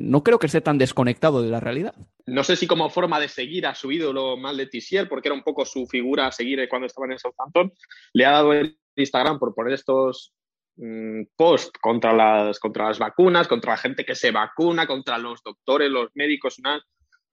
no 0.00 0.22
creo 0.22 0.38
que 0.42 0.48
esté 0.48 0.60
tan 0.60 0.76
desconectado 0.76 1.40
de 1.40 1.50
la 1.50 1.60
realidad. 1.60 1.94
No 2.26 2.42
sé 2.42 2.56
si 2.56 2.66
como 2.66 2.90
forma 2.90 3.20
de 3.20 3.28
seguir 3.28 3.64
a 3.64 3.76
su 3.76 3.92
ídolo 3.92 4.36
mal 4.36 4.56
de 4.56 4.66
Tissier, 4.66 5.08
porque 5.08 5.28
era 5.28 5.36
un 5.36 5.44
poco 5.44 5.64
su 5.64 5.86
figura 5.86 6.26
a 6.26 6.32
seguir 6.32 6.68
cuando 6.68 6.86
estaba 6.86 7.06
en 7.06 7.12
el 7.12 7.20
Southampton, 7.20 7.72
le 8.12 8.26
ha 8.26 8.32
dado 8.32 8.52
el 8.52 8.76
Instagram 8.96 9.38
por 9.38 9.54
poner 9.54 9.74
estos 9.74 10.34
mm, 10.76 11.22
posts 11.36 11.78
contra 11.80 12.12
las, 12.12 12.58
contra 12.58 12.88
las 12.88 12.98
vacunas, 12.98 13.46
contra 13.46 13.72
la 13.72 13.76
gente 13.78 14.04
que 14.04 14.16
se 14.16 14.32
vacuna, 14.32 14.88
contra 14.88 15.16
los 15.16 15.40
doctores, 15.44 15.88
los 15.88 16.10
médicos, 16.14 16.56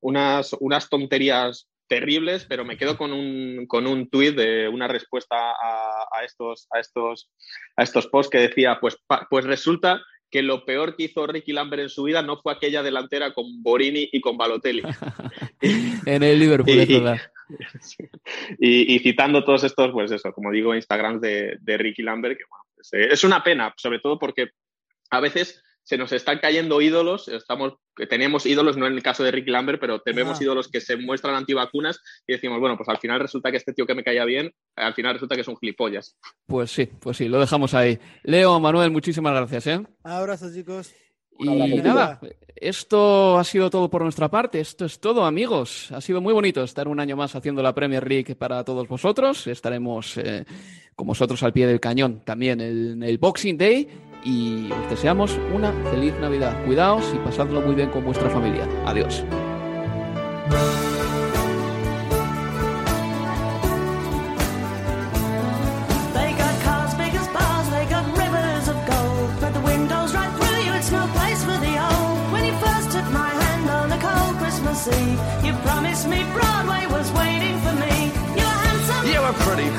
unas, 0.01 0.53
unas 0.59 0.87
tonterías 0.87 1.67
terribles, 1.87 2.45
pero 2.47 2.63
me 2.63 2.77
quedo 2.77 2.95
con 2.95 3.11
un, 3.11 3.65
con 3.65 3.87
un 3.87 4.07
tuit 4.07 4.35
de 4.35 4.69
una 4.69 4.87
respuesta 4.87 5.35
a, 5.35 6.23
estos, 6.23 6.67
a, 6.69 6.79
estos, 6.79 7.31
a 7.75 7.81
estos 7.81 8.05
posts 8.05 8.29
que 8.29 8.37
decía, 8.37 8.77
pues, 8.79 8.97
pues 9.31 9.45
resulta 9.45 9.99
que 10.29 10.41
lo 10.41 10.65
peor 10.65 10.95
que 10.95 11.03
hizo 11.03 11.25
Ricky 11.25 11.53
Lambert 11.53 11.83
en 11.83 11.89
su 11.89 12.03
vida 12.03 12.21
no 12.21 12.37
fue 12.37 12.53
aquella 12.53 12.83
delantera 12.83 13.33
con 13.33 13.63
Borini 13.63 14.09
y 14.11 14.21
con 14.21 14.37
Balotelli. 14.37 14.83
en 16.05 16.23
el 16.23 16.39
Liverpool, 16.39 16.75
y, 16.75 16.79
es 16.79 16.87
verdad. 16.87 17.19
Y, 18.59 18.99
citando 18.99 19.43
todos 19.43 19.63
estos, 19.63 19.91
pues 19.91 20.11
eso, 20.11 20.31
como 20.33 20.51
digo, 20.51 20.75
Instagrams 20.75 21.19
de, 21.19 21.57
de 21.61 21.77
Ricky 21.77 22.03
Lambert, 22.03 22.37
que 22.37 22.43
pues, 22.75 22.93
eh, 22.93 23.07
es 23.11 23.23
una 23.23 23.43
pena, 23.43 23.73
sobre 23.75 23.99
todo 23.99 24.19
porque 24.19 24.51
a 25.09 25.19
veces 25.19 25.63
se 25.89 25.97
nos 25.97 26.11
están 26.11 26.37
cayendo 26.37 26.81
ídolos, 26.81 27.27
estamos, 27.29 27.73
tenemos 28.09 28.45
ídolos, 28.45 28.77
no 28.77 28.85
en 28.85 28.93
el 28.93 29.01
caso 29.01 29.23
de 29.23 29.31
Ricky 29.31 29.49
Lambert, 29.49 29.79
pero 29.81 30.01
tenemos 30.01 30.39
ídolos 30.39 30.67
que 30.67 30.81
se 30.81 30.97
muestran 30.97 31.33
antivacunas 31.33 31.99
y 32.27 32.33
decimos, 32.33 32.59
bueno, 32.59 32.77
pues 32.77 32.87
al 32.89 32.99
final 32.99 33.19
resulta 33.19 33.49
que 33.49 33.57
este 33.57 33.73
tío 33.73 33.87
que 33.87 33.95
me 33.95 34.03
caía 34.03 34.23
bien, 34.23 34.53
al 34.75 34.93
final 34.93 35.15
resulta 35.15 35.33
que 35.33 35.41
es 35.41 35.47
un 35.47 35.57
gilipollas. 35.57 36.15
Pues 36.45 36.69
sí, 36.69 36.85
pues 36.85 37.17
sí, 37.17 37.27
lo 37.27 37.39
dejamos 37.39 37.73
ahí. 37.73 37.97
Leo, 38.21 38.59
Manuel, 38.59 38.91
muchísimas 38.91 39.33
gracias. 39.33 39.65
¿eh? 39.65 39.83
Abrazos, 40.03 40.53
chicos. 40.53 40.93
Y 41.39 41.81
nada, 41.81 42.19
esto 42.55 43.37
ha 43.37 43.43
sido 43.43 43.69
todo 43.69 43.89
por 43.89 44.03
nuestra 44.03 44.29
parte. 44.29 44.59
Esto 44.59 44.85
es 44.85 44.99
todo, 44.99 45.23
amigos. 45.23 45.91
Ha 45.91 46.01
sido 46.01 46.21
muy 46.21 46.33
bonito 46.33 46.61
estar 46.63 46.87
un 46.87 46.99
año 46.99 47.15
más 47.15 47.35
haciendo 47.35 47.63
la 47.63 47.73
Premier 47.73 48.07
League 48.07 48.35
para 48.35 48.63
todos 48.63 48.87
vosotros. 48.87 49.47
Estaremos 49.47 50.17
eh, 50.17 50.45
con 50.95 51.07
vosotros 51.07 51.41
al 51.43 51.53
pie 51.53 51.67
del 51.67 51.79
cañón 51.79 52.21
también 52.25 52.59
en 52.59 53.01
el 53.01 53.17
Boxing 53.17 53.57
Day 53.57 53.87
y 54.25 54.69
os 54.71 54.89
deseamos 54.89 55.39
una 55.53 55.71
feliz 55.89 56.13
Navidad. 56.19 56.65
Cuidaos 56.65 57.05
y 57.15 57.17
pasadlo 57.19 57.61
muy 57.61 57.75
bien 57.75 57.89
con 57.89 58.03
vuestra 58.03 58.29
familia. 58.29 58.67
Adiós. 58.85 59.23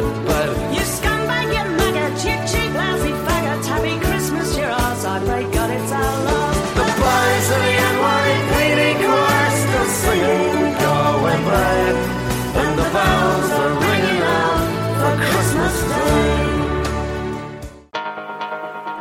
Like 0.00 0.26
butter. 0.26 0.54
You 0.74 0.84
scumbag, 0.96 1.48
you 1.56 1.64
maggot, 1.78 2.14
you 2.24 2.36
cheap, 2.50 2.70
lousy 2.74 3.12
faggot. 3.26 3.64
Happy 3.66 3.94
Christmas, 4.06 4.56
you're 4.56 4.70
ours. 4.70 5.04
I 5.04 5.18
pray 5.26 5.44
God 5.54 5.70
it's 5.70 5.92
our 5.92 6.16
love. 6.26 6.56
The 6.78 6.86
boys 7.02 7.48
of 7.54 7.60
the 7.66 7.74
NYPD 7.94 8.80
chorus 9.02 9.56
still 9.64 9.88
singing 10.02 10.72
Go 10.82 10.94
Babe. 11.48 11.98
And 12.62 12.72
the 12.78 12.88
bells 12.94 13.50
are 13.62 13.74
ringing 13.86 14.22
out 14.22 14.62
for 15.00 15.12
Christmas 15.26 15.74
Day. 15.90 16.46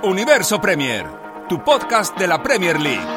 Universo 0.04 0.60
Premier, 0.60 1.06
tu 1.50 1.58
podcast 1.64 2.18
de 2.18 2.28
la 2.28 2.42
Premier 2.42 2.80
League. 2.80 3.17